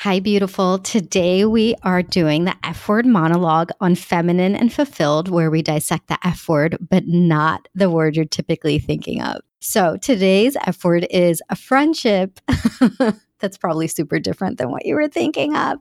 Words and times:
Hi, 0.00 0.18
beautiful. 0.18 0.78
Today 0.78 1.44
we 1.44 1.74
are 1.82 2.02
doing 2.02 2.44
the 2.44 2.56
F 2.64 2.88
word 2.88 3.04
monologue 3.04 3.68
on 3.82 3.94
feminine 3.94 4.56
and 4.56 4.72
fulfilled, 4.72 5.28
where 5.28 5.50
we 5.50 5.60
dissect 5.60 6.08
the 6.08 6.16
F 6.24 6.48
word, 6.48 6.78
but 6.88 7.06
not 7.06 7.68
the 7.74 7.90
word 7.90 8.16
you're 8.16 8.24
typically 8.24 8.78
thinking 8.78 9.20
of. 9.20 9.42
So 9.60 9.98
today's 9.98 10.56
F 10.64 10.82
word 10.84 11.06
is 11.10 11.42
a 11.50 11.54
friendship. 11.54 12.40
That's 13.40 13.58
probably 13.58 13.88
super 13.88 14.18
different 14.18 14.56
than 14.56 14.70
what 14.70 14.86
you 14.86 14.94
were 14.94 15.06
thinking 15.06 15.54
of. 15.54 15.80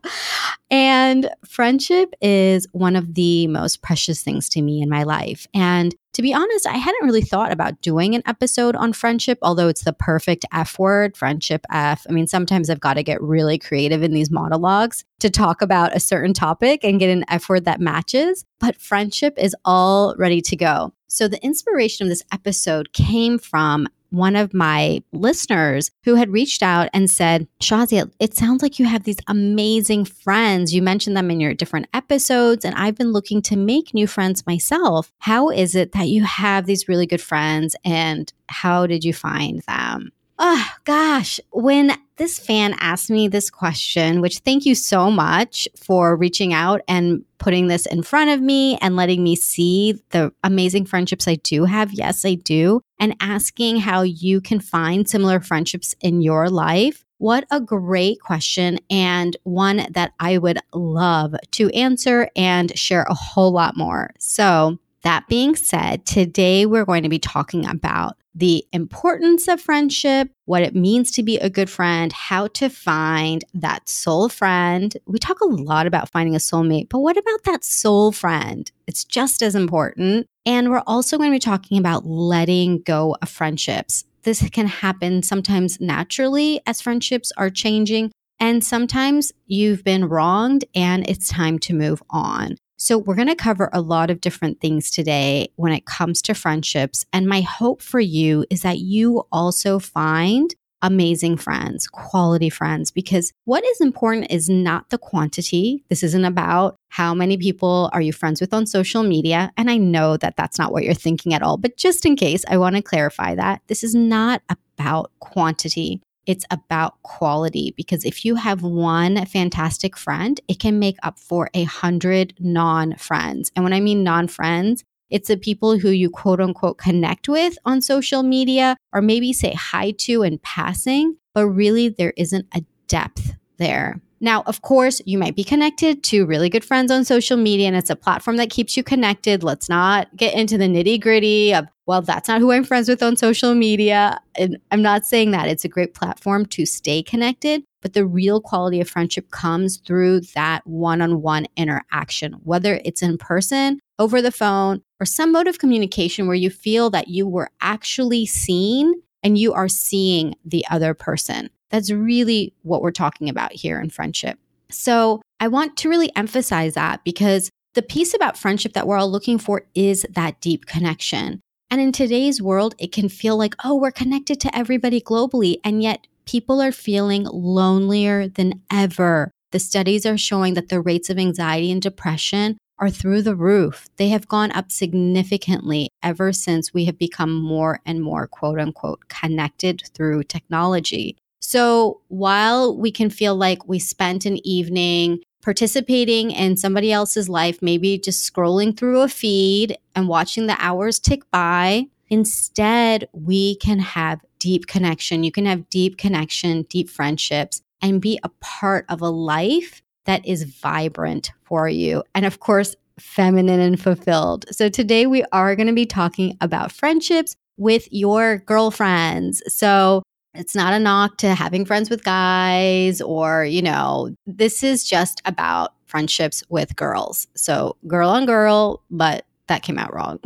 And 0.70 1.30
friendship 1.48 2.14
is 2.20 2.68
one 2.74 2.98
of 2.98 3.14
the 3.14 3.48
most 3.48 3.82
precious 3.82 4.22
things 4.22 4.50
to 4.50 4.62
me 4.62 4.82
in 4.82 4.90
my 4.90 5.04
life. 5.04 5.48
And 5.54 5.96
to 6.14 6.22
be 6.22 6.34
honest, 6.34 6.68
I 6.68 6.78
hadn't 6.78 7.06
really 7.06 7.22
thought 7.22 7.52
about 7.52 7.82
doing 7.82 8.16
an 8.16 8.24
episode 8.26 8.76
on 8.76 8.94
friendship, 8.94 9.38
although 9.42 9.68
it's 9.68 9.84
the 9.84 9.94
perfect 9.94 10.46
F 10.52 10.80
word, 10.80 11.16
friendship 11.16 11.66
F. 11.72 12.06
I 12.10 12.14
mean, 12.14 12.28
sometimes 12.28 12.70
I've 12.70 12.80
got 12.80 12.96
to 12.96 13.04
get 13.04 13.22
really 13.22 13.58
creative 13.58 14.02
in 14.02 14.14
these 14.14 14.32
monologues 14.32 15.06
to 15.20 15.30
talk 15.30 15.62
about 15.62 15.96
a 15.96 16.00
certain 16.00 16.34
topic 16.34 16.84
and 16.84 17.00
get 17.00 17.10
an 17.10 17.26
F 17.30 17.48
word 17.50 17.66
that 17.66 17.80
matches, 17.80 18.46
but 18.60 18.76
friendship 18.76 19.36
is 19.38 19.56
all 19.66 20.16
ready 20.18 20.42
to 20.42 20.56
go. 20.56 20.94
So 21.08 21.28
the 21.28 21.44
inspiration 21.44 22.06
of 22.06 22.10
this 22.10 22.24
episode 22.32 22.94
came 22.94 23.38
from 23.38 23.88
one 24.10 24.36
of 24.36 24.54
my 24.54 25.04
listeners 25.12 25.92
who 26.04 26.16
had 26.16 26.32
reached 26.32 26.64
out 26.64 26.90
and 26.94 27.10
said, 27.10 27.48
Shazia, 27.62 28.12
it 28.20 28.36
sounds 28.36 28.62
like 28.62 28.80
you 28.80 28.86
have 28.86 29.04
these 29.04 29.20
amazing 29.28 30.06
friends. 30.06 30.74
You 30.74 30.82
mentioned 30.82 31.16
them 31.16 31.32
in 31.32 31.40
your 31.40 31.54
different 31.54 31.88
episodes, 31.94 32.66
and 32.66 32.76
I've 32.76 32.96
been 32.96 33.12
looking 33.12 33.42
to 33.44 33.56
make 33.56 33.94
new 33.94 34.08
friends 34.08 34.46
myself. 34.46 35.12
How 35.20 35.50
is 35.50 35.76
it 35.76 35.92
that 35.94 36.08
you 36.08 36.24
have 36.24 36.66
these 36.66 36.88
really 36.88 37.06
good 37.06 37.22
friends, 37.22 37.76
and 37.86 38.32
how 38.48 38.88
did 38.88 39.04
you 39.04 39.14
find 39.14 39.62
them? 39.68 40.12
Oh, 40.42 40.66
gosh. 40.86 41.42
When 41.52 41.92
this 42.16 42.40
fan 42.40 42.74
asked 42.80 43.10
me 43.10 43.28
this 43.28 43.50
question, 43.50 44.22
which 44.22 44.40
thank 44.40 44.66
you 44.66 44.74
so 44.74 45.12
much 45.12 45.68
for 45.76 46.16
reaching 46.16 46.54
out 46.54 46.80
and 46.88 47.26
putting 47.40 47.68
this 47.68 47.86
in 47.86 48.04
front 48.04 48.30
of 48.30 48.40
me 48.40 48.78
and 48.78 48.96
letting 48.96 49.22
me 49.22 49.36
see 49.36 50.02
the 50.12 50.32
amazing 50.46 50.86
friendships 50.86 51.28
I 51.28 51.36
do 51.36 51.66
have. 51.66 51.92
Yes, 51.92 52.24
I 52.24 52.36
do. 52.36 52.82
And 53.00 53.18
asking 53.20 53.82
how 53.82 54.04
you 54.04 54.40
can 54.40 54.62
find 54.62 55.10
similar 55.10 55.42
friendships 55.42 55.94
in 56.00 56.22
your 56.22 56.50
life. 56.50 57.04
What 57.18 57.46
a 57.52 57.60
great 57.60 58.22
question, 58.22 58.80
and 58.90 59.36
one 59.44 59.88
that 59.92 60.14
I 60.22 60.38
would 60.38 60.60
love 60.74 61.36
to 61.52 61.70
answer 61.72 62.30
and 62.34 62.78
share 62.80 63.04
a 63.10 63.14
whole 63.14 63.52
lot 63.52 63.76
more. 63.76 64.12
So, 64.20 64.78
that 65.02 65.28
being 65.28 65.56
said, 65.56 66.06
today 66.06 66.66
we're 66.66 66.86
going 66.86 67.04
to 67.04 67.10
be 67.10 67.20
talking 67.20 67.66
about 67.66 68.16
the 68.40 68.66
importance 68.72 69.50
of 69.50 69.60
friendship, 69.60 70.32
what 70.46 70.62
it 70.62 70.74
means 70.74 71.12
to 71.12 71.24
be 71.24 71.38
a 71.38 71.50
good 71.50 71.70
friend, 71.70 72.14
how 72.14 72.48
to 72.48 72.70
find 72.70 73.44
that 73.54 73.90
soul 73.90 74.30
friend. 74.30 74.96
We 75.06 75.20
talk 75.20 75.42
a 75.42 75.46
lot 75.46 75.88
about 75.88 76.10
finding 76.10 76.36
a 76.36 76.40
soulmate, 76.40 76.88
but 76.90 77.00
what 77.00 77.18
about 77.18 77.44
that 77.44 77.66
soul 77.66 78.14
friend? 78.14 78.72
It's 78.88 79.04
just 79.04 79.42
as 79.42 79.56
important. 79.56 80.26
And 80.46 80.70
we're 80.70 80.84
also 80.88 81.18
going 81.18 81.30
to 81.30 81.36
be 81.36 81.40
talking 81.40 81.78
about 81.78 82.06
letting 82.06 82.82
go 82.82 83.18
of 83.22 83.28
friendships. 83.28 84.06
This 84.24 84.48
can 84.50 84.68
happen 84.68 85.22
sometimes 85.22 85.82
naturally 85.82 86.62
as 86.66 86.82
friendships 86.82 87.34
are 87.36 87.50
changing, 87.50 88.12
and 88.40 88.64
sometimes 88.64 89.34
you've 89.48 89.84
been 89.84 90.06
wronged 90.06 90.64
and 90.74 91.08
it's 91.10 91.28
time 91.28 91.60
to 91.60 91.74
move 91.74 92.02
on. 92.10 92.56
So, 92.82 92.98
we're 92.98 93.16
going 93.16 93.28
to 93.28 93.36
cover 93.36 93.70
a 93.74 93.82
lot 93.82 94.10
of 94.10 94.22
different 94.22 94.62
things 94.62 94.90
today 94.90 95.50
when 95.58 95.74
it 95.74 95.86
comes 95.86 96.22
to 96.24 96.34
friendships. 96.34 97.06
And 97.12 97.28
my 97.28 97.42
hope 97.42 97.82
for 97.82 98.00
you 98.00 98.46
is 98.50 98.62
that 98.62 98.80
you 98.80 99.24
also 99.34 99.80
find 99.80 100.56
amazing 100.82 101.36
friends, 101.36 101.88
quality 101.88 102.50
friends, 102.50 102.90
because 102.90 103.34
what 103.44 103.66
is 103.66 103.82
important 103.82 104.32
is 104.32 104.50
not 104.50 104.90
the 104.92 104.98
quantity. 104.98 105.84
This 105.90 106.04
isn't 106.04 106.24
about 106.24 106.78
how 106.88 107.14
many 107.14 107.38
people 107.38 107.90
are 107.92 108.02
you 108.02 108.14
friends 108.14 108.40
with 108.40 108.54
on 108.54 108.66
social 108.66 109.04
media. 109.04 109.52
And 109.58 109.70
I 109.70 109.76
know 109.76 110.16
that 110.16 110.38
that's 110.38 110.58
not 110.58 110.72
what 110.72 110.84
you're 110.84 110.94
thinking 110.94 111.34
at 111.34 111.44
all. 111.44 111.58
But 111.58 111.76
just 111.76 112.06
in 112.06 112.16
case, 112.16 112.46
I 112.48 112.58
want 112.58 112.78
to 112.78 112.82
clarify 112.82 113.36
that 113.36 113.62
this 113.68 113.84
is 113.84 113.94
not 113.94 114.42
about 114.48 115.12
quantity. 115.20 116.02
It's 116.30 116.46
about 116.52 117.02
quality 117.02 117.74
because 117.76 118.06
if 118.06 118.24
you 118.24 118.36
have 118.36 118.62
one 118.62 119.26
fantastic 119.26 119.98
friend, 119.98 120.40
it 120.48 120.60
can 120.60 120.78
make 120.78 120.98
up 121.02 121.18
for 121.18 121.50
a 121.56 121.64
hundred 121.64 122.36
non 122.40 122.96
friends. 122.98 123.52
And 123.56 123.64
when 123.64 123.74
I 123.74 123.80
mean 123.80 124.04
non 124.04 124.28
friends, 124.28 124.84
it's 125.10 125.30
the 125.30 125.38
people 125.38 125.80
who 125.80 125.90
you 125.90 126.12
quote 126.12 126.40
unquote 126.40 126.78
connect 126.78 127.28
with 127.28 127.58
on 127.66 127.82
social 127.82 128.22
media 128.22 128.78
or 128.94 129.02
maybe 129.02 129.34
say 129.34 129.54
hi 129.54 129.90
to 130.02 130.22
in 130.22 130.38
passing, 130.44 131.18
but 131.34 131.48
really 131.48 131.90
there 131.90 132.14
isn't 132.16 132.46
a 132.54 132.62
depth 132.86 133.34
there. 133.58 134.00
Now, 134.22 134.44
of 134.46 134.62
course, 134.62 135.02
you 135.06 135.18
might 135.18 135.36
be 135.36 135.44
connected 135.44 136.04
to 136.06 136.26
really 136.26 136.50
good 136.50 136.66
friends 136.66 136.92
on 136.92 137.06
social 137.06 137.38
media 137.38 137.68
and 137.68 137.76
it's 137.76 137.90
a 137.90 137.96
platform 137.96 138.38
that 138.38 138.50
keeps 138.50 138.76
you 138.76 138.84
connected. 138.84 139.44
Let's 139.44 139.70
not 139.70 140.14
get 140.16 140.34
into 140.34 140.58
the 140.58 140.66
nitty 140.66 141.00
gritty 141.02 141.54
of, 141.54 141.68
well, 141.86 142.02
that's 142.02 142.28
not 142.28 142.42
who 142.42 142.52
I'm 142.52 142.64
friends 142.64 142.90
with 142.90 143.02
on 143.02 143.16
social 143.16 143.56
media. 143.56 144.20
And 144.36 144.58
I'm 144.72 144.82
not 144.82 145.06
saying 145.06 145.32
that. 145.32 145.48
It's 145.48 145.66
a 145.66 145.70
great 145.70 145.94
platform 145.94 146.46
to 146.48 146.66
stay 146.66 147.02
connected, 147.02 147.64
but 147.82 147.94
the 147.94 148.06
real 148.06 148.42
quality 148.42 148.82
of 148.82 148.90
friendship 148.90 149.32
comes 149.32 149.78
through 149.78 150.22
that 150.36 150.68
one 150.68 151.02
on 151.02 151.22
one 151.22 151.48
interaction, 151.56 152.34
whether 152.44 152.82
it's 152.84 153.02
in 153.02 153.18
person, 153.18 153.80
over 153.98 154.22
the 154.22 154.32
phone, 154.32 154.82
or 155.00 155.06
some 155.06 155.32
mode 155.32 155.48
of 155.48 155.60
communication 155.60 156.28
where 156.28 156.36
you 156.36 156.50
feel 156.50 156.90
that 156.90 157.08
you 157.08 157.28
were 157.28 157.50
actually 157.62 158.26
seen 158.26 158.94
and 159.24 159.38
you 159.38 159.54
are 159.54 159.68
seeing 159.68 160.36
the 160.46 160.66
other 160.70 160.94
person. 160.94 161.50
That's 161.70 161.92
really 161.92 162.54
what 162.64 162.82
we're 162.82 162.92
talking 162.92 163.30
about 163.30 163.54
here 163.54 163.80
in 163.80 163.90
friendship. 163.90 164.40
So 164.72 165.22
I 165.40 165.48
want 165.48 165.78
to 165.78 165.90
really 165.90 166.12
emphasize 166.16 166.74
that 166.76 167.04
because 167.04 167.50
the 167.74 167.82
piece 167.82 168.14
about 168.14 168.38
friendship 168.38 168.74
that 168.74 168.88
we're 168.88 168.98
all 168.98 169.12
looking 169.12 169.38
for 169.38 169.64
is 169.76 170.06
that 170.10 170.42
deep 170.42 170.66
connection. 170.66 171.40
And 171.72 171.80
in 171.80 171.92
today's 171.92 172.42
world, 172.42 172.76
it 172.80 172.92
can 172.92 173.10
feel 173.10 173.38
like, 173.38 173.56
oh, 173.64 173.76
we're 173.76 173.92
connected 173.92 174.40
to 174.42 174.58
everybody 174.58 175.00
globally. 175.00 175.60
And 175.64 175.84
yet 175.84 176.08
people 176.26 176.62
are 176.62 176.72
feeling 176.72 177.26
lonelier 177.26 178.28
than 178.28 178.62
ever. 178.72 179.32
The 179.52 179.60
studies 179.60 180.06
are 180.06 180.18
showing 180.18 180.56
that 180.56 180.70
the 180.70 180.82
rates 180.82 181.10
of 181.10 181.18
anxiety 181.18 181.72
and 181.72 181.82
depression 181.82 182.58
are 182.80 182.90
through 182.90 183.22
the 183.22 183.36
roof. 183.36 183.88
They 183.98 184.10
have 184.10 184.28
gone 184.28 184.52
up 184.52 184.72
significantly 184.72 185.90
ever 186.02 186.32
since 186.34 186.74
we 186.74 186.86
have 186.86 186.98
become 186.98 187.34
more 187.34 187.82
and 187.86 188.02
more 188.02 188.28
quote 188.28 188.60
unquote 188.60 189.08
connected 189.10 189.84
through 189.94 190.24
technology. 190.24 191.18
So 191.50 192.02
while 192.10 192.78
we 192.78 192.92
can 192.92 193.10
feel 193.10 193.36
like 193.36 193.68
we 193.68 193.80
spent 193.80 194.28
an 194.28 194.38
evening 194.46 195.22
participating 195.42 196.30
in 196.30 196.58
somebody 196.58 196.92
else's 196.92 197.28
life, 197.28 197.60
maybe 197.64 197.98
just 197.98 198.32
scrolling 198.32 198.78
through 198.78 199.02
a 199.02 199.08
feed 199.08 199.76
and 199.96 200.08
watching 200.08 200.46
the 200.46 200.56
hours 200.60 201.00
tick 201.00 201.24
by, 201.32 201.88
instead, 202.08 203.10
we 203.14 203.56
can 203.56 203.80
have 203.80 204.20
deep 204.38 204.68
connection. 204.68 205.24
You 205.24 205.32
can 205.32 205.48
have 205.48 205.68
deep 205.72 205.98
connection, 205.98 206.68
deep 206.70 206.88
friendships, 206.88 207.64
and 207.82 208.00
be 208.00 208.20
a 208.24 208.30
part 208.42 208.86
of 208.88 209.02
a 209.02 209.10
life 209.10 209.82
that 210.06 210.24
is 210.28 210.44
vibrant 210.44 211.32
for 211.46 211.68
you. 211.68 212.04
And 212.14 212.28
of 212.28 212.40
course, 212.40 212.76
feminine 213.00 213.60
and 213.60 213.82
fulfilled. 213.82 214.46
So 214.52 214.70
today 214.70 215.08
we 215.08 215.24
are 215.32 215.56
going 215.56 215.66
to 215.66 215.74
be 215.74 215.88
talking 215.88 216.38
about 216.42 216.72
friendships 216.72 217.36
with 217.58 217.88
your 217.92 218.38
girlfriends. 218.38 219.42
So 219.48 220.04
it's 220.34 220.56
not 220.56 220.74
a 220.74 220.80
knock 220.80 221.18
to 221.18 221.34
having 221.34 221.66
friends 221.66 221.90
with 221.90 222.04
guys 222.04 223.02
or, 223.02 223.46
you 223.46 223.62
know, 223.62 224.14
this 224.26 224.64
is 224.64 224.84
just 224.84 225.22
about 225.26 225.74
friendships 225.86 226.44
with 226.50 226.76
girls. 226.76 227.28
So, 227.36 227.76
girl 227.88 228.10
on 228.10 228.26
girl, 228.26 228.84
but 228.92 229.26
that 229.48 229.64
came 229.64 229.80
out 229.80 229.94
wrong. 229.94 230.20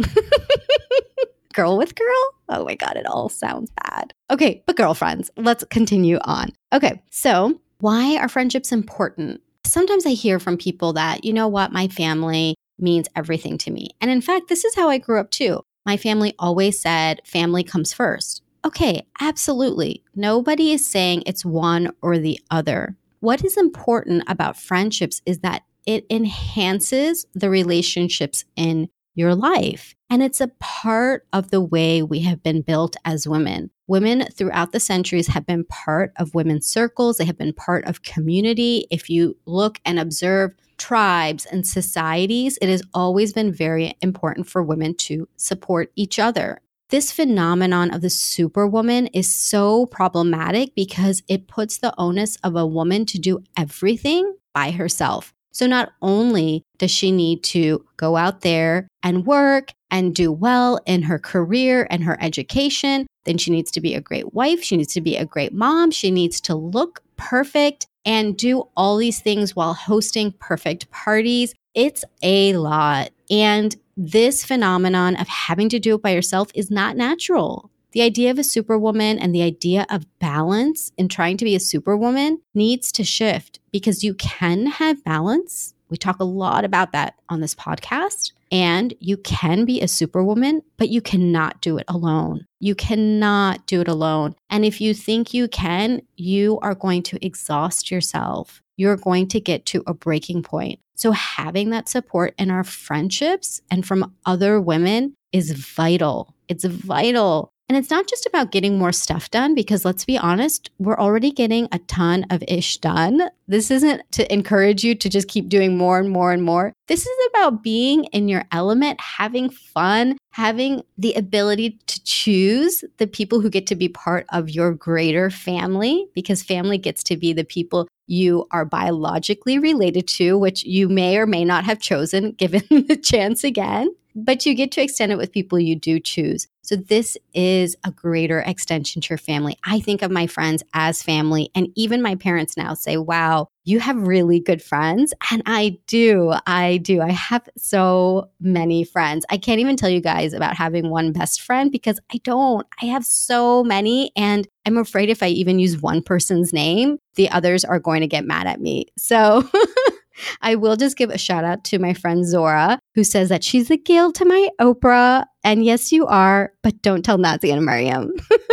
girl 1.53 1.77
with 1.77 1.95
girl? 1.95 2.33
Oh 2.49 2.65
my 2.65 2.75
God, 2.75 2.97
it 2.97 3.05
all 3.05 3.29
sounds 3.29 3.71
bad. 3.83 4.13
Okay, 4.29 4.61
but 4.65 4.75
girlfriends, 4.75 5.31
let's 5.37 5.63
continue 5.65 6.17
on. 6.23 6.51
Okay, 6.73 7.01
so 7.09 7.59
why 7.79 8.17
are 8.17 8.27
friendships 8.27 8.71
important? 8.71 9.41
Sometimes 9.65 10.05
I 10.05 10.11
hear 10.11 10.39
from 10.39 10.57
people 10.57 10.93
that, 10.93 11.23
you 11.23 11.31
know 11.31 11.47
what, 11.47 11.71
my 11.71 11.87
family 11.87 12.55
means 12.77 13.07
everything 13.15 13.57
to 13.59 13.71
me. 13.71 13.91
And 14.01 14.11
in 14.11 14.21
fact, 14.21 14.49
this 14.49 14.65
is 14.65 14.75
how 14.75 14.89
I 14.89 14.97
grew 14.97 15.19
up 15.19 15.31
too. 15.31 15.61
My 15.85 15.97
family 15.97 16.33
always 16.37 16.81
said 16.81 17.21
family 17.25 17.63
comes 17.63 17.93
first. 17.93 18.41
Okay, 18.65 19.05
absolutely. 19.19 20.03
Nobody 20.15 20.71
is 20.71 20.85
saying 20.85 21.23
it's 21.25 21.43
one 21.43 21.91
or 22.01 22.17
the 22.17 22.39
other. 22.49 22.95
What 23.19 23.43
is 23.43 23.57
important 23.57 24.23
about 24.27 24.57
friendships 24.57 25.21
is 25.25 25.39
that 25.39 25.63
it 25.85 26.05
enhances 26.09 27.25
the 27.33 27.49
relationships 27.49 28.45
in 28.55 28.89
your 29.15 29.35
life. 29.35 29.95
And 30.09 30.23
it's 30.23 30.41
a 30.41 30.51
part 30.59 31.25
of 31.33 31.51
the 31.51 31.61
way 31.61 32.01
we 32.01 32.19
have 32.21 32.41
been 32.41 32.61
built 32.61 32.95
as 33.03 33.27
women. 33.27 33.69
Women 33.87 34.25
throughout 34.31 34.71
the 34.71 34.79
centuries 34.79 35.27
have 35.27 35.45
been 35.45 35.65
part 35.65 36.13
of 36.17 36.33
women's 36.33 36.67
circles, 36.67 37.17
they 37.17 37.25
have 37.25 37.37
been 37.37 37.53
part 37.53 37.85
of 37.85 38.03
community. 38.03 38.87
If 38.89 39.09
you 39.09 39.37
look 39.45 39.79
and 39.85 39.99
observe 39.99 40.51
tribes 40.77 41.45
and 41.45 41.67
societies, 41.67 42.57
it 42.61 42.69
has 42.69 42.81
always 42.93 43.33
been 43.33 43.51
very 43.51 43.95
important 44.01 44.47
for 44.47 44.63
women 44.63 44.95
to 44.95 45.27
support 45.37 45.91
each 45.95 46.17
other 46.17 46.59
this 46.89 47.11
phenomenon 47.11 47.91
of 47.91 48.01
the 48.01 48.09
superwoman 48.09 49.07
is 49.07 49.33
so 49.33 49.85
problematic 49.87 50.75
because 50.75 51.23
it 51.27 51.47
puts 51.47 51.77
the 51.77 51.93
onus 51.97 52.37
of 52.43 52.55
a 52.55 52.67
woman 52.67 53.05
to 53.07 53.17
do 53.17 53.43
everything 53.57 54.35
by 54.53 54.71
herself. 54.71 55.33
So 55.51 55.67
not 55.67 55.93
only 56.01 56.63
does 56.77 56.91
she 56.91 57.11
need 57.11 57.43
to 57.45 57.85
go 57.97 58.17
out 58.17 58.41
there 58.41 58.87
and 59.03 59.25
work 59.25 59.71
and 59.91 60.15
do 60.15 60.31
well 60.31 60.79
in 60.85 61.03
her 61.03 61.19
career 61.19 61.87
and 61.89 62.03
her 62.03 62.17
education, 62.21 63.05
then 63.25 63.37
she 63.37 63.51
needs 63.51 63.71
to 63.71 63.81
be 63.81 63.93
a 63.93 64.01
great 64.01 64.33
wife. 64.33 64.63
She 64.63 64.77
needs 64.77 64.93
to 64.93 65.01
be 65.01 65.15
a 65.15 65.25
great 65.25 65.53
mom. 65.53 65.91
She 65.91 66.09
needs 66.09 66.41
to 66.41 66.55
look 66.55 67.01
perfect 67.17 67.85
and 68.05 68.35
do 68.35 68.67
all 68.75 68.97
these 68.97 69.21
things 69.21 69.55
while 69.55 69.73
hosting 69.73 70.33
perfect 70.39 70.89
parties. 70.91 71.53
It's 71.73 72.03
a 72.21 72.57
lot. 72.57 73.11
And 73.29 73.75
this 73.95 74.43
phenomenon 74.43 75.15
of 75.15 75.27
having 75.27 75.69
to 75.69 75.79
do 75.79 75.95
it 75.95 76.01
by 76.01 76.11
yourself 76.11 76.49
is 76.55 76.71
not 76.71 76.97
natural. 76.97 77.69
The 77.93 78.01
idea 78.01 78.31
of 78.31 78.39
a 78.39 78.43
superwoman 78.43 79.19
and 79.19 79.35
the 79.35 79.43
idea 79.43 79.85
of 79.89 80.07
balance 80.17 80.91
in 80.97 81.09
trying 81.09 81.37
to 81.37 81.45
be 81.45 81.55
a 81.55 81.59
superwoman 81.59 82.41
needs 82.55 82.91
to 82.93 83.03
shift 83.03 83.59
because 83.71 84.03
you 84.03 84.15
can 84.15 84.65
have 84.65 85.03
balance. 85.03 85.75
We 85.89 85.97
talk 85.97 86.19
a 86.19 86.23
lot 86.23 86.65
about 86.65 86.91
that 86.93 87.13
on 87.29 87.39
this 87.39 87.53
podcast. 87.53 88.31
And 88.51 88.95
you 88.99 89.17
can 89.17 89.65
be 89.65 89.79
a 89.79 89.87
superwoman, 89.87 90.63
but 90.77 90.89
you 90.89 91.01
cannot 91.01 91.61
do 91.61 91.77
it 91.77 91.85
alone. 91.87 92.47
You 92.59 92.73
cannot 92.73 93.67
do 93.67 93.81
it 93.81 93.87
alone. 93.87 94.35
And 94.49 94.65
if 94.65 94.81
you 94.81 94.95
think 94.95 95.33
you 95.33 95.47
can, 95.47 96.01
you 96.15 96.59
are 96.61 96.75
going 96.75 97.03
to 97.03 97.23
exhaust 97.23 97.91
yourself. 97.91 98.62
You're 98.77 98.97
going 98.97 99.27
to 99.29 99.39
get 99.39 99.65
to 99.67 99.83
a 99.87 99.93
breaking 99.93 100.43
point. 100.43 100.79
So, 100.95 101.11
having 101.11 101.69
that 101.71 101.89
support 101.89 102.33
in 102.37 102.51
our 102.51 102.63
friendships 102.63 103.61
and 103.71 103.85
from 103.85 104.13
other 104.25 104.61
women 104.61 105.15
is 105.31 105.51
vital. 105.51 106.35
It's 106.47 106.65
vital. 106.65 107.52
And 107.73 107.81
it's 107.81 107.89
not 107.89 108.05
just 108.05 108.27
about 108.27 108.51
getting 108.51 108.77
more 108.77 108.91
stuff 108.91 109.31
done, 109.31 109.55
because 109.55 109.83
let's 109.83 110.05
be 110.05 110.15
honest, 110.15 110.69
we're 110.77 110.99
already 110.99 111.31
getting 111.31 111.67
a 111.71 111.79
ton 111.79 112.23
of 112.29 112.43
ish 112.47 112.77
done. 112.77 113.23
This 113.47 113.71
isn't 113.71 114.03
to 114.11 114.31
encourage 114.31 114.83
you 114.83 114.93
to 114.93 115.09
just 115.09 115.27
keep 115.27 115.49
doing 115.49 115.75
more 115.75 115.97
and 115.97 116.11
more 116.11 116.31
and 116.31 116.43
more. 116.43 116.71
This 116.87 117.07
is 117.07 117.27
about 117.31 117.63
being 117.63 118.03
in 118.13 118.27
your 118.27 118.45
element, 118.51 119.01
having 119.01 119.49
fun, 119.49 120.19
having 120.33 120.83
the 120.99 121.15
ability 121.15 121.79
to 121.87 122.03
choose 122.03 122.83
the 122.97 123.07
people 123.07 123.41
who 123.41 123.49
get 123.49 123.65
to 123.65 123.75
be 123.75 123.89
part 123.89 124.27
of 124.29 124.51
your 124.51 124.71
greater 124.71 125.31
family, 125.31 126.05
because 126.13 126.43
family 126.43 126.77
gets 126.77 127.01
to 127.05 127.17
be 127.17 127.33
the 127.33 127.43
people 127.43 127.87
you 128.05 128.45
are 128.51 128.65
biologically 128.65 129.57
related 129.57 130.07
to, 130.09 130.37
which 130.37 130.63
you 130.63 130.89
may 130.89 131.17
or 131.17 131.25
may 131.25 131.43
not 131.43 131.63
have 131.63 131.79
chosen 131.79 132.33
given 132.33 132.61
the 132.87 132.97
chance 132.97 133.43
again 133.43 133.89
but 134.15 134.45
you 134.45 134.53
get 134.53 134.71
to 134.73 134.81
extend 134.81 135.11
it 135.11 135.17
with 135.17 135.31
people 135.31 135.59
you 135.59 135.75
do 135.75 135.99
choose. 135.99 136.47
So 136.61 136.77
this 136.77 137.17
is 137.33 137.75
a 137.83 137.91
greater 137.91 138.39
extension 138.39 139.01
to 139.01 139.09
your 139.09 139.17
family. 139.17 139.57
I 139.65 139.81
think 139.81 140.01
of 140.01 140.11
my 140.11 140.27
friends 140.27 140.63
as 140.73 141.03
family, 141.03 141.49
and 141.53 141.67
even 141.75 142.01
my 142.01 142.15
parents 142.15 142.55
now 142.55 142.73
say, 142.73 142.95
wow, 142.95 143.49
you 143.65 143.79
have 143.79 144.07
really 144.07 144.39
good 144.39 144.61
friends. 144.61 145.13
And 145.31 145.41
I 145.45 145.77
do. 145.87 146.33
I 146.47 146.77
do. 146.77 147.01
I 147.01 147.11
have 147.11 147.47
so 147.57 148.29
many 148.39 148.83
friends. 148.85 149.25
I 149.29 149.37
can't 149.37 149.59
even 149.59 149.75
tell 149.75 149.89
you 149.89 150.01
guys 150.01 150.33
about 150.33 150.55
having 150.55 150.89
one 150.89 151.11
best 151.11 151.41
friend 151.41 151.71
because 151.71 151.99
I 152.13 152.17
don't. 152.23 152.65
I 152.81 152.85
have 152.85 153.05
so 153.05 153.63
many. 153.63 154.11
And 154.15 154.47
I'm 154.65 154.77
afraid 154.77 155.09
if 155.09 155.21
I 155.21 155.27
even 155.27 155.59
use 155.59 155.81
one 155.81 156.01
person's 156.01 156.53
name, 156.53 156.97
the 157.15 157.29
others 157.29 157.65
are 157.65 157.79
going 157.79 158.01
to 158.01 158.07
get 158.07 158.25
mad 158.25 158.47
at 158.47 158.61
me. 158.61 158.85
So 158.97 159.49
I 160.41 160.55
will 160.55 160.75
just 160.75 160.97
give 160.97 161.09
a 161.09 161.17
shout 161.17 161.43
out 161.43 161.63
to 161.65 161.79
my 161.79 161.93
friend 161.93 162.25
Zora, 162.25 162.79
who 162.95 163.03
says 163.03 163.29
that 163.29 163.43
she's 163.43 163.67
the 163.67 163.77
Gayle 163.77 164.11
to 164.13 164.25
my 164.25 164.49
Oprah. 164.59 165.25
And 165.43 165.65
yes, 165.65 165.91
you 165.91 166.05
are, 166.05 166.53
but 166.61 166.81
don't 166.81 167.03
tell 167.03 167.17
Nazi 167.17 167.51
and 167.51 167.65
Miriam. 167.65 168.11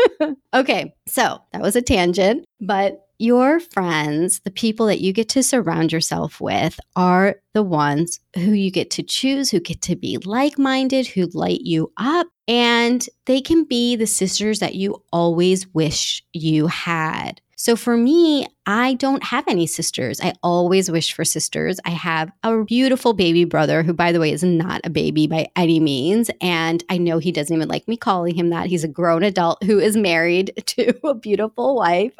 okay, 0.54 0.94
so 1.06 1.38
that 1.52 1.62
was 1.62 1.76
a 1.76 1.82
tangent, 1.82 2.44
but 2.60 3.06
your 3.20 3.60
friends, 3.60 4.40
the 4.44 4.50
people 4.50 4.86
that 4.86 5.00
you 5.00 5.12
get 5.12 5.28
to 5.28 5.42
surround 5.42 5.92
yourself 5.92 6.40
with, 6.40 6.80
are 6.96 7.36
the 7.52 7.62
ones 7.62 8.18
who 8.34 8.52
you 8.52 8.70
get 8.70 8.90
to 8.92 9.02
choose, 9.02 9.50
who 9.50 9.60
get 9.60 9.82
to 9.82 9.94
be 9.94 10.16
like 10.24 10.58
minded, 10.58 11.06
who 11.06 11.26
light 11.34 11.60
you 11.60 11.92
up. 11.98 12.26
And 12.48 13.06
they 13.26 13.42
can 13.42 13.64
be 13.64 13.94
the 13.94 14.06
sisters 14.06 14.58
that 14.60 14.74
you 14.74 15.02
always 15.12 15.68
wish 15.68 16.24
you 16.32 16.66
had. 16.66 17.42
So 17.60 17.76
for 17.76 17.94
me, 17.94 18.46
I 18.64 18.94
don't 18.94 19.22
have 19.22 19.44
any 19.46 19.66
sisters. 19.66 20.18
I 20.18 20.32
always 20.42 20.90
wish 20.90 21.12
for 21.12 21.26
sisters. 21.26 21.78
I 21.84 21.90
have 21.90 22.32
a 22.42 22.64
beautiful 22.64 23.12
baby 23.12 23.44
brother 23.44 23.82
who, 23.82 23.92
by 23.92 24.12
the 24.12 24.18
way, 24.18 24.32
is 24.32 24.42
not 24.42 24.80
a 24.84 24.88
baby 24.88 25.26
by 25.26 25.50
any 25.56 25.78
means. 25.78 26.30
And 26.40 26.82
I 26.88 26.96
know 26.96 27.18
he 27.18 27.30
doesn't 27.30 27.54
even 27.54 27.68
like 27.68 27.86
me 27.86 27.98
calling 27.98 28.34
him 28.34 28.48
that. 28.48 28.68
He's 28.68 28.82
a 28.82 28.88
grown 28.88 29.22
adult 29.22 29.62
who 29.62 29.78
is 29.78 29.94
married 29.94 30.54
to 30.68 31.06
a 31.06 31.12
beautiful 31.12 31.76
wife. 31.76 32.14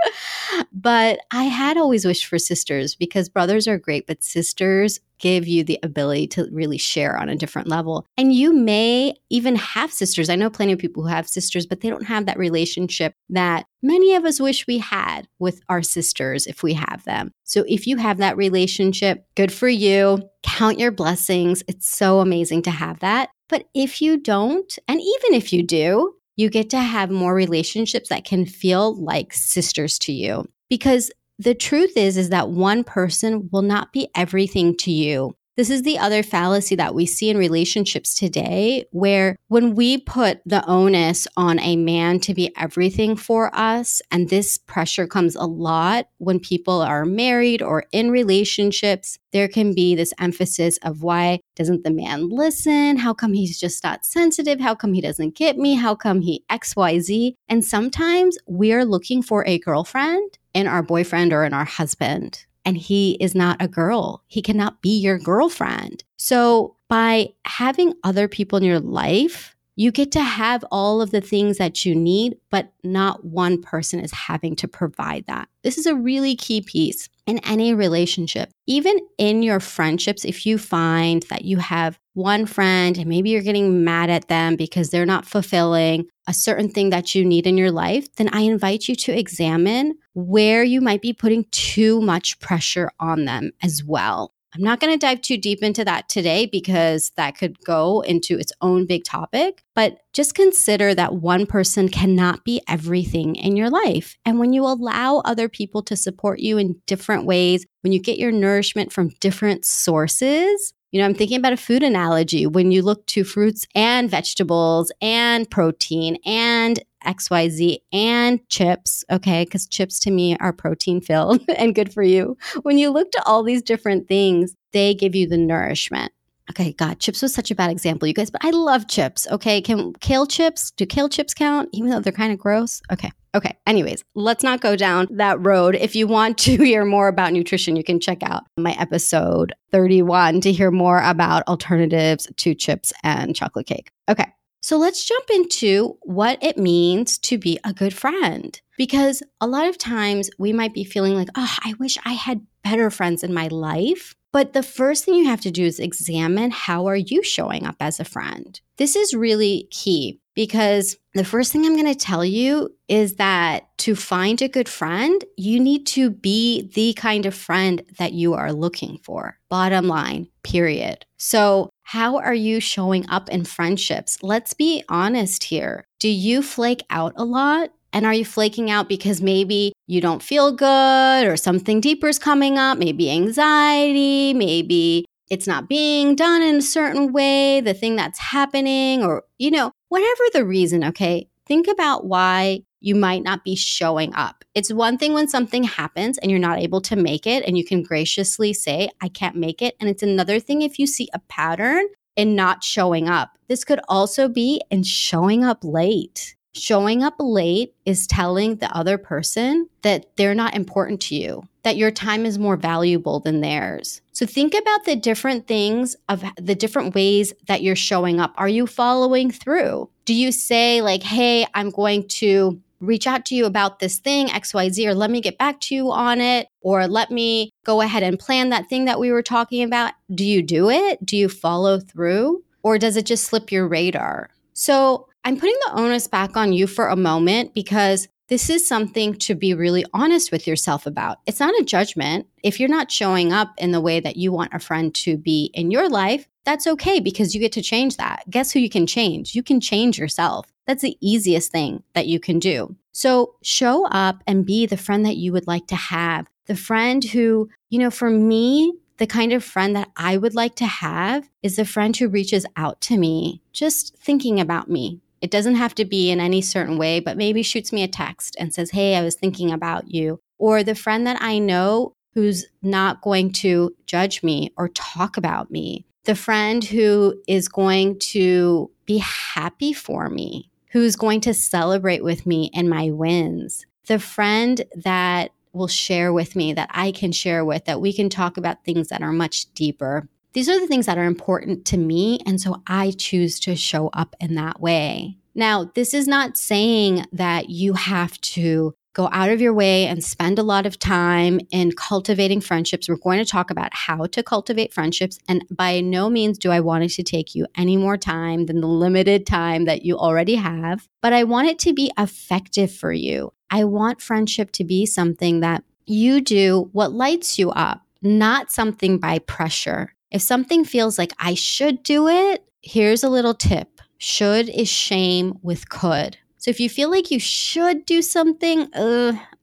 But 0.72 1.20
I 1.30 1.44
had 1.44 1.76
always 1.76 2.04
wished 2.04 2.26
for 2.26 2.38
sisters 2.38 2.94
because 2.94 3.28
brothers 3.28 3.68
are 3.68 3.78
great, 3.78 4.06
but 4.06 4.22
sisters 4.24 5.00
give 5.18 5.46
you 5.46 5.62
the 5.62 5.78
ability 5.82 6.26
to 6.26 6.48
really 6.50 6.78
share 6.78 7.16
on 7.16 7.28
a 7.28 7.36
different 7.36 7.68
level. 7.68 8.06
And 8.16 8.32
you 8.32 8.54
may 8.54 9.14
even 9.28 9.54
have 9.56 9.92
sisters. 9.92 10.30
I 10.30 10.36
know 10.36 10.48
plenty 10.50 10.72
of 10.72 10.78
people 10.78 11.02
who 11.02 11.10
have 11.10 11.28
sisters, 11.28 11.66
but 11.66 11.80
they 11.80 11.90
don't 11.90 12.06
have 12.06 12.26
that 12.26 12.38
relationship 12.38 13.14
that 13.28 13.66
many 13.82 14.14
of 14.14 14.24
us 14.24 14.40
wish 14.40 14.66
we 14.66 14.78
had 14.78 15.28
with 15.38 15.60
our 15.68 15.82
sisters 15.82 16.46
if 16.46 16.62
we 16.62 16.72
have 16.72 17.04
them. 17.04 17.32
So 17.44 17.64
if 17.68 17.86
you 17.86 17.98
have 17.98 18.18
that 18.18 18.36
relationship, 18.36 19.26
good 19.34 19.52
for 19.52 19.68
you. 19.68 20.22
Count 20.42 20.78
your 20.78 20.90
blessings. 20.90 21.62
It's 21.68 21.88
so 21.88 22.20
amazing 22.20 22.62
to 22.62 22.70
have 22.70 23.00
that. 23.00 23.28
But 23.48 23.66
if 23.74 24.00
you 24.00 24.16
don't, 24.16 24.78
and 24.88 25.00
even 25.00 25.34
if 25.34 25.52
you 25.52 25.62
do, 25.62 26.14
you 26.40 26.48
get 26.48 26.70
to 26.70 26.78
have 26.78 27.10
more 27.10 27.34
relationships 27.34 28.08
that 28.08 28.24
can 28.24 28.46
feel 28.46 28.94
like 28.94 29.34
sisters 29.34 29.98
to 29.98 30.12
you 30.12 30.48
because 30.70 31.10
the 31.38 31.54
truth 31.54 31.96
is 31.96 32.16
is 32.16 32.30
that 32.30 32.48
one 32.48 32.82
person 32.82 33.50
will 33.52 33.62
not 33.62 33.92
be 33.92 34.08
everything 34.14 34.74
to 34.78 34.90
you. 34.90 35.36
This 35.60 35.68
is 35.68 35.82
the 35.82 35.98
other 35.98 36.22
fallacy 36.22 36.74
that 36.76 36.94
we 36.94 37.04
see 37.04 37.28
in 37.28 37.36
relationships 37.36 38.14
today, 38.14 38.86
where 38.92 39.36
when 39.48 39.74
we 39.74 39.98
put 39.98 40.40
the 40.46 40.64
onus 40.66 41.28
on 41.36 41.60
a 41.60 41.76
man 41.76 42.18
to 42.20 42.32
be 42.32 42.50
everything 42.56 43.14
for 43.14 43.54
us, 43.54 44.00
and 44.10 44.30
this 44.30 44.56
pressure 44.56 45.06
comes 45.06 45.36
a 45.36 45.44
lot 45.44 46.08
when 46.16 46.40
people 46.40 46.80
are 46.80 47.04
married 47.04 47.60
or 47.60 47.84
in 47.92 48.10
relationships, 48.10 49.18
there 49.34 49.48
can 49.48 49.74
be 49.74 49.94
this 49.94 50.14
emphasis 50.18 50.78
of 50.78 51.02
why 51.02 51.40
doesn't 51.56 51.84
the 51.84 51.90
man 51.90 52.30
listen? 52.30 52.96
How 52.96 53.12
come 53.12 53.34
he's 53.34 53.60
just 53.60 53.84
not 53.84 54.06
sensitive? 54.06 54.60
How 54.60 54.74
come 54.74 54.94
he 54.94 55.02
doesn't 55.02 55.36
get 55.36 55.58
me? 55.58 55.74
How 55.74 55.94
come 55.94 56.22
he 56.22 56.42
XYZ? 56.50 57.34
And 57.50 57.62
sometimes 57.62 58.38
we're 58.46 58.86
looking 58.86 59.20
for 59.20 59.46
a 59.46 59.58
girlfriend 59.58 60.38
in 60.54 60.66
our 60.66 60.82
boyfriend 60.82 61.34
or 61.34 61.44
in 61.44 61.52
our 61.52 61.66
husband. 61.66 62.46
And 62.64 62.76
he 62.76 63.12
is 63.20 63.34
not 63.34 63.56
a 63.60 63.68
girl. 63.68 64.22
He 64.26 64.42
cannot 64.42 64.82
be 64.82 64.98
your 64.98 65.18
girlfriend. 65.18 66.04
So, 66.16 66.76
by 66.88 67.34
having 67.44 67.94
other 68.02 68.26
people 68.26 68.58
in 68.58 68.64
your 68.64 68.80
life, 68.80 69.54
you 69.76 69.90
get 69.90 70.12
to 70.12 70.22
have 70.22 70.64
all 70.70 71.00
of 71.00 71.10
the 71.10 71.20
things 71.20 71.58
that 71.58 71.86
you 71.86 71.94
need, 71.94 72.36
but 72.50 72.72
not 72.82 73.24
one 73.24 73.62
person 73.62 74.00
is 74.00 74.12
having 74.12 74.56
to 74.56 74.68
provide 74.68 75.24
that. 75.26 75.48
This 75.62 75.78
is 75.78 75.86
a 75.86 75.94
really 75.94 76.34
key 76.34 76.60
piece 76.60 77.08
in 77.26 77.38
any 77.40 77.72
relationship. 77.72 78.50
Even 78.66 78.98
in 79.18 79.42
your 79.42 79.60
friendships, 79.60 80.24
if 80.24 80.44
you 80.44 80.58
find 80.58 81.22
that 81.30 81.44
you 81.44 81.58
have 81.58 81.98
one 82.14 82.46
friend 82.46 82.98
and 82.98 83.06
maybe 83.06 83.30
you're 83.30 83.42
getting 83.42 83.84
mad 83.84 84.10
at 84.10 84.28
them 84.28 84.56
because 84.56 84.90
they're 84.90 85.06
not 85.06 85.26
fulfilling 85.26 86.06
a 86.26 86.34
certain 86.34 86.68
thing 86.68 86.90
that 86.90 87.14
you 87.14 87.24
need 87.24 87.46
in 87.46 87.56
your 87.56 87.70
life, 87.70 88.06
then 88.16 88.28
I 88.32 88.40
invite 88.40 88.88
you 88.88 88.94
to 88.96 89.16
examine 89.16 89.94
where 90.14 90.62
you 90.62 90.80
might 90.80 91.02
be 91.02 91.12
putting 91.12 91.44
too 91.50 92.00
much 92.00 92.38
pressure 92.40 92.90
on 92.98 93.24
them 93.24 93.52
as 93.62 93.84
well. 93.84 94.32
I'm 94.54 94.62
not 94.62 94.80
going 94.80 94.92
to 94.92 94.98
dive 94.98 95.20
too 95.20 95.36
deep 95.36 95.62
into 95.62 95.84
that 95.84 96.08
today 96.08 96.46
because 96.46 97.12
that 97.16 97.38
could 97.38 97.62
go 97.64 98.00
into 98.00 98.36
its 98.36 98.52
own 98.60 98.84
big 98.84 99.04
topic, 99.04 99.62
but 99.76 99.98
just 100.12 100.34
consider 100.34 100.92
that 100.94 101.14
one 101.14 101.46
person 101.46 101.88
cannot 101.88 102.44
be 102.44 102.60
everything 102.68 103.36
in 103.36 103.54
your 103.54 103.70
life. 103.70 104.16
And 104.24 104.40
when 104.40 104.52
you 104.52 104.64
allow 104.64 105.18
other 105.18 105.48
people 105.48 105.82
to 105.84 105.94
support 105.94 106.40
you 106.40 106.58
in 106.58 106.80
different 106.86 107.26
ways, 107.26 107.64
when 107.82 107.92
you 107.92 108.00
get 108.00 108.18
your 108.18 108.32
nourishment 108.32 108.92
from 108.92 109.10
different 109.20 109.64
sources, 109.64 110.72
you 110.90 111.00
know, 111.00 111.06
I'm 111.06 111.14
thinking 111.14 111.38
about 111.38 111.52
a 111.52 111.56
food 111.56 111.82
analogy 111.82 112.46
when 112.46 112.70
you 112.72 112.82
look 112.82 113.06
to 113.06 113.24
fruits 113.24 113.66
and 113.74 114.10
vegetables 114.10 114.90
and 115.00 115.48
protein 115.48 116.18
and 116.26 116.82
XYZ 117.06 117.78
and 117.92 118.46
chips, 118.48 119.04
okay? 119.10 119.44
Because 119.44 119.66
chips 119.66 120.00
to 120.00 120.10
me 120.10 120.36
are 120.38 120.52
protein 120.52 121.00
filled 121.00 121.42
and 121.56 121.74
good 121.74 121.92
for 121.92 122.02
you. 122.02 122.36
When 122.62 122.76
you 122.76 122.90
look 122.90 123.10
to 123.12 123.22
all 123.24 123.42
these 123.42 123.62
different 123.62 124.08
things, 124.08 124.54
they 124.72 124.94
give 124.94 125.14
you 125.14 125.26
the 125.28 125.38
nourishment. 125.38 126.12
Okay, 126.50 126.72
God, 126.72 126.98
chips 126.98 127.22
was 127.22 127.32
such 127.32 127.52
a 127.52 127.54
bad 127.54 127.70
example, 127.70 128.08
you 128.08 128.14
guys, 128.14 128.28
but 128.28 128.44
I 128.44 128.50
love 128.50 128.88
chips. 128.88 129.28
Okay, 129.30 129.60
can 129.60 129.92
kale 130.00 130.26
chips, 130.26 130.72
do 130.72 130.84
kale 130.84 131.08
chips 131.08 131.32
count, 131.32 131.68
even 131.72 131.90
though 131.90 132.00
they're 132.00 132.12
kind 132.12 132.32
of 132.32 132.40
gross? 132.40 132.82
Okay, 132.92 133.10
okay. 133.36 133.56
Anyways, 133.68 134.02
let's 134.16 134.42
not 134.42 134.60
go 134.60 134.74
down 134.74 135.06
that 135.12 135.44
road. 135.44 135.76
If 135.76 135.94
you 135.94 136.08
want 136.08 136.38
to 136.38 136.56
hear 136.64 136.84
more 136.84 137.06
about 137.06 137.32
nutrition, 137.32 137.76
you 137.76 137.84
can 137.84 138.00
check 138.00 138.24
out 138.24 138.42
my 138.56 138.72
episode 138.80 139.54
31 139.70 140.40
to 140.40 140.50
hear 140.50 140.72
more 140.72 141.00
about 141.02 141.46
alternatives 141.46 142.26
to 142.38 142.54
chips 142.54 142.92
and 143.04 143.36
chocolate 143.36 143.66
cake. 143.66 143.92
Okay, 144.08 144.26
So 144.60 144.76
let's 144.76 145.04
jump 145.04 145.30
into 145.30 145.96
what 146.02 146.42
it 146.42 146.58
means 146.58 147.16
to 147.18 147.38
be 147.38 147.60
a 147.64 147.72
good 147.72 147.94
friend. 147.94 148.60
Because 148.76 149.22
a 149.40 149.46
lot 149.46 149.68
of 149.68 149.78
times 149.78 150.30
we 150.38 150.52
might 150.52 150.74
be 150.74 150.84
feeling 150.84 151.14
like, 151.14 151.28
oh, 151.36 151.56
I 151.64 151.74
wish 151.78 151.96
I 152.04 152.14
had 152.14 152.40
better 152.64 152.90
friends 152.90 153.22
in 153.22 153.32
my 153.32 153.46
life. 153.48 154.14
But 154.32 154.52
the 154.52 154.62
first 154.62 155.04
thing 155.04 155.14
you 155.14 155.26
have 155.26 155.40
to 155.42 155.50
do 155.50 155.64
is 155.64 155.80
examine 155.80 156.50
how 156.50 156.86
are 156.86 156.96
you 156.96 157.22
showing 157.22 157.66
up 157.66 157.76
as 157.80 157.98
a 157.98 158.04
friend. 158.04 158.60
This 158.76 158.94
is 158.94 159.12
really 159.12 159.66
key 159.70 160.20
because 160.34 160.96
the 161.14 161.24
first 161.24 161.52
thing 161.52 161.66
I'm 161.66 161.74
going 161.74 161.92
to 161.92 161.94
tell 161.94 162.24
you 162.24 162.74
is 162.88 163.16
that 163.16 163.76
to 163.78 163.96
find 163.96 164.40
a 164.40 164.48
good 164.48 164.68
friend, 164.68 165.24
you 165.36 165.58
need 165.58 165.86
to 165.88 166.10
be 166.10 166.70
the 166.74 166.92
kind 166.94 167.26
of 167.26 167.34
friend 167.34 167.82
that 167.98 168.12
you 168.12 168.34
are 168.34 168.52
looking 168.52 168.98
for. 169.02 169.36
Bottom 169.48 169.88
line, 169.88 170.28
period. 170.44 171.04
So, 171.16 171.70
how 171.82 172.18
are 172.18 172.34
you 172.34 172.60
showing 172.60 173.08
up 173.10 173.28
in 173.28 173.44
friendships? 173.44 174.22
Let's 174.22 174.54
be 174.54 174.84
honest 174.88 175.42
here. 175.42 175.84
Do 175.98 176.08
you 176.08 176.40
flake 176.40 176.84
out 176.88 177.14
a 177.16 177.24
lot? 177.24 177.70
And 177.92 178.06
are 178.06 178.14
you 178.14 178.24
flaking 178.24 178.70
out 178.70 178.88
because 178.88 179.20
maybe 179.20 179.72
you 179.86 180.00
don't 180.00 180.22
feel 180.22 180.52
good 180.52 181.26
or 181.26 181.36
something 181.36 181.80
deeper 181.80 182.08
is 182.08 182.18
coming 182.18 182.58
up? 182.58 182.78
Maybe 182.78 183.10
anxiety, 183.10 184.32
maybe 184.34 185.06
it's 185.30 185.46
not 185.46 185.68
being 185.68 186.16
done 186.16 186.42
in 186.42 186.56
a 186.56 186.62
certain 186.62 187.12
way, 187.12 187.60
the 187.60 187.74
thing 187.74 187.96
that's 187.96 188.18
happening, 188.18 189.02
or, 189.04 189.22
you 189.38 189.50
know, 189.50 189.70
whatever 189.88 190.24
the 190.32 190.44
reason, 190.44 190.84
okay? 190.84 191.28
Think 191.46 191.68
about 191.68 192.04
why 192.06 192.64
you 192.80 192.94
might 192.94 193.22
not 193.22 193.44
be 193.44 193.54
showing 193.54 194.12
up. 194.14 194.44
It's 194.54 194.72
one 194.72 194.98
thing 194.98 195.12
when 195.12 195.28
something 195.28 195.62
happens 195.62 196.18
and 196.18 196.30
you're 196.30 196.40
not 196.40 196.58
able 196.58 196.80
to 196.82 196.96
make 196.96 197.26
it 197.26 197.44
and 197.46 197.56
you 197.56 197.64
can 197.64 197.82
graciously 197.82 198.52
say, 198.52 198.88
I 199.00 199.08
can't 199.08 199.36
make 199.36 199.62
it. 199.62 199.76
And 199.78 199.88
it's 199.88 200.02
another 200.02 200.40
thing 200.40 200.62
if 200.62 200.78
you 200.78 200.86
see 200.86 201.08
a 201.14 201.20
pattern 201.20 201.86
in 202.16 202.34
not 202.34 202.64
showing 202.64 203.08
up. 203.08 203.38
This 203.48 203.64
could 203.64 203.80
also 203.88 204.28
be 204.28 204.60
in 204.70 204.82
showing 204.82 205.44
up 205.44 205.62
late. 205.62 206.34
Showing 206.52 207.04
up 207.04 207.14
late 207.18 207.74
is 207.84 208.06
telling 208.06 208.56
the 208.56 208.74
other 208.76 208.98
person 208.98 209.68
that 209.82 210.16
they're 210.16 210.34
not 210.34 210.56
important 210.56 211.00
to 211.02 211.14
you, 211.14 211.44
that 211.62 211.76
your 211.76 211.92
time 211.92 212.26
is 212.26 212.38
more 212.38 212.56
valuable 212.56 213.20
than 213.20 213.40
theirs. 213.40 214.00
So 214.12 214.26
think 214.26 214.54
about 214.54 214.84
the 214.84 214.96
different 214.96 215.46
things 215.46 215.94
of 216.08 216.24
the 216.36 216.56
different 216.56 216.94
ways 216.94 217.32
that 217.46 217.62
you're 217.62 217.76
showing 217.76 218.18
up. 218.18 218.34
Are 218.36 218.48
you 218.48 218.66
following 218.66 219.30
through? 219.30 219.88
Do 220.06 220.14
you 220.14 220.32
say, 220.32 220.82
like, 220.82 221.04
hey, 221.04 221.46
I'm 221.54 221.70
going 221.70 222.08
to 222.08 222.60
reach 222.80 223.06
out 223.06 223.26
to 223.26 223.34
you 223.34 223.44
about 223.44 223.78
this 223.78 223.98
thing, 223.98 224.28
XYZ, 224.28 224.86
or 224.86 224.94
let 224.94 225.10
me 225.10 225.20
get 225.20 225.38
back 225.38 225.60
to 225.60 225.74
you 225.74 225.92
on 225.92 226.20
it, 226.20 226.48
or 226.62 226.88
let 226.88 227.10
me 227.10 227.50
go 227.64 227.80
ahead 227.80 228.02
and 228.02 228.18
plan 228.18 228.48
that 228.48 228.68
thing 228.68 228.86
that 228.86 228.98
we 228.98 229.12
were 229.12 229.22
talking 229.22 229.62
about? 229.62 229.92
Do 230.12 230.24
you 230.24 230.42
do 230.42 230.68
it? 230.70 231.04
Do 231.04 231.16
you 231.16 231.28
follow 231.28 231.78
through? 231.78 232.42
Or 232.62 232.76
does 232.78 232.96
it 232.96 233.06
just 233.06 233.24
slip 233.24 233.52
your 233.52 233.68
radar? 233.68 234.30
So 234.52 235.06
I'm 235.22 235.36
putting 235.36 235.56
the 235.66 235.78
onus 235.78 236.08
back 236.08 236.36
on 236.36 236.52
you 236.52 236.66
for 236.66 236.88
a 236.88 236.96
moment 236.96 237.52
because 237.54 238.08
this 238.28 238.48
is 238.48 238.66
something 238.66 239.14
to 239.16 239.34
be 239.34 239.52
really 239.52 239.84
honest 239.92 240.32
with 240.32 240.46
yourself 240.46 240.86
about. 240.86 241.18
It's 241.26 241.40
not 241.40 241.58
a 241.60 241.64
judgment. 241.64 242.26
If 242.42 242.58
you're 242.58 242.68
not 242.68 242.90
showing 242.90 243.32
up 243.32 243.52
in 243.58 243.72
the 243.72 243.80
way 243.80 244.00
that 244.00 244.16
you 244.16 244.32
want 244.32 244.54
a 244.54 244.58
friend 244.58 244.94
to 244.94 245.18
be 245.18 245.50
in 245.52 245.70
your 245.70 245.88
life, 245.90 246.26
that's 246.44 246.66
okay 246.66 247.00
because 247.00 247.34
you 247.34 247.40
get 247.40 247.52
to 247.52 247.62
change 247.62 247.98
that. 247.98 248.22
Guess 248.30 248.52
who 248.52 248.60
you 248.60 248.70
can 248.70 248.86
change? 248.86 249.34
You 249.34 249.42
can 249.42 249.60
change 249.60 249.98
yourself. 249.98 250.46
That's 250.66 250.82
the 250.82 250.96
easiest 251.00 251.52
thing 251.52 251.82
that 251.94 252.06
you 252.06 252.18
can 252.18 252.38
do. 252.38 252.76
So 252.92 253.34
show 253.42 253.86
up 253.86 254.22
and 254.26 254.46
be 254.46 254.64
the 254.64 254.76
friend 254.76 255.04
that 255.04 255.16
you 255.16 255.32
would 255.32 255.46
like 255.46 255.66
to 255.66 255.76
have. 255.76 256.28
The 256.46 256.56
friend 256.56 257.04
who, 257.04 257.50
you 257.68 257.78
know, 257.78 257.90
for 257.90 258.08
me, 258.08 258.72
the 258.96 259.06
kind 259.06 259.32
of 259.32 259.44
friend 259.44 259.76
that 259.76 259.90
I 259.96 260.16
would 260.16 260.34
like 260.34 260.56
to 260.56 260.66
have 260.66 261.28
is 261.42 261.56
the 261.56 261.64
friend 261.64 261.96
who 261.96 262.08
reaches 262.08 262.46
out 262.56 262.80
to 262.82 262.96
me, 262.96 263.42
just 263.52 263.96
thinking 263.96 264.40
about 264.40 264.70
me. 264.70 265.00
It 265.20 265.30
doesn't 265.30 265.56
have 265.56 265.74
to 265.76 265.84
be 265.84 266.10
in 266.10 266.20
any 266.20 266.40
certain 266.40 266.78
way, 266.78 267.00
but 267.00 267.16
maybe 267.16 267.42
shoots 267.42 267.72
me 267.72 267.82
a 267.82 267.88
text 267.88 268.36
and 268.38 268.54
says, 268.54 268.70
Hey, 268.70 268.96
I 268.96 269.02
was 269.02 269.14
thinking 269.14 269.50
about 269.52 269.90
you. 269.90 270.20
Or 270.38 270.62
the 270.62 270.74
friend 270.74 271.06
that 271.06 271.20
I 271.20 271.38
know 271.38 271.94
who's 272.14 272.46
not 272.62 273.02
going 273.02 273.32
to 273.32 273.74
judge 273.86 274.22
me 274.22 274.52
or 274.56 274.68
talk 274.68 275.16
about 275.16 275.50
me. 275.50 275.84
The 276.04 276.14
friend 276.14 276.64
who 276.64 277.20
is 277.28 277.48
going 277.48 277.98
to 277.98 278.70
be 278.86 278.98
happy 278.98 279.72
for 279.72 280.08
me, 280.08 280.50
who's 280.70 280.96
going 280.96 281.20
to 281.22 281.34
celebrate 281.34 282.02
with 282.02 282.26
me 282.26 282.50
and 282.54 282.68
my 282.68 282.90
wins. 282.90 283.66
The 283.86 283.98
friend 283.98 284.62
that 284.74 285.32
will 285.52 285.68
share 285.68 286.12
with 286.12 286.36
me, 286.36 286.52
that 286.54 286.70
I 286.72 286.92
can 286.92 287.12
share 287.12 287.44
with, 287.44 287.64
that 287.66 287.80
we 287.80 287.92
can 287.92 288.08
talk 288.08 288.36
about 288.36 288.64
things 288.64 288.88
that 288.88 289.02
are 289.02 289.12
much 289.12 289.52
deeper. 289.54 290.08
These 290.32 290.48
are 290.48 290.60
the 290.60 290.66
things 290.66 290.86
that 290.86 290.98
are 290.98 291.04
important 291.04 291.64
to 291.66 291.76
me. 291.76 292.20
And 292.26 292.40
so 292.40 292.62
I 292.66 292.92
choose 292.92 293.40
to 293.40 293.56
show 293.56 293.88
up 293.88 294.14
in 294.20 294.36
that 294.36 294.60
way. 294.60 295.16
Now, 295.34 295.70
this 295.74 295.94
is 295.94 296.06
not 296.06 296.36
saying 296.36 297.06
that 297.12 297.50
you 297.50 297.74
have 297.74 298.20
to 298.20 298.74
go 298.92 299.08
out 299.12 299.30
of 299.30 299.40
your 299.40 299.54
way 299.54 299.86
and 299.86 300.02
spend 300.02 300.38
a 300.38 300.42
lot 300.42 300.66
of 300.66 300.78
time 300.78 301.40
in 301.50 301.72
cultivating 301.72 302.40
friendships. 302.40 302.88
We're 302.88 302.96
going 302.96 303.18
to 303.18 303.24
talk 303.24 303.50
about 303.50 303.70
how 303.72 304.06
to 304.06 304.22
cultivate 304.22 304.72
friendships. 304.72 305.18
And 305.28 305.44
by 305.50 305.80
no 305.80 306.10
means 306.10 306.38
do 306.38 306.50
I 306.50 306.60
want 306.60 306.84
it 306.84 306.90
to 306.90 307.02
take 307.02 307.34
you 307.34 307.46
any 307.56 307.76
more 307.76 307.96
time 307.96 308.46
than 308.46 308.60
the 308.60 308.66
limited 308.66 309.26
time 309.26 309.64
that 309.66 309.84
you 309.84 309.96
already 309.96 310.34
have, 310.34 310.88
but 311.02 311.12
I 311.12 311.24
want 311.24 311.48
it 311.48 311.58
to 311.60 311.72
be 311.72 311.92
effective 311.96 312.72
for 312.72 312.92
you. 312.92 313.32
I 313.50 313.64
want 313.64 314.00
friendship 314.00 314.50
to 314.52 314.64
be 314.64 314.86
something 314.86 315.40
that 315.40 315.62
you 315.86 316.20
do 316.20 316.68
what 316.72 316.92
lights 316.92 317.38
you 317.38 317.50
up, 317.50 317.82
not 318.02 318.50
something 318.50 318.98
by 318.98 319.20
pressure. 319.20 319.94
If 320.10 320.22
something 320.22 320.64
feels 320.64 320.98
like 320.98 321.12
I 321.18 321.34
should 321.34 321.82
do 321.82 322.08
it, 322.08 322.44
here's 322.62 323.04
a 323.04 323.08
little 323.08 323.34
tip 323.34 323.80
should 323.98 324.48
is 324.48 324.68
shame 324.68 325.38
with 325.42 325.68
could. 325.68 326.16
So 326.38 326.50
if 326.50 326.58
you 326.58 326.70
feel 326.70 326.90
like 326.90 327.10
you 327.10 327.20
should 327.20 327.84
do 327.84 328.00
something, 328.00 328.68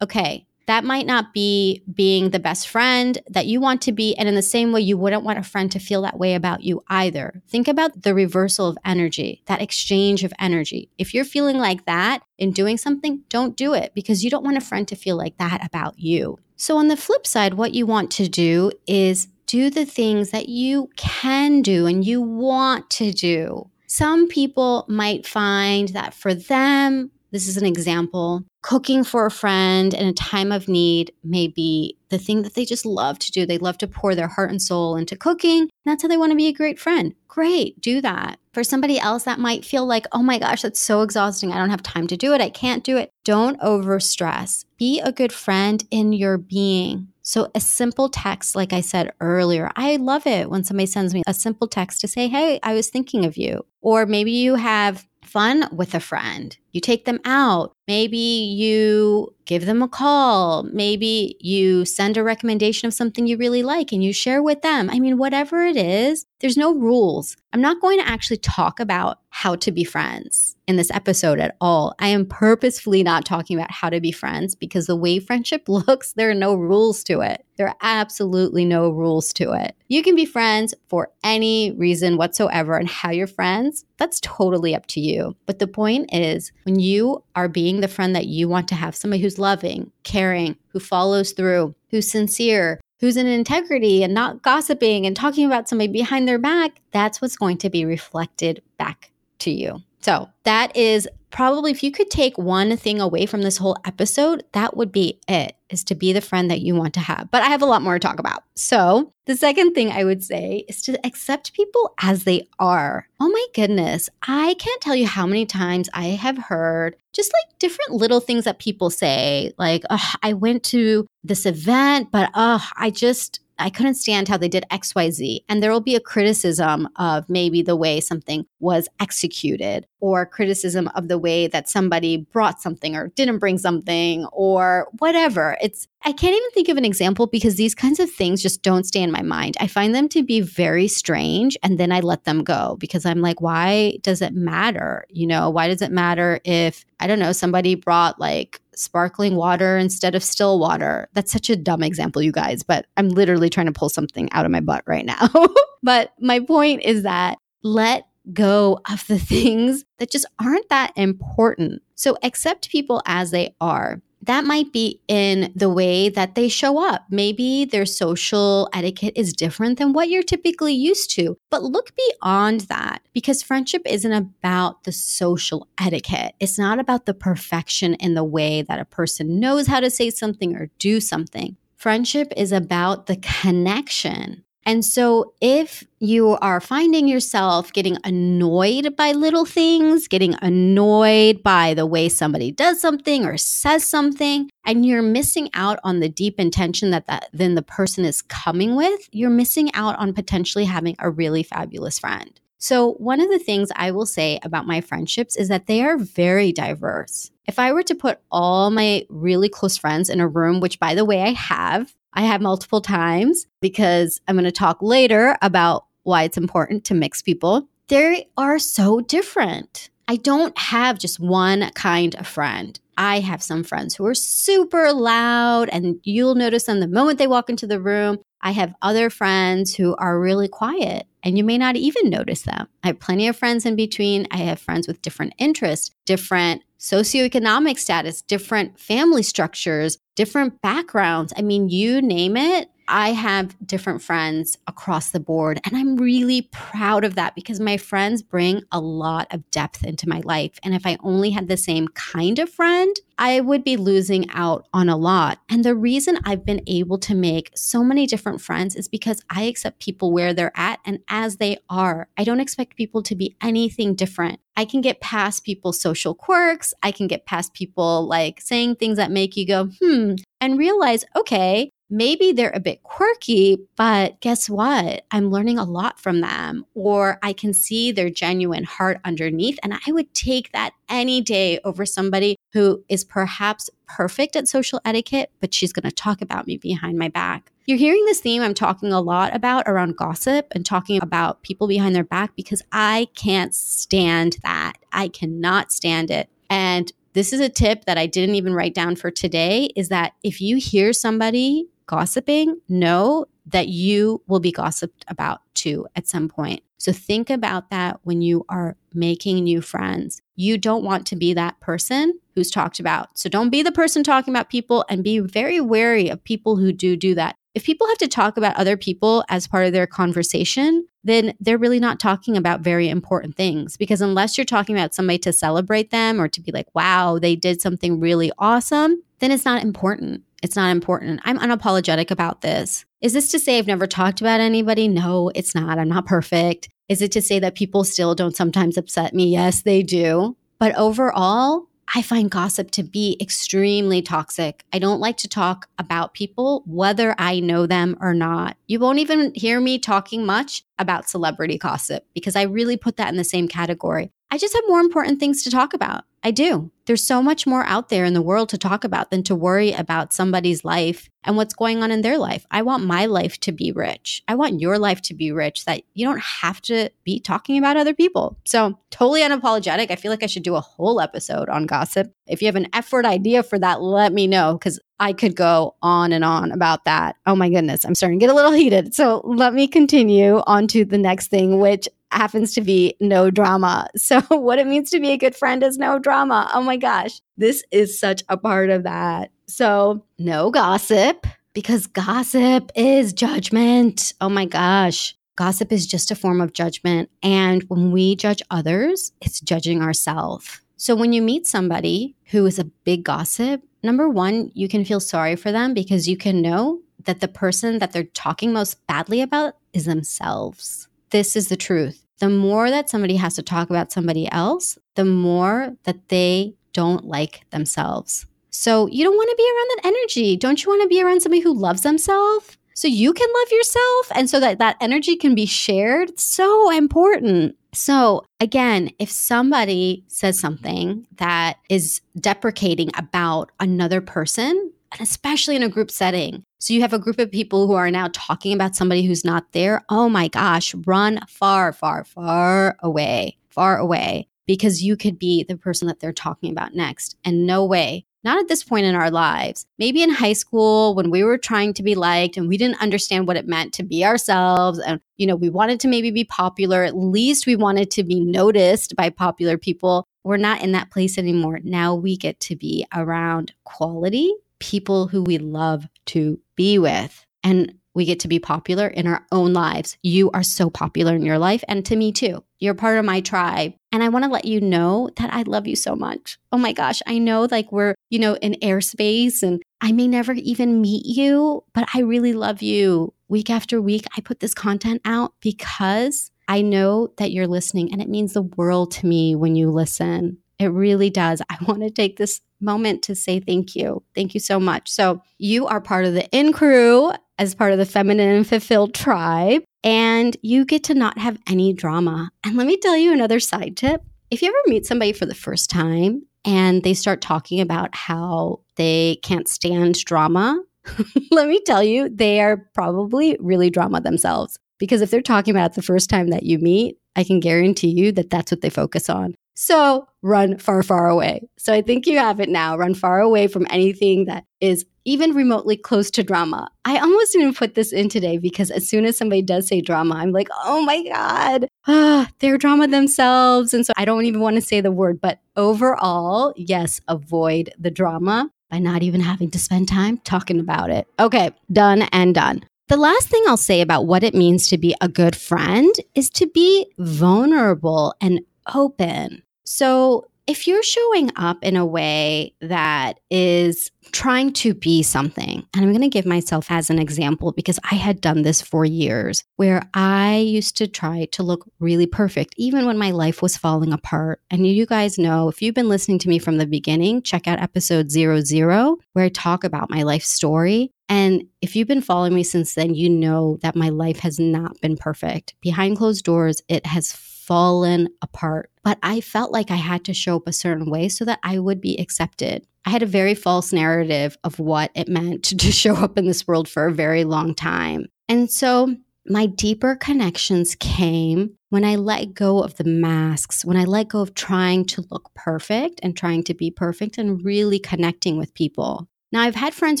okay, 0.02 0.46
that 0.66 0.82
might 0.82 1.06
not 1.06 1.32
be 1.32 1.82
being 1.92 2.30
the 2.30 2.40
best 2.40 2.66
friend 2.66 3.18
that 3.28 3.46
you 3.46 3.60
want 3.60 3.82
to 3.82 3.92
be. 3.92 4.16
And 4.16 4.28
in 4.28 4.34
the 4.34 4.42
same 4.42 4.72
way, 4.72 4.80
you 4.80 4.96
wouldn't 4.96 5.22
want 5.22 5.38
a 5.38 5.44
friend 5.44 5.70
to 5.72 5.78
feel 5.78 6.02
that 6.02 6.18
way 6.18 6.34
about 6.34 6.62
you 6.62 6.82
either. 6.88 7.42
Think 7.48 7.68
about 7.68 8.02
the 8.02 8.14
reversal 8.14 8.66
of 8.68 8.78
energy, 8.84 9.42
that 9.46 9.62
exchange 9.62 10.24
of 10.24 10.32
energy. 10.40 10.90
If 10.98 11.14
you're 11.14 11.24
feeling 11.24 11.58
like 11.58 11.84
that 11.84 12.22
in 12.38 12.50
doing 12.50 12.78
something, 12.78 13.22
don't 13.28 13.56
do 13.56 13.74
it 13.74 13.92
because 13.94 14.24
you 14.24 14.30
don't 14.30 14.44
want 14.44 14.56
a 14.56 14.62
friend 14.62 14.88
to 14.88 14.96
feel 14.96 15.16
like 15.16 15.38
that 15.38 15.64
about 15.64 15.98
you. 15.98 16.38
So, 16.56 16.78
on 16.78 16.88
the 16.88 16.96
flip 16.96 17.26
side, 17.26 17.54
what 17.54 17.74
you 17.74 17.84
want 17.84 18.10
to 18.12 18.28
do 18.28 18.72
is 18.86 19.28
do 19.46 19.70
the 19.70 19.84
things 19.84 20.30
that 20.30 20.48
you 20.48 20.90
can 20.96 21.62
do 21.62 21.86
and 21.86 22.04
you 22.04 22.20
want 22.20 22.90
to 22.90 23.12
do. 23.12 23.70
Some 23.86 24.28
people 24.28 24.84
might 24.88 25.26
find 25.26 25.88
that 25.90 26.12
for 26.12 26.34
them, 26.34 27.10
this 27.32 27.48
is 27.48 27.56
an 27.56 27.66
example. 27.66 28.44
Cooking 28.62 29.04
for 29.04 29.26
a 29.26 29.30
friend 29.30 29.92
in 29.94 30.06
a 30.06 30.12
time 30.12 30.52
of 30.52 30.68
need 30.68 31.12
may 31.22 31.48
be 31.48 31.96
the 32.08 32.18
thing 32.18 32.42
that 32.42 32.54
they 32.54 32.64
just 32.64 32.86
love 32.86 33.18
to 33.20 33.30
do. 33.30 33.44
They 33.44 33.58
love 33.58 33.78
to 33.78 33.86
pour 33.86 34.14
their 34.14 34.28
heart 34.28 34.50
and 34.50 34.60
soul 34.60 34.96
into 34.96 35.16
cooking. 35.16 35.68
That's 35.84 36.02
how 36.02 36.08
they 36.08 36.16
want 36.16 36.32
to 36.32 36.36
be 36.36 36.46
a 36.46 36.52
great 36.52 36.78
friend. 36.78 37.14
Great, 37.28 37.80
do 37.80 38.00
that. 38.00 38.38
For 38.52 38.64
somebody 38.64 38.98
else, 38.98 39.24
that 39.24 39.38
might 39.38 39.64
feel 39.64 39.86
like, 39.86 40.06
oh 40.12 40.22
my 40.22 40.38
gosh, 40.38 40.62
that's 40.62 40.80
so 40.80 41.02
exhausting. 41.02 41.52
I 41.52 41.58
don't 41.58 41.70
have 41.70 41.82
time 41.82 42.06
to 42.06 42.16
do 42.16 42.32
it. 42.32 42.40
I 42.40 42.48
can't 42.48 42.82
do 42.82 42.96
it. 42.96 43.10
Don't 43.24 43.60
over 43.60 44.00
stress. 44.00 44.64
Be 44.78 45.00
a 45.00 45.12
good 45.12 45.32
friend 45.32 45.84
in 45.90 46.12
your 46.12 46.38
being. 46.38 47.08
So, 47.28 47.50
a 47.56 47.60
simple 47.60 48.08
text, 48.08 48.54
like 48.54 48.72
I 48.72 48.80
said 48.80 49.12
earlier, 49.20 49.68
I 49.74 49.96
love 49.96 50.28
it 50.28 50.48
when 50.48 50.62
somebody 50.62 50.86
sends 50.86 51.12
me 51.12 51.24
a 51.26 51.34
simple 51.34 51.66
text 51.66 52.00
to 52.02 52.08
say, 52.08 52.28
Hey, 52.28 52.60
I 52.62 52.72
was 52.72 52.88
thinking 52.88 53.24
of 53.24 53.36
you. 53.36 53.66
Or 53.80 54.06
maybe 54.06 54.30
you 54.30 54.54
have 54.54 55.08
fun 55.24 55.68
with 55.72 55.92
a 55.92 55.98
friend. 55.98 56.56
You 56.70 56.80
take 56.80 57.04
them 57.04 57.18
out. 57.24 57.72
Maybe 57.88 58.18
you 58.18 59.34
give 59.46 59.64
them 59.64 59.80
a 59.80 59.88
call. 59.88 60.64
Maybe 60.64 61.36
you 61.40 61.84
send 61.84 62.16
a 62.16 62.24
recommendation 62.24 62.86
of 62.86 62.94
something 62.94 63.26
you 63.26 63.36
really 63.36 63.62
like 63.62 63.92
and 63.92 64.02
you 64.02 64.12
share 64.12 64.42
with 64.42 64.62
them. 64.62 64.90
I 64.90 64.98
mean, 64.98 65.18
whatever 65.18 65.64
it 65.64 65.76
is, 65.76 66.26
there's 66.40 66.56
no 66.56 66.74
rules. 66.74 67.36
I'm 67.52 67.60
not 67.60 67.80
going 67.80 67.98
to 67.98 68.08
actually 68.08 68.36
talk 68.38 68.80
about 68.80 69.20
how 69.30 69.54
to 69.56 69.72
be 69.72 69.84
friends 69.84 70.56
in 70.66 70.76
this 70.76 70.90
episode 70.90 71.38
at 71.38 71.56
all. 71.60 71.94
I 71.98 72.08
am 72.08 72.26
purposefully 72.26 73.02
not 73.02 73.24
talking 73.24 73.56
about 73.56 73.70
how 73.70 73.88
to 73.88 74.00
be 74.00 74.12
friends 74.12 74.54
because 74.54 74.86
the 74.86 74.96
way 74.96 75.18
friendship 75.20 75.64
looks, 75.68 76.12
there 76.12 76.28
are 76.28 76.34
no 76.34 76.54
rules 76.54 77.04
to 77.04 77.20
it. 77.20 77.46
There 77.56 77.68
are 77.68 77.76
absolutely 77.80 78.64
no 78.64 78.90
rules 78.90 79.32
to 79.34 79.52
it. 79.52 79.76
You 79.88 80.02
can 80.02 80.14
be 80.14 80.26
friends 80.26 80.74
for 80.88 81.10
any 81.24 81.72
reason 81.72 82.16
whatsoever, 82.16 82.76
and 82.76 82.88
how 82.88 83.10
you're 83.10 83.26
friends, 83.26 83.84
that's 83.96 84.20
totally 84.20 84.74
up 84.74 84.86
to 84.88 85.00
you. 85.00 85.36
But 85.46 85.58
the 85.58 85.66
point 85.66 86.12
is, 86.12 86.52
when 86.64 86.78
you 86.78 87.22
are 87.34 87.48
being 87.48 87.75
the 87.80 87.88
friend 87.88 88.14
that 88.14 88.26
you 88.26 88.48
want 88.48 88.68
to 88.68 88.74
have, 88.74 88.96
somebody 88.96 89.22
who's 89.22 89.38
loving, 89.38 89.90
caring, 90.02 90.56
who 90.68 90.80
follows 90.80 91.32
through, 91.32 91.74
who's 91.90 92.10
sincere, 92.10 92.80
who's 93.00 93.16
in 93.16 93.26
integrity 93.26 94.02
and 94.02 94.14
not 94.14 94.42
gossiping 94.42 95.06
and 95.06 95.16
talking 95.16 95.46
about 95.46 95.68
somebody 95.68 95.92
behind 95.92 96.26
their 96.26 96.38
back, 96.38 96.80
that's 96.92 97.20
what's 97.20 97.36
going 97.36 97.58
to 97.58 97.70
be 97.70 97.84
reflected 97.84 98.62
back 98.78 99.10
to 99.40 99.50
you. 99.50 99.82
So 100.00 100.28
that 100.44 100.74
is 100.76 101.08
probably 101.36 101.70
if 101.70 101.82
you 101.82 101.92
could 101.92 102.10
take 102.10 102.38
one 102.38 102.78
thing 102.78 102.98
away 102.98 103.26
from 103.26 103.42
this 103.42 103.58
whole 103.58 103.76
episode, 103.84 104.42
that 104.52 104.74
would 104.74 104.90
be 104.90 105.20
it 105.28 105.54
is 105.68 105.84
to 105.84 105.94
be 105.94 106.14
the 106.14 106.20
friend 106.22 106.50
that 106.50 106.62
you 106.62 106.74
want 106.74 106.94
to 106.94 107.00
have. 107.00 107.30
But 107.30 107.42
I 107.42 107.48
have 107.48 107.60
a 107.60 107.66
lot 107.66 107.82
more 107.82 107.94
to 107.94 108.00
talk 108.00 108.18
about. 108.18 108.44
So, 108.54 109.12
the 109.26 109.36
second 109.36 109.74
thing 109.74 109.92
I 109.92 110.04
would 110.04 110.24
say 110.24 110.64
is 110.66 110.80
to 110.82 110.98
accept 111.06 111.52
people 111.52 111.92
as 112.00 112.24
they 112.24 112.48
are. 112.58 113.06
Oh 113.20 113.28
my 113.28 113.46
goodness, 113.54 114.08
I 114.26 114.54
can't 114.54 114.80
tell 114.80 114.94
you 114.96 115.06
how 115.06 115.26
many 115.26 115.44
times 115.44 115.90
I 115.92 116.06
have 116.06 116.38
heard 116.38 116.96
just 117.12 117.32
like 117.32 117.58
different 117.58 117.92
little 117.92 118.20
things 118.20 118.44
that 118.44 118.58
people 118.58 118.88
say, 118.88 119.52
like, 119.58 119.82
oh, 119.90 120.12
I 120.22 120.32
went 120.32 120.62
to 120.64 121.06
this 121.22 121.44
event, 121.44 122.10
but 122.10 122.30
oh, 122.34 122.66
I 122.76 122.90
just, 122.90 123.40
I 123.58 123.70
couldn't 123.70 123.94
stand 123.94 124.28
how 124.28 124.36
they 124.36 124.48
did 124.48 124.64
XYZ. 124.70 125.40
And 125.48 125.62
there 125.62 125.70
will 125.70 125.80
be 125.80 125.94
a 125.94 126.00
criticism 126.00 126.88
of 126.96 127.28
maybe 127.28 127.62
the 127.62 127.76
way 127.76 128.00
something 128.00 128.46
was 128.60 128.88
executed, 129.00 129.86
or 130.00 130.26
criticism 130.26 130.88
of 130.94 131.08
the 131.08 131.18
way 131.18 131.46
that 131.46 131.68
somebody 131.68 132.18
brought 132.18 132.60
something 132.60 132.94
or 132.94 133.08
didn't 133.08 133.38
bring 133.38 133.58
something, 133.58 134.26
or 134.26 134.88
whatever. 134.98 135.56
It's, 135.60 135.88
I 136.04 136.12
can't 136.12 136.36
even 136.36 136.50
think 136.50 136.68
of 136.68 136.76
an 136.76 136.84
example 136.84 137.26
because 137.26 137.56
these 137.56 137.74
kinds 137.74 137.98
of 137.98 138.10
things 138.10 138.40
just 138.40 138.62
don't 138.62 138.84
stay 138.84 139.02
in 139.02 139.10
my 139.10 139.22
mind. 139.22 139.56
I 139.58 139.66
find 139.66 139.94
them 139.94 140.08
to 140.10 140.22
be 140.22 140.40
very 140.40 140.86
strange 140.86 141.56
and 141.62 141.78
then 141.78 141.90
I 141.90 142.00
let 142.00 142.24
them 142.24 142.44
go 142.44 142.76
because 142.78 143.04
I'm 143.04 143.20
like, 143.20 143.40
why 143.40 143.98
does 144.02 144.22
it 144.22 144.32
matter? 144.32 145.04
You 145.08 145.26
know, 145.26 145.50
why 145.50 145.66
does 145.66 145.82
it 145.82 145.90
matter 145.90 146.40
if, 146.44 146.84
I 147.00 147.08
don't 147.08 147.18
know, 147.18 147.32
somebody 147.32 147.74
brought 147.74 148.20
like 148.20 148.60
sparkling 148.74 149.34
water 149.34 149.76
instead 149.78 150.14
of 150.14 150.22
still 150.22 150.60
water? 150.60 151.08
That's 151.14 151.32
such 151.32 151.50
a 151.50 151.56
dumb 151.56 151.82
example, 151.82 152.22
you 152.22 152.30
guys, 152.30 152.62
but 152.62 152.86
I'm 152.96 153.08
literally 153.08 153.50
trying 153.50 153.66
to 153.66 153.72
pull 153.72 153.88
something 153.88 154.30
out 154.32 154.44
of 154.44 154.52
my 154.52 154.60
butt 154.60 154.84
right 154.86 155.04
now. 155.04 155.28
but 155.82 156.12
my 156.20 156.38
point 156.40 156.82
is 156.82 157.02
that 157.02 157.38
let 157.62 158.06
go 158.32 158.80
of 158.90 159.06
the 159.06 159.18
things 159.18 159.84
that 159.98 160.10
just 160.10 160.26
aren't 160.38 160.68
that 160.68 160.92
important. 160.96 161.82
So 161.94 162.16
accept 162.22 162.70
people 162.70 163.02
as 163.06 163.30
they 163.30 163.54
are 163.60 164.00
that 164.26 164.44
might 164.44 164.72
be 164.72 165.00
in 165.08 165.52
the 165.56 165.70
way 165.70 166.08
that 166.08 166.34
they 166.34 166.48
show 166.48 166.78
up. 166.78 167.06
Maybe 167.10 167.64
their 167.64 167.86
social 167.86 168.68
etiquette 168.72 169.14
is 169.16 169.32
different 169.32 169.78
than 169.78 169.92
what 169.92 170.08
you're 170.08 170.22
typically 170.22 170.74
used 170.74 171.10
to. 171.12 171.36
But 171.50 171.62
look 171.64 171.92
beyond 171.96 172.62
that 172.62 173.02
because 173.12 173.42
friendship 173.42 173.82
isn't 173.86 174.12
about 174.12 174.84
the 174.84 174.92
social 174.92 175.68
etiquette. 175.80 176.34
It's 176.40 176.58
not 176.58 176.78
about 176.78 177.06
the 177.06 177.14
perfection 177.14 177.94
in 177.94 178.14
the 178.14 178.24
way 178.24 178.62
that 178.62 178.80
a 178.80 178.84
person 178.84 179.40
knows 179.40 179.66
how 179.66 179.80
to 179.80 179.90
say 179.90 180.10
something 180.10 180.54
or 180.54 180.70
do 180.78 181.00
something. 181.00 181.56
Friendship 181.76 182.32
is 182.36 182.52
about 182.52 183.06
the 183.06 183.16
connection 183.16 184.42
and 184.66 184.84
so, 184.84 185.32
if 185.40 185.84
you 186.00 186.36
are 186.42 186.60
finding 186.60 187.06
yourself 187.06 187.72
getting 187.72 187.98
annoyed 188.02 188.96
by 188.96 189.12
little 189.12 189.44
things, 189.44 190.08
getting 190.08 190.34
annoyed 190.42 191.44
by 191.44 191.72
the 191.72 191.86
way 191.86 192.08
somebody 192.08 192.50
does 192.50 192.80
something 192.80 193.24
or 193.24 193.36
says 193.36 193.86
something, 193.86 194.50
and 194.66 194.84
you're 194.84 195.02
missing 195.02 195.50
out 195.54 195.78
on 195.84 196.00
the 196.00 196.08
deep 196.08 196.40
intention 196.40 196.90
that, 196.90 197.06
that 197.06 197.28
then 197.32 197.54
the 197.54 197.62
person 197.62 198.04
is 198.04 198.22
coming 198.22 198.74
with, 198.74 199.08
you're 199.12 199.30
missing 199.30 199.72
out 199.72 199.96
on 200.00 200.12
potentially 200.12 200.64
having 200.64 200.96
a 200.98 201.08
really 201.08 201.44
fabulous 201.44 202.00
friend. 202.00 202.40
So, 202.58 202.94
one 202.94 203.20
of 203.20 203.28
the 203.28 203.38
things 203.38 203.70
I 203.76 203.92
will 203.92 204.06
say 204.06 204.40
about 204.42 204.66
my 204.66 204.80
friendships 204.80 205.36
is 205.36 205.46
that 205.46 205.68
they 205.68 205.82
are 205.82 205.96
very 205.96 206.50
diverse. 206.50 207.30
If 207.46 207.60
I 207.60 207.72
were 207.72 207.84
to 207.84 207.94
put 207.94 208.18
all 208.30 208.70
my 208.70 209.06
really 209.08 209.48
close 209.48 209.76
friends 209.76 210.10
in 210.10 210.20
a 210.20 210.26
room, 210.26 210.60
which 210.60 210.80
by 210.80 210.94
the 210.94 211.04
way 211.04 211.22
I 211.22 211.30
have, 211.30 211.94
I 212.12 212.22
have 212.22 212.40
multiple 212.40 212.80
times 212.80 213.46
because 213.60 214.20
I'm 214.26 214.34
going 214.34 214.44
to 214.44 214.52
talk 214.52 214.78
later 214.80 215.36
about 215.42 215.84
why 216.02 216.24
it's 216.24 216.36
important 216.36 216.84
to 216.86 216.94
mix 216.94 217.22
people. 217.22 217.68
They 217.88 218.28
are 218.36 218.58
so 218.58 219.00
different. 219.00 219.90
I 220.08 220.16
don't 220.16 220.56
have 220.58 220.98
just 220.98 221.20
one 221.20 221.70
kind 221.74 222.16
of 222.16 222.26
friend. 222.26 222.78
I 222.98 223.20
have 223.20 223.42
some 223.42 223.62
friends 223.62 223.94
who 223.94 224.06
are 224.06 224.14
super 224.14 224.92
loud, 224.92 225.68
and 225.68 226.00
you'll 226.02 226.34
notice 226.34 226.64
them 226.64 226.80
the 226.80 226.88
moment 226.88 227.18
they 227.18 227.26
walk 227.26 227.50
into 227.50 227.66
the 227.66 227.80
room. 227.80 228.18
I 228.40 228.52
have 228.52 228.74
other 228.82 229.10
friends 229.10 229.74
who 229.74 229.94
are 229.96 230.20
really 230.20 230.48
quiet, 230.48 231.06
and 231.22 231.36
you 231.36 231.44
may 231.44 231.58
not 231.58 231.76
even 231.76 232.08
notice 232.08 232.42
them. 232.42 232.68
I 232.82 232.88
have 232.88 233.00
plenty 233.00 233.28
of 233.28 233.36
friends 233.36 233.66
in 233.66 233.76
between. 233.76 234.26
I 234.30 234.38
have 234.38 234.60
friends 234.60 234.86
with 234.86 235.02
different 235.02 235.34
interests, 235.38 235.90
different 236.06 236.62
socioeconomic 236.78 237.78
status, 237.78 238.22
different 238.22 238.78
family 238.78 239.22
structures, 239.22 239.98
different 240.14 240.60
backgrounds. 240.60 241.32
I 241.36 241.42
mean, 241.42 241.68
you 241.68 242.02
name 242.02 242.36
it. 242.36 242.70
I 242.88 243.12
have 243.12 243.56
different 243.66 244.02
friends 244.02 244.56
across 244.66 245.10
the 245.10 245.20
board, 245.20 245.60
and 245.64 245.76
I'm 245.76 245.96
really 245.96 246.42
proud 246.52 247.04
of 247.04 247.14
that 247.16 247.34
because 247.34 247.60
my 247.60 247.76
friends 247.76 248.22
bring 248.22 248.62
a 248.70 248.80
lot 248.80 249.26
of 249.32 249.50
depth 249.50 249.84
into 249.84 250.08
my 250.08 250.20
life. 250.24 250.58
And 250.62 250.74
if 250.74 250.86
I 250.86 250.96
only 251.02 251.30
had 251.30 251.48
the 251.48 251.56
same 251.56 251.88
kind 251.88 252.38
of 252.38 252.50
friend, 252.50 252.94
I 253.18 253.40
would 253.40 253.64
be 253.64 253.76
losing 253.76 254.28
out 254.30 254.66
on 254.72 254.88
a 254.88 254.96
lot. 254.96 255.40
And 255.48 255.64
the 255.64 255.74
reason 255.74 256.18
I've 256.24 256.44
been 256.44 256.62
able 256.66 256.98
to 256.98 257.14
make 257.14 257.50
so 257.54 257.82
many 257.82 258.06
different 258.06 258.40
friends 258.40 258.76
is 258.76 258.88
because 258.88 259.22
I 259.30 259.44
accept 259.44 259.80
people 259.80 260.12
where 260.12 260.34
they're 260.34 260.52
at 260.54 260.80
and 260.84 261.00
as 261.08 261.36
they 261.36 261.58
are. 261.70 262.08
I 262.16 262.24
don't 262.24 262.40
expect 262.40 262.76
people 262.76 263.02
to 263.04 263.14
be 263.14 263.36
anything 263.42 263.94
different. 263.94 264.40
I 264.56 264.64
can 264.64 264.80
get 264.80 265.00
past 265.00 265.44
people's 265.44 265.80
social 265.80 266.14
quirks. 266.14 266.72
I 266.82 266.90
can 266.90 267.06
get 267.06 267.26
past 267.26 267.54
people 267.54 268.06
like 268.06 268.40
saying 268.40 268.76
things 268.76 268.96
that 268.96 269.10
make 269.10 269.36
you 269.36 269.46
go, 269.46 269.68
hmm, 269.80 270.14
and 270.40 270.58
realize, 270.58 271.04
okay, 271.14 271.70
maybe 271.88 272.32
they're 272.32 272.52
a 272.54 272.60
bit 272.60 272.82
quirky, 272.82 273.58
but 273.76 274.20
guess 274.20 274.48
what? 274.48 275.04
I'm 275.10 275.30
learning 275.30 275.58
a 275.58 275.64
lot 275.64 276.00
from 276.00 276.20
them, 276.20 276.66
or 276.74 277.18
I 277.22 277.32
can 277.32 277.52
see 277.52 277.92
their 277.92 278.10
genuine 278.10 278.64
heart 278.64 279.00
underneath. 279.04 279.58
And 279.62 279.74
I 279.74 279.92
would 279.92 280.12
take 280.14 280.52
that 280.52 280.72
any 280.88 281.20
day 281.20 281.58
over 281.64 281.86
somebody 281.86 282.36
who 282.52 282.82
is 282.88 283.04
perhaps 283.04 283.70
perfect 283.86 284.36
at 284.36 284.48
social 284.48 284.80
etiquette, 284.84 285.30
but 285.40 285.54
she's 285.54 285.72
going 285.72 285.88
to 285.88 285.94
talk 285.94 286.20
about 286.20 286.46
me 286.46 286.56
behind 286.56 286.98
my 286.98 287.08
back. 287.08 287.52
You're 287.66 287.78
hearing 287.78 288.04
this 288.04 288.20
theme 288.20 288.42
I'm 288.42 288.54
talking 288.54 288.92
a 288.92 289.00
lot 289.00 289.34
about 289.34 289.64
around 289.66 289.96
gossip 289.96 290.46
and 290.52 290.64
talking 290.64 291.00
about 291.02 291.42
people 291.42 291.66
behind 291.66 291.96
their 291.96 292.04
back 292.04 292.36
because 292.36 292.62
I 292.70 293.08
can't 293.16 293.54
stand 293.54 294.36
that. 294.44 294.74
I 294.92 295.08
cannot 295.08 295.72
stand 295.72 296.10
it. 296.10 296.28
And 296.48 296.92
this 297.14 297.32
is 297.32 297.40
a 297.40 297.48
tip 297.48 297.86
that 297.86 297.98
I 297.98 298.06
didn't 298.06 298.34
even 298.34 298.54
write 298.54 298.74
down 298.74 298.94
for 298.94 299.10
today 299.10 299.70
is 299.74 299.88
that 299.88 300.12
if 300.22 300.40
you 300.40 300.58
hear 300.58 300.92
somebody 300.92 301.66
gossiping, 301.86 302.60
know 302.68 303.26
that 303.46 303.68
you 303.68 304.22
will 304.26 304.40
be 304.40 304.52
gossiped 304.52 305.04
about 305.08 305.40
too 305.54 305.86
at 305.94 306.06
some 306.06 306.28
point. 306.28 306.62
So 306.78 306.92
think 306.92 307.30
about 307.30 307.70
that 307.70 308.00
when 308.02 308.20
you 308.20 308.44
are 308.48 308.76
making 308.92 309.44
new 309.44 309.60
friends. 309.60 310.20
You 310.34 310.58
don't 310.58 310.84
want 310.84 311.06
to 311.06 311.16
be 311.16 311.32
that 311.34 311.58
person 311.60 312.18
who's 312.34 312.50
talked 312.50 312.78
about. 312.78 313.16
So 313.18 313.28
don't 313.28 313.50
be 313.50 313.62
the 313.62 313.72
person 313.72 314.04
talking 314.04 314.32
about 314.32 314.50
people 314.50 314.84
and 314.90 315.02
be 315.02 315.18
very 315.20 315.60
wary 315.60 316.08
of 316.08 316.22
people 316.22 316.56
who 316.56 316.72
do 316.72 316.96
do 316.96 317.14
that. 317.14 317.36
If 317.54 317.64
people 317.64 317.86
have 317.86 317.98
to 317.98 318.08
talk 318.08 318.36
about 318.36 318.56
other 318.56 318.76
people 318.76 319.24
as 319.30 319.46
part 319.46 319.66
of 319.66 319.72
their 319.72 319.86
conversation, 319.86 320.86
then 321.04 321.32
they're 321.40 321.56
really 321.56 321.80
not 321.80 321.98
talking 321.98 322.36
about 322.36 322.60
very 322.60 322.90
important 322.90 323.34
things. 323.34 323.78
Because 323.78 324.02
unless 324.02 324.36
you're 324.36 324.44
talking 324.44 324.76
about 324.76 324.94
somebody 324.94 325.18
to 325.20 325.32
celebrate 325.32 325.90
them 325.90 326.20
or 326.20 326.28
to 326.28 326.40
be 326.42 326.52
like, 326.52 326.66
wow, 326.74 327.18
they 327.18 327.34
did 327.34 327.62
something 327.62 327.98
really 327.98 328.30
awesome, 328.38 329.02
then 329.20 329.30
it's 329.30 329.46
not 329.46 329.62
important. 329.62 330.22
It's 330.42 330.56
not 330.56 330.70
important. 330.70 331.20
I'm 331.24 331.38
unapologetic 331.38 332.10
about 332.10 332.42
this. 332.42 332.84
Is 333.00 333.12
this 333.12 333.30
to 333.30 333.38
say 333.38 333.58
I've 333.58 333.66
never 333.66 333.86
talked 333.86 334.20
about 334.20 334.40
anybody? 334.40 334.88
No, 334.88 335.30
it's 335.34 335.54
not. 335.54 335.78
I'm 335.78 335.88
not 335.88 336.06
perfect. 336.06 336.68
Is 336.88 337.02
it 337.02 337.12
to 337.12 337.22
say 337.22 337.38
that 337.40 337.54
people 337.54 337.84
still 337.84 338.14
don't 338.14 338.36
sometimes 338.36 338.76
upset 338.76 339.14
me? 339.14 339.28
Yes, 339.28 339.62
they 339.62 339.82
do. 339.82 340.36
But 340.58 340.76
overall, 340.76 341.66
I 341.94 342.02
find 342.02 342.30
gossip 342.30 342.70
to 342.72 342.82
be 342.82 343.16
extremely 343.20 344.02
toxic. 344.02 344.64
I 344.72 344.78
don't 344.78 345.00
like 345.00 345.16
to 345.18 345.28
talk 345.28 345.68
about 345.78 346.14
people, 346.14 346.62
whether 346.66 347.14
I 347.18 347.40
know 347.40 347.66
them 347.66 347.96
or 348.00 348.12
not. 348.12 348.56
You 348.66 348.80
won't 348.80 348.98
even 348.98 349.32
hear 349.34 349.60
me 349.60 349.78
talking 349.78 350.26
much 350.26 350.64
about 350.78 351.08
celebrity 351.08 351.58
gossip 351.58 352.04
because 352.14 352.34
I 352.34 352.42
really 352.42 352.76
put 352.76 352.96
that 352.96 353.08
in 353.08 353.16
the 353.16 353.24
same 353.24 353.46
category. 353.46 354.10
I 354.30 354.38
just 354.38 354.54
have 354.54 354.64
more 354.66 354.80
important 354.80 355.20
things 355.20 355.44
to 355.44 355.50
talk 355.50 355.74
about. 355.74 356.04
I 356.26 356.32
do. 356.32 356.72
There's 356.86 357.06
so 357.06 357.22
much 357.22 357.46
more 357.46 357.64
out 357.66 357.88
there 357.88 358.04
in 358.04 358.12
the 358.12 358.20
world 358.20 358.48
to 358.48 358.58
talk 358.58 358.82
about 358.82 359.12
than 359.12 359.22
to 359.24 359.34
worry 359.36 359.70
about 359.72 360.12
somebody's 360.12 360.64
life 360.64 361.08
and 361.22 361.36
what's 361.36 361.54
going 361.54 361.84
on 361.84 361.92
in 361.92 362.02
their 362.02 362.18
life. 362.18 362.44
I 362.50 362.62
want 362.62 362.84
my 362.84 363.06
life 363.06 363.38
to 363.40 363.52
be 363.52 363.70
rich. 363.70 364.24
I 364.26 364.34
want 364.34 364.60
your 364.60 364.76
life 364.76 365.00
to 365.02 365.14
be 365.14 365.30
rich 365.30 365.66
that 365.66 365.82
you 365.94 366.04
don't 366.04 366.20
have 366.20 366.60
to 366.62 366.90
be 367.04 367.20
talking 367.20 367.58
about 367.58 367.76
other 367.76 367.94
people. 367.94 368.36
So, 368.44 368.76
totally 368.90 369.20
unapologetic. 369.20 369.92
I 369.92 369.96
feel 369.96 370.10
like 370.10 370.24
I 370.24 370.26
should 370.26 370.42
do 370.42 370.56
a 370.56 370.60
whole 370.60 371.00
episode 371.00 371.48
on 371.48 371.66
gossip. 371.66 372.12
If 372.26 372.42
you 372.42 372.46
have 372.46 372.56
an 372.56 372.68
effort 372.72 373.04
idea 373.04 373.44
for 373.44 373.58
that, 373.60 373.80
let 373.80 374.12
me 374.12 374.26
know 374.26 374.54
because 374.54 374.80
I 374.98 375.12
could 375.12 375.36
go 375.36 375.76
on 375.82 376.12
and 376.12 376.24
on 376.24 376.50
about 376.50 376.86
that. 376.86 377.16
Oh 377.26 377.36
my 377.36 377.50
goodness, 377.50 377.84
I'm 377.84 377.94
starting 377.94 378.18
to 378.18 378.26
get 378.26 378.32
a 378.32 378.36
little 378.36 378.52
heated. 378.52 378.94
So, 378.94 379.22
let 379.24 379.54
me 379.54 379.68
continue 379.68 380.42
on 380.46 380.66
to 380.68 380.84
the 380.84 380.98
next 380.98 381.28
thing, 381.28 381.60
which 381.60 381.88
happens 382.16 382.54
to 382.54 382.60
be 382.60 382.96
no 383.00 383.30
drama. 383.30 383.88
So, 383.96 384.20
what 384.28 384.58
it 384.58 384.66
means 384.66 384.90
to 384.90 385.00
be 385.00 385.10
a 385.10 385.16
good 385.16 385.34
friend 385.34 385.62
is 385.62 385.78
no 385.78 385.98
drama. 385.98 386.48
Oh 386.54 386.62
my 386.62 386.76
gosh, 386.76 387.20
this 387.36 387.64
is 387.72 387.98
such 387.98 388.22
a 388.28 388.36
part 388.36 388.70
of 388.70 388.84
that. 388.84 389.30
So, 389.48 390.04
no 390.18 390.50
gossip 390.50 391.26
because 391.54 391.86
gossip 391.86 392.70
is 392.74 393.12
judgment. 393.12 394.12
Oh 394.20 394.28
my 394.28 394.44
gosh. 394.44 395.16
Gossip 395.36 395.72
is 395.72 395.86
just 395.86 396.10
a 396.10 396.14
form 396.14 396.40
of 396.40 396.52
judgment. 396.52 397.10
And 397.22 397.62
when 397.64 397.92
we 397.92 398.14
judge 398.14 398.42
others, 398.50 399.12
it's 399.20 399.40
judging 399.40 399.82
ourselves. 399.82 400.60
So 400.76 400.94
when 400.94 401.12
you 401.14 401.22
meet 401.22 401.46
somebody 401.46 402.14
who 402.26 402.44
is 402.44 402.58
a 402.58 402.64
big 402.64 403.04
gossip, 403.04 403.62
number 403.82 404.08
one, 404.08 404.50
you 404.54 404.68
can 404.68 404.84
feel 404.84 405.00
sorry 405.00 405.34
for 405.34 405.50
them 405.50 405.72
because 405.72 406.06
you 406.06 406.16
can 406.16 406.42
know 406.42 406.80
that 407.04 407.20
the 407.20 407.28
person 407.28 407.78
that 407.78 407.92
they're 407.92 408.04
talking 408.04 408.52
most 408.52 408.86
badly 408.86 409.22
about 409.22 409.56
is 409.72 409.86
themselves. 409.86 410.88
This 411.10 411.36
is 411.36 411.48
the 411.48 411.56
truth. 411.56 412.05
The 412.18 412.28
more 412.28 412.70
that 412.70 412.88
somebody 412.88 413.16
has 413.16 413.34
to 413.34 413.42
talk 413.42 413.70
about 413.70 413.92
somebody 413.92 414.30
else, 414.32 414.78
the 414.94 415.04
more 415.04 415.76
that 415.84 416.08
they 416.08 416.54
don't 416.72 417.04
like 417.04 417.48
themselves. 417.50 418.26
So 418.50 418.86
you 418.86 419.04
don't 419.04 419.16
want 419.16 419.30
to 419.30 419.36
be 419.36 419.44
around 419.44 419.70
that 419.76 419.96
energy. 419.96 420.36
Don't 420.36 420.64
you 420.64 420.70
want 420.70 420.82
to 420.82 420.88
be 420.88 421.02
around 421.02 421.20
somebody 421.20 421.42
who 421.42 421.54
loves 421.54 421.82
themselves? 421.82 422.56
So 422.74 422.88
you 422.88 423.12
can 423.14 423.28
love 423.40 423.52
yourself 423.52 424.12
and 424.14 424.28
so 424.28 424.38
that 424.40 424.58
that 424.58 424.76
energy 424.80 425.16
can 425.16 425.34
be 425.34 425.46
shared. 425.46 426.18
So 426.18 426.70
important. 426.70 427.56
So, 427.72 428.24
again, 428.40 428.90
if 428.98 429.10
somebody 429.10 430.04
says 430.08 430.38
something 430.38 431.06
that 431.16 431.58
is 431.68 432.00
deprecating 432.18 432.90
about 432.96 433.52
another 433.60 434.00
person, 434.00 434.72
and 434.98 435.06
especially 435.06 435.56
in 435.56 435.62
a 435.62 435.68
group 435.68 435.90
setting, 435.90 436.44
so 436.58 436.72
you 436.72 436.80
have 436.80 436.92
a 436.92 436.98
group 436.98 437.18
of 437.18 437.30
people 437.30 437.66
who 437.66 437.74
are 437.74 437.90
now 437.90 438.08
talking 438.12 438.52
about 438.52 438.74
somebody 438.74 439.04
who's 439.04 439.24
not 439.24 439.52
there, 439.52 439.84
oh 439.88 440.08
my 440.08 440.28
gosh, 440.28 440.74
run 440.86 441.20
far, 441.28 441.72
far, 441.72 442.04
far 442.04 442.76
away, 442.80 443.36
far 443.48 443.78
away, 443.78 444.28
because 444.46 444.82
you 444.82 444.96
could 444.96 445.18
be 445.18 445.44
the 445.44 445.56
person 445.56 445.86
that 445.88 446.00
they're 446.00 446.12
talking 446.12 446.50
about 446.50 446.74
next. 446.74 447.16
And 447.24 447.46
no 447.46 447.64
way 447.64 448.06
not 448.26 448.40
at 448.40 448.48
this 448.48 448.64
point 448.64 448.84
in 448.84 448.96
our 448.96 449.10
lives. 449.10 449.66
Maybe 449.78 450.02
in 450.02 450.10
high 450.10 450.32
school 450.32 450.96
when 450.96 451.12
we 451.12 451.22
were 451.22 451.38
trying 451.38 451.72
to 451.74 451.82
be 451.84 451.94
liked 451.94 452.36
and 452.36 452.48
we 452.48 452.58
didn't 452.58 452.82
understand 452.82 453.28
what 453.28 453.36
it 453.36 453.46
meant 453.46 453.72
to 453.74 453.84
be 453.84 454.04
ourselves 454.04 454.80
and 454.80 455.00
you 455.16 455.28
know, 455.28 455.36
we 455.36 455.48
wanted 455.48 455.78
to 455.80 455.88
maybe 455.88 456.10
be 456.10 456.24
popular, 456.24 456.82
at 456.82 456.96
least 456.96 457.46
we 457.46 457.54
wanted 457.54 457.88
to 457.92 458.02
be 458.02 458.20
noticed 458.20 458.96
by 458.96 459.10
popular 459.10 459.56
people. 459.56 460.04
We're 460.24 460.38
not 460.38 460.60
in 460.60 460.72
that 460.72 460.90
place 460.90 461.16
anymore. 461.16 461.60
Now 461.62 461.94
we 461.94 462.16
get 462.16 462.40
to 462.40 462.56
be 462.56 462.84
around 462.92 463.52
quality 463.62 464.34
people 464.58 465.08
who 465.08 465.22
we 465.22 465.38
love 465.38 465.86
to 466.06 466.38
be 466.56 466.78
with. 466.78 467.24
And 467.42 467.74
we 467.96 468.04
get 468.04 468.20
to 468.20 468.28
be 468.28 468.38
popular 468.38 468.86
in 468.86 469.06
our 469.06 469.24
own 469.32 469.54
lives. 469.54 469.96
You 470.02 470.30
are 470.32 470.42
so 470.42 470.68
popular 470.68 471.14
in 471.14 471.24
your 471.24 471.38
life, 471.38 471.64
and 471.66 471.82
to 471.86 471.96
me 471.96 472.12
too. 472.12 472.44
You're 472.58 472.74
part 472.74 472.98
of 472.98 473.06
my 473.06 473.22
tribe. 473.22 473.72
And 473.90 474.02
I 474.02 474.10
want 474.10 474.26
to 474.26 474.30
let 474.30 474.44
you 474.44 474.60
know 474.60 475.08
that 475.16 475.32
I 475.32 475.42
love 475.42 475.66
you 475.66 475.76
so 475.76 475.96
much. 475.96 476.38
Oh 476.52 476.58
my 476.58 476.72
gosh, 476.72 477.00
I 477.06 477.16
know 477.18 477.48
like 477.50 477.72
we're, 477.72 477.94
you 478.10 478.18
know, 478.18 478.34
in 478.34 478.52
airspace 478.62 479.42
and 479.42 479.62
I 479.80 479.92
may 479.92 480.06
never 480.06 480.32
even 480.32 480.82
meet 480.82 481.06
you, 481.06 481.64
but 481.72 481.88
I 481.94 482.00
really 482.00 482.34
love 482.34 482.60
you. 482.60 483.14
Week 483.28 483.48
after 483.48 483.80
week, 483.80 484.04
I 484.16 484.20
put 484.20 484.40
this 484.40 484.54
content 484.54 485.00
out 485.06 485.32
because 485.40 486.30
I 486.48 486.60
know 486.60 487.12
that 487.16 487.32
you're 487.32 487.46
listening 487.46 487.92
and 487.92 488.02
it 488.02 488.08
means 488.08 488.34
the 488.34 488.42
world 488.42 488.90
to 488.92 489.06
me 489.06 489.34
when 489.34 489.56
you 489.56 489.70
listen. 489.70 490.38
It 490.58 490.68
really 490.68 491.10
does. 491.10 491.42
I 491.50 491.56
want 491.66 491.82
to 491.82 491.90
take 491.90 492.16
this 492.16 492.40
moment 492.60 493.02
to 493.02 493.14
say 493.14 493.40
thank 493.40 493.76
you. 493.76 494.02
Thank 494.14 494.34
you 494.34 494.40
so 494.40 494.58
much. 494.58 494.90
So, 494.90 495.22
you 495.38 495.66
are 495.66 495.80
part 495.80 496.04
of 496.04 496.14
the 496.14 496.28
in 496.30 496.52
crew 496.52 497.12
as 497.38 497.54
part 497.54 497.72
of 497.72 497.78
the 497.78 497.86
feminine 497.86 498.34
and 498.34 498.46
fulfilled 498.46 498.94
tribe, 498.94 499.62
and 499.84 500.36
you 500.42 500.64
get 500.64 500.84
to 500.84 500.94
not 500.94 501.18
have 501.18 501.38
any 501.46 501.72
drama. 501.72 502.30
And 502.44 502.56
let 502.56 502.66
me 502.66 502.76
tell 502.78 502.96
you 502.96 503.12
another 503.12 503.40
side 503.40 503.76
tip. 503.76 504.02
If 504.30 504.42
you 504.42 504.48
ever 504.48 504.58
meet 504.66 504.86
somebody 504.86 505.12
for 505.12 505.26
the 505.26 505.34
first 505.34 505.70
time 505.70 506.22
and 506.44 506.82
they 506.82 506.94
start 506.94 507.20
talking 507.20 507.60
about 507.60 507.94
how 507.94 508.60
they 508.76 509.18
can't 509.22 509.48
stand 509.48 509.96
drama, 510.04 510.60
let 511.30 511.48
me 511.48 511.60
tell 511.64 511.82
you, 511.82 512.08
they 512.08 512.40
are 512.40 512.56
probably 512.74 513.36
really 513.40 513.70
drama 513.70 514.00
themselves. 514.00 514.58
Because 514.78 515.00
if 515.00 515.10
they're 515.10 515.22
talking 515.22 515.52
about 515.52 515.72
it 515.72 515.74
the 515.74 515.82
first 515.82 516.10
time 516.10 516.28
that 516.28 516.42
you 516.42 516.58
meet, 516.58 516.98
I 517.14 517.24
can 517.24 517.40
guarantee 517.40 517.88
you 517.88 518.12
that 518.12 518.30
that's 518.30 518.52
what 518.52 518.60
they 518.60 518.70
focus 518.70 519.08
on. 519.08 519.34
So 519.58 520.06
run 520.22 520.58
far, 520.58 520.82
far 520.82 521.08
away. 521.08 521.48
So 521.56 521.72
I 521.72 521.80
think 521.80 522.06
you 522.06 522.18
have 522.18 522.40
it 522.40 522.50
now. 522.50 522.76
Run 522.76 522.94
far 522.94 523.20
away 523.20 523.46
from 523.46 523.66
anything 523.70 524.26
that 524.26 524.44
is 524.60 524.84
even 525.06 525.32
remotely 525.32 525.78
close 525.78 526.10
to 526.10 526.22
drama. 526.22 526.68
I 526.84 526.98
almost 526.98 527.32
didn't 527.32 527.56
put 527.56 527.74
this 527.74 527.90
in 527.90 528.10
today 528.10 528.36
because 528.36 528.70
as 528.70 528.86
soon 528.86 529.06
as 529.06 529.16
somebody 529.16 529.40
does 529.40 529.66
say 529.66 529.80
drama, 529.80 530.16
I'm 530.16 530.30
like, 530.30 530.48
oh 530.64 530.82
my 530.82 531.02
God, 531.04 531.68
ah, 531.86 532.28
they're 532.40 532.58
drama 532.58 532.86
themselves. 532.86 533.72
And 533.72 533.86
so 533.86 533.94
I 533.96 534.04
don't 534.04 534.26
even 534.26 534.40
want 534.40 534.56
to 534.56 534.62
say 534.62 534.82
the 534.82 534.92
word, 534.92 535.20
but 535.22 535.40
overall, 535.56 536.52
yes, 536.56 537.00
avoid 537.08 537.70
the 537.78 537.90
drama 537.90 538.50
by 538.70 538.78
not 538.78 539.02
even 539.02 539.20
having 539.22 539.50
to 539.52 539.58
spend 539.58 539.88
time 539.88 540.18
talking 540.18 540.60
about 540.60 540.90
it. 540.90 541.06
Okay, 541.18 541.50
done 541.72 542.02
and 542.12 542.34
done. 542.34 542.62
The 542.88 542.98
last 542.98 543.28
thing 543.28 543.42
I'll 543.46 543.56
say 543.56 543.80
about 543.80 544.06
what 544.06 544.22
it 544.22 544.34
means 544.34 544.66
to 544.68 544.76
be 544.76 544.94
a 545.00 545.08
good 545.08 545.34
friend 545.34 545.94
is 546.14 546.28
to 546.30 546.46
be 546.46 546.92
vulnerable 546.98 548.14
and 548.20 548.40
open. 548.74 549.42
So, 549.66 550.26
if 550.46 550.68
you're 550.68 550.82
showing 550.82 551.32
up 551.34 551.58
in 551.62 551.76
a 551.76 551.84
way 551.84 552.54
that 552.60 553.18
is 553.30 553.90
trying 554.12 554.52
to 554.52 554.74
be 554.74 555.02
something, 555.02 555.66
and 555.74 555.84
I'm 555.84 555.90
going 555.90 556.02
to 556.02 556.08
give 556.08 556.24
myself 556.24 556.70
as 556.70 556.88
an 556.88 557.00
example 557.00 557.50
because 557.50 557.80
I 557.90 557.96
had 557.96 558.20
done 558.20 558.42
this 558.42 558.62
for 558.62 558.84
years, 558.84 559.42
where 559.56 559.82
I 559.92 560.36
used 560.36 560.76
to 560.76 560.86
try 560.86 561.26
to 561.32 561.42
look 561.42 561.68
really 561.80 562.06
perfect, 562.06 562.54
even 562.56 562.86
when 562.86 562.96
my 562.96 563.10
life 563.10 563.42
was 563.42 563.56
falling 563.56 563.92
apart. 563.92 564.40
And 564.48 564.64
you 564.64 564.86
guys 564.86 565.18
know, 565.18 565.48
if 565.48 565.60
you've 565.60 565.74
been 565.74 565.88
listening 565.88 566.20
to 566.20 566.28
me 566.28 566.38
from 566.38 566.58
the 566.58 566.66
beginning, 566.66 567.22
check 567.22 567.48
out 567.48 567.60
episode 567.60 568.12
zero 568.12 568.40
zero, 568.40 568.98
where 569.14 569.24
I 569.24 569.30
talk 569.30 569.64
about 569.64 569.90
my 569.90 570.04
life 570.04 570.22
story. 570.22 570.92
And 571.08 571.44
if 571.60 571.74
you've 571.74 571.88
been 571.88 572.02
following 572.02 572.34
me 572.34 572.44
since 572.44 572.74
then, 572.74 572.94
you 572.94 573.08
know 573.10 573.58
that 573.62 573.74
my 573.74 573.88
life 573.88 574.20
has 574.20 574.38
not 574.38 574.80
been 574.80 574.96
perfect. 574.96 575.54
Behind 575.60 575.96
closed 575.96 576.24
doors, 576.24 576.62
it 576.68 576.86
has 576.86 577.10
fallen 577.46 578.08
apart. 578.22 578.70
But 578.82 578.98
I 579.02 579.20
felt 579.20 579.52
like 579.52 579.70
I 579.70 579.76
had 579.76 580.04
to 580.04 580.14
show 580.14 580.36
up 580.36 580.46
a 580.46 580.52
certain 580.52 580.90
way 580.90 581.08
so 581.08 581.24
that 581.24 581.38
I 581.42 581.58
would 581.58 581.80
be 581.80 581.96
accepted. 581.98 582.66
I 582.84 582.90
had 582.90 583.02
a 583.02 583.06
very 583.06 583.34
false 583.34 583.72
narrative 583.72 584.36
of 584.44 584.58
what 584.58 584.90
it 584.94 585.08
meant 585.08 585.44
to 585.44 585.56
show 585.72 585.94
up 585.94 586.18
in 586.18 586.26
this 586.26 586.46
world 586.46 586.68
for 586.68 586.86
a 586.86 586.92
very 586.92 587.24
long 587.24 587.54
time. 587.54 588.06
And 588.28 588.50
so 588.50 588.96
my 589.28 589.46
deeper 589.46 589.96
connections 589.96 590.76
came 590.76 591.56
when 591.70 591.84
I 591.84 591.96
let 591.96 592.34
go 592.34 592.62
of 592.62 592.76
the 592.76 592.84
masks, 592.84 593.64
when 593.64 593.76
I 593.76 593.84
let 593.84 594.08
go 594.08 594.20
of 594.20 594.34
trying 594.34 594.84
to 594.86 595.04
look 595.10 595.32
perfect 595.34 596.00
and 596.02 596.16
trying 596.16 596.44
to 596.44 596.54
be 596.54 596.70
perfect 596.70 597.18
and 597.18 597.44
really 597.44 597.78
connecting 597.78 598.38
with 598.38 598.54
people. 598.54 599.08
Now, 599.32 599.42
I've 599.42 599.56
had 599.56 599.74
friends 599.74 600.00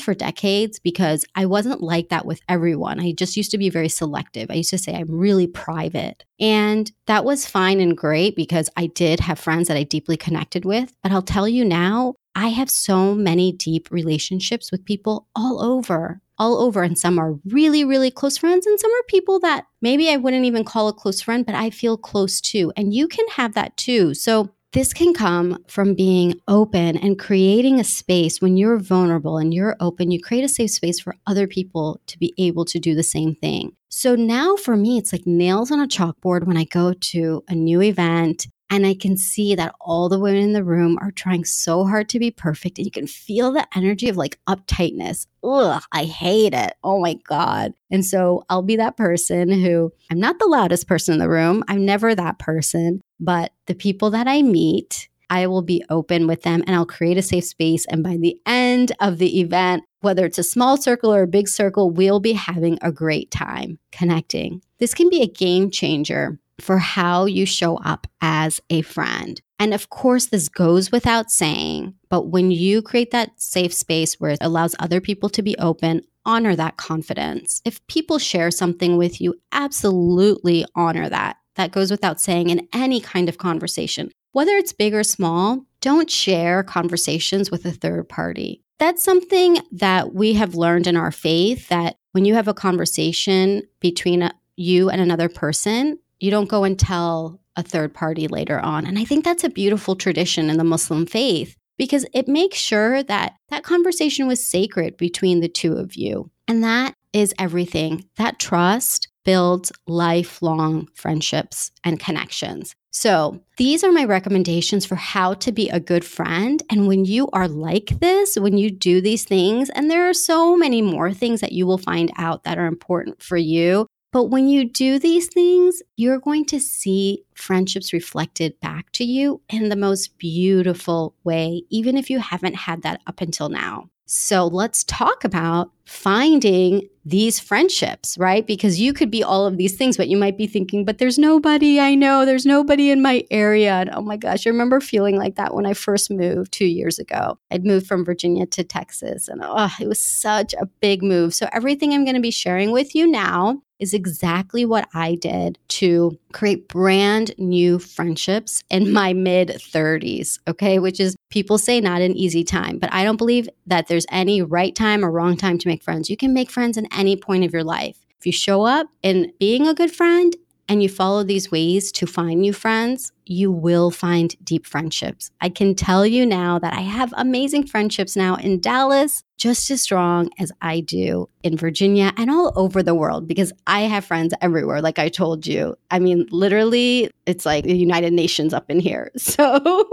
for 0.00 0.14
decades 0.14 0.78
because 0.78 1.24
I 1.34 1.46
wasn't 1.46 1.82
like 1.82 2.10
that 2.10 2.26
with 2.26 2.40
everyone. 2.48 3.00
I 3.00 3.12
just 3.12 3.36
used 3.36 3.50
to 3.50 3.58
be 3.58 3.70
very 3.70 3.88
selective. 3.88 4.50
I 4.50 4.54
used 4.54 4.70
to 4.70 4.78
say 4.78 4.94
I'm 4.94 5.10
really 5.10 5.46
private. 5.46 6.24
And 6.38 6.90
that 7.06 7.24
was 7.24 7.46
fine 7.46 7.80
and 7.80 7.96
great 7.96 8.36
because 8.36 8.70
I 8.76 8.86
did 8.86 9.20
have 9.20 9.38
friends 9.38 9.68
that 9.68 9.76
I 9.76 9.82
deeply 9.82 10.16
connected 10.16 10.64
with. 10.64 10.94
But 11.02 11.12
I'll 11.12 11.22
tell 11.22 11.48
you 11.48 11.64
now, 11.64 12.14
I 12.36 12.48
have 12.48 12.70
so 12.70 13.14
many 13.14 13.50
deep 13.52 13.90
relationships 13.90 14.70
with 14.70 14.84
people 14.84 15.26
all 15.34 15.62
over, 15.62 16.20
all 16.38 16.60
over. 16.60 16.82
And 16.82 16.98
some 16.98 17.18
are 17.18 17.38
really, 17.46 17.82
really 17.82 18.10
close 18.10 18.36
friends, 18.36 18.66
and 18.66 18.78
some 18.78 18.90
are 18.90 19.02
people 19.08 19.40
that 19.40 19.66
maybe 19.80 20.10
I 20.10 20.16
wouldn't 20.16 20.44
even 20.44 20.62
call 20.62 20.88
a 20.88 20.92
close 20.92 21.22
friend, 21.22 21.46
but 21.46 21.54
I 21.54 21.70
feel 21.70 21.96
close 21.96 22.40
to. 22.42 22.72
And 22.76 22.92
you 22.92 23.08
can 23.08 23.26
have 23.28 23.54
that 23.54 23.76
too. 23.78 24.12
So 24.12 24.50
this 24.72 24.92
can 24.92 25.14
come 25.14 25.58
from 25.68 25.94
being 25.94 26.40
open 26.48 26.96
and 26.96 27.18
creating 27.18 27.80
a 27.80 27.84
space 27.84 28.40
when 28.40 28.56
you're 28.56 28.78
vulnerable 28.78 29.38
and 29.38 29.54
you're 29.54 29.76
open, 29.80 30.10
you 30.10 30.20
create 30.20 30.44
a 30.44 30.48
safe 30.48 30.70
space 30.70 31.00
for 31.00 31.14
other 31.26 31.46
people 31.46 32.00
to 32.06 32.18
be 32.18 32.34
able 32.36 32.64
to 32.66 32.78
do 32.78 32.94
the 32.94 33.02
same 33.02 33.34
thing. 33.34 33.72
So 33.88 34.14
now 34.14 34.56
for 34.56 34.76
me, 34.76 34.98
it's 34.98 35.12
like 35.12 35.26
nails 35.26 35.70
on 35.70 35.80
a 35.80 35.86
chalkboard 35.86 36.46
when 36.46 36.56
I 36.56 36.64
go 36.64 36.92
to 36.92 37.42
a 37.48 37.54
new 37.54 37.80
event 37.80 38.46
and 38.68 38.84
I 38.84 38.94
can 38.94 39.16
see 39.16 39.54
that 39.54 39.74
all 39.80 40.08
the 40.08 40.18
women 40.18 40.42
in 40.42 40.52
the 40.52 40.64
room 40.64 40.98
are 41.00 41.12
trying 41.12 41.44
so 41.44 41.84
hard 41.84 42.08
to 42.10 42.18
be 42.18 42.30
perfect. 42.30 42.78
And 42.78 42.84
you 42.84 42.90
can 42.90 43.06
feel 43.06 43.52
the 43.52 43.66
energy 43.76 44.08
of 44.08 44.16
like 44.16 44.40
uptightness. 44.48 45.26
Ugh, 45.44 45.82
I 45.92 46.04
hate 46.04 46.52
it. 46.52 46.74
Oh 46.82 47.00
my 47.00 47.14
God. 47.28 47.74
And 47.90 48.04
so 48.04 48.44
I'll 48.50 48.62
be 48.62 48.76
that 48.76 48.96
person 48.96 49.50
who 49.50 49.92
I'm 50.10 50.18
not 50.18 50.40
the 50.40 50.46
loudest 50.46 50.88
person 50.88 51.14
in 51.14 51.20
the 51.20 51.28
room. 51.28 51.62
I'm 51.68 51.84
never 51.84 52.14
that 52.14 52.40
person. 52.40 53.00
But 53.18 53.52
the 53.66 53.74
people 53.74 54.10
that 54.10 54.28
I 54.28 54.42
meet, 54.42 55.08
I 55.30 55.46
will 55.46 55.62
be 55.62 55.84
open 55.90 56.26
with 56.26 56.42
them 56.42 56.62
and 56.66 56.76
I'll 56.76 56.86
create 56.86 57.18
a 57.18 57.22
safe 57.22 57.44
space. 57.44 57.86
And 57.86 58.02
by 58.02 58.16
the 58.16 58.38
end 58.46 58.92
of 59.00 59.18
the 59.18 59.40
event, 59.40 59.84
whether 60.00 60.24
it's 60.24 60.38
a 60.38 60.44
small 60.44 60.76
circle 60.76 61.12
or 61.12 61.22
a 61.22 61.28
big 61.28 61.48
circle, 61.48 61.90
we'll 61.90 62.20
be 62.20 62.32
having 62.32 62.78
a 62.82 62.92
great 62.92 63.30
time 63.30 63.78
connecting. 63.90 64.62
This 64.78 64.94
can 64.94 65.08
be 65.08 65.22
a 65.22 65.26
game 65.26 65.70
changer 65.70 66.38
for 66.60 66.78
how 66.78 67.26
you 67.26 67.44
show 67.44 67.76
up 67.78 68.06
as 68.20 68.60
a 68.70 68.82
friend. 68.82 69.40
And 69.58 69.74
of 69.74 69.90
course, 69.90 70.26
this 70.26 70.48
goes 70.48 70.92
without 70.92 71.30
saying, 71.30 71.94
but 72.08 72.28
when 72.28 72.50
you 72.50 72.82
create 72.82 73.10
that 73.10 73.40
safe 73.40 73.72
space 73.72 74.14
where 74.20 74.32
it 74.32 74.38
allows 74.40 74.74
other 74.78 75.00
people 75.00 75.28
to 75.30 75.42
be 75.42 75.56
open, 75.58 76.02
honor 76.24 76.56
that 76.56 76.76
confidence. 76.76 77.62
If 77.64 77.86
people 77.86 78.18
share 78.18 78.50
something 78.50 78.96
with 78.96 79.20
you, 79.20 79.34
absolutely 79.52 80.66
honor 80.74 81.08
that. 81.08 81.36
That 81.56 81.72
goes 81.72 81.90
without 81.90 82.20
saying 82.20 82.50
in 82.50 82.68
any 82.72 83.00
kind 83.00 83.28
of 83.28 83.38
conversation. 83.38 84.10
Whether 84.32 84.52
it's 84.52 84.72
big 84.72 84.94
or 84.94 85.02
small, 85.02 85.64
don't 85.80 86.10
share 86.10 86.62
conversations 86.62 87.50
with 87.50 87.64
a 87.64 87.72
third 87.72 88.08
party. 88.08 88.62
That's 88.78 89.02
something 89.02 89.58
that 89.72 90.14
we 90.14 90.34
have 90.34 90.54
learned 90.54 90.86
in 90.86 90.96
our 90.96 91.10
faith 91.10 91.68
that 91.68 91.96
when 92.12 92.24
you 92.24 92.34
have 92.34 92.48
a 92.48 92.54
conversation 92.54 93.62
between 93.80 94.30
you 94.56 94.90
and 94.90 95.00
another 95.00 95.28
person, 95.28 95.98
you 96.20 96.30
don't 96.30 96.48
go 96.48 96.64
and 96.64 96.78
tell 96.78 97.40
a 97.56 97.62
third 97.62 97.94
party 97.94 98.28
later 98.28 98.60
on. 98.60 98.86
And 98.86 98.98
I 98.98 99.04
think 99.04 99.24
that's 99.24 99.44
a 99.44 99.48
beautiful 99.48 99.96
tradition 99.96 100.50
in 100.50 100.58
the 100.58 100.64
Muslim 100.64 101.06
faith 101.06 101.56
because 101.78 102.06
it 102.12 102.28
makes 102.28 102.58
sure 102.58 103.02
that 103.02 103.36
that 103.48 103.64
conversation 103.64 104.26
was 104.26 104.44
sacred 104.44 104.96
between 104.96 105.40
the 105.40 105.48
two 105.48 105.74
of 105.74 105.94
you. 105.94 106.30
And 106.48 106.62
that 106.62 106.94
is 107.16 107.34
everything. 107.38 108.04
That 108.16 108.38
trust 108.38 109.08
builds 109.24 109.72
lifelong 109.86 110.86
friendships 110.94 111.72
and 111.82 111.98
connections. 111.98 112.76
So, 112.90 113.40
these 113.56 113.82
are 113.82 113.90
my 113.90 114.04
recommendations 114.04 114.84
for 114.84 114.96
how 114.96 115.32
to 115.34 115.50
be 115.50 115.70
a 115.70 115.80
good 115.80 116.04
friend. 116.04 116.62
And 116.70 116.86
when 116.86 117.06
you 117.06 117.28
are 117.32 117.48
like 117.48 118.00
this, 118.00 118.36
when 118.36 118.58
you 118.58 118.70
do 118.70 119.00
these 119.00 119.24
things, 119.24 119.70
and 119.70 119.90
there 119.90 120.08
are 120.08 120.14
so 120.14 120.56
many 120.58 120.82
more 120.82 121.12
things 121.12 121.40
that 121.40 121.52
you 121.52 121.66
will 121.66 121.78
find 121.78 122.12
out 122.18 122.44
that 122.44 122.58
are 122.58 122.66
important 122.66 123.22
for 123.22 123.38
you. 123.38 123.86
But 124.12 124.24
when 124.24 124.48
you 124.48 124.68
do 124.68 124.98
these 124.98 125.26
things, 125.28 125.82
you're 125.96 126.20
going 126.20 126.44
to 126.46 126.60
see 126.60 127.24
friendships 127.34 127.92
reflected 127.94 128.60
back 128.60 128.92
to 128.92 129.04
you 129.04 129.40
in 129.48 129.70
the 129.70 129.76
most 129.76 130.18
beautiful 130.18 131.14
way, 131.24 131.62
even 131.70 131.96
if 131.96 132.10
you 132.10 132.18
haven't 132.18 132.56
had 132.56 132.82
that 132.82 133.00
up 133.06 133.22
until 133.22 133.48
now. 133.48 133.88
So 134.06 134.46
let's 134.46 134.84
talk 134.84 135.24
about 135.24 135.72
finding 135.84 136.88
these 137.04 137.38
friendships, 137.38 138.18
right? 138.18 138.46
Because 138.46 138.80
you 138.80 138.92
could 138.92 139.10
be 139.10 139.22
all 139.22 139.46
of 139.46 139.56
these 139.56 139.76
things, 139.76 139.96
but 139.96 140.08
you 140.08 140.16
might 140.16 140.36
be 140.36 140.46
thinking, 140.46 140.84
but 140.84 140.98
there's 140.98 141.18
nobody 141.18 141.78
I 141.80 141.94
know, 141.94 142.24
there's 142.24 142.46
nobody 142.46 142.90
in 142.90 143.02
my 143.02 143.24
area. 143.30 143.74
And 143.74 143.90
oh 143.92 144.02
my 144.02 144.16
gosh, 144.16 144.46
I 144.46 144.50
remember 144.50 144.80
feeling 144.80 145.16
like 145.16 145.36
that 145.36 145.54
when 145.54 145.66
I 145.66 145.72
first 145.72 146.10
moved 146.10 146.52
two 146.52 146.66
years 146.66 146.98
ago. 146.98 147.38
I'd 147.50 147.64
moved 147.64 147.86
from 147.86 148.04
Virginia 148.04 148.46
to 148.46 148.64
Texas, 148.64 149.28
and 149.28 149.40
oh, 149.44 149.70
it 149.80 149.88
was 149.88 150.02
such 150.02 150.54
a 150.54 150.66
big 150.80 151.02
move. 151.02 151.34
So 151.34 151.48
everything 151.52 151.92
I'm 151.92 152.04
going 152.04 152.16
to 152.16 152.20
be 152.20 152.32
sharing 152.32 152.72
with 152.72 152.94
you 152.94 153.06
now 153.06 153.62
is 153.78 153.94
exactly 153.94 154.64
what 154.64 154.88
I 154.94 155.16
did 155.16 155.58
to 155.68 156.18
create 156.32 156.68
brand 156.68 157.34
new 157.38 157.78
friendships 157.78 158.62
in 158.70 158.92
my 158.92 159.12
mid 159.12 159.48
30s, 159.48 160.38
okay? 160.48 160.78
Which 160.78 161.00
is 161.00 161.16
people 161.30 161.58
say 161.58 161.80
not 161.80 162.00
an 162.00 162.16
easy 162.16 162.44
time, 162.44 162.78
but 162.78 162.92
I 162.92 163.04
don't 163.04 163.16
believe 163.16 163.48
that 163.66 163.88
there's 163.88 163.95
any 164.10 164.42
right 164.42 164.74
time 164.74 165.04
or 165.04 165.10
wrong 165.10 165.36
time 165.36 165.56
to 165.58 165.68
make 165.68 165.82
friends. 165.82 166.10
You 166.10 166.16
can 166.16 166.34
make 166.34 166.50
friends 166.50 166.76
in 166.76 166.86
any 166.92 167.16
point 167.16 167.44
of 167.44 167.52
your 167.52 167.64
life. 167.64 167.96
If 168.18 168.26
you 168.26 168.32
show 168.32 168.64
up 168.64 168.88
in 169.02 169.32
being 169.38 169.66
a 169.66 169.74
good 169.74 169.90
friend 169.90 170.34
and 170.68 170.82
you 170.82 170.88
follow 170.88 171.22
these 171.22 171.50
ways 171.50 171.92
to 171.92 172.06
find 172.06 172.40
new 172.40 172.52
friends, 172.52 173.12
you 173.24 173.52
will 173.52 173.90
find 173.90 174.34
deep 174.42 174.66
friendships. 174.66 175.30
I 175.40 175.48
can 175.48 175.74
tell 175.74 176.04
you 176.04 176.26
now 176.26 176.58
that 176.58 176.74
I 176.74 176.80
have 176.80 177.14
amazing 177.16 177.66
friendships 177.66 178.16
now 178.16 178.36
in 178.36 178.60
Dallas, 178.60 179.22
just 179.36 179.70
as 179.70 179.82
strong 179.82 180.30
as 180.38 180.50
I 180.60 180.80
do 180.80 181.28
in 181.42 181.56
Virginia 181.56 182.12
and 182.16 182.30
all 182.30 182.52
over 182.56 182.82
the 182.82 182.94
world 182.94 183.28
because 183.28 183.52
I 183.66 183.82
have 183.82 184.04
friends 184.04 184.34
everywhere, 184.40 184.80
like 184.80 184.98
I 184.98 185.08
told 185.08 185.46
you. 185.46 185.76
I 185.90 185.98
mean, 185.98 186.26
literally, 186.30 187.10
it's 187.26 187.46
like 187.46 187.64
the 187.64 187.76
United 187.76 188.12
Nations 188.12 188.52
up 188.52 188.70
in 188.70 188.80
here. 188.80 189.10
So. 189.26 189.88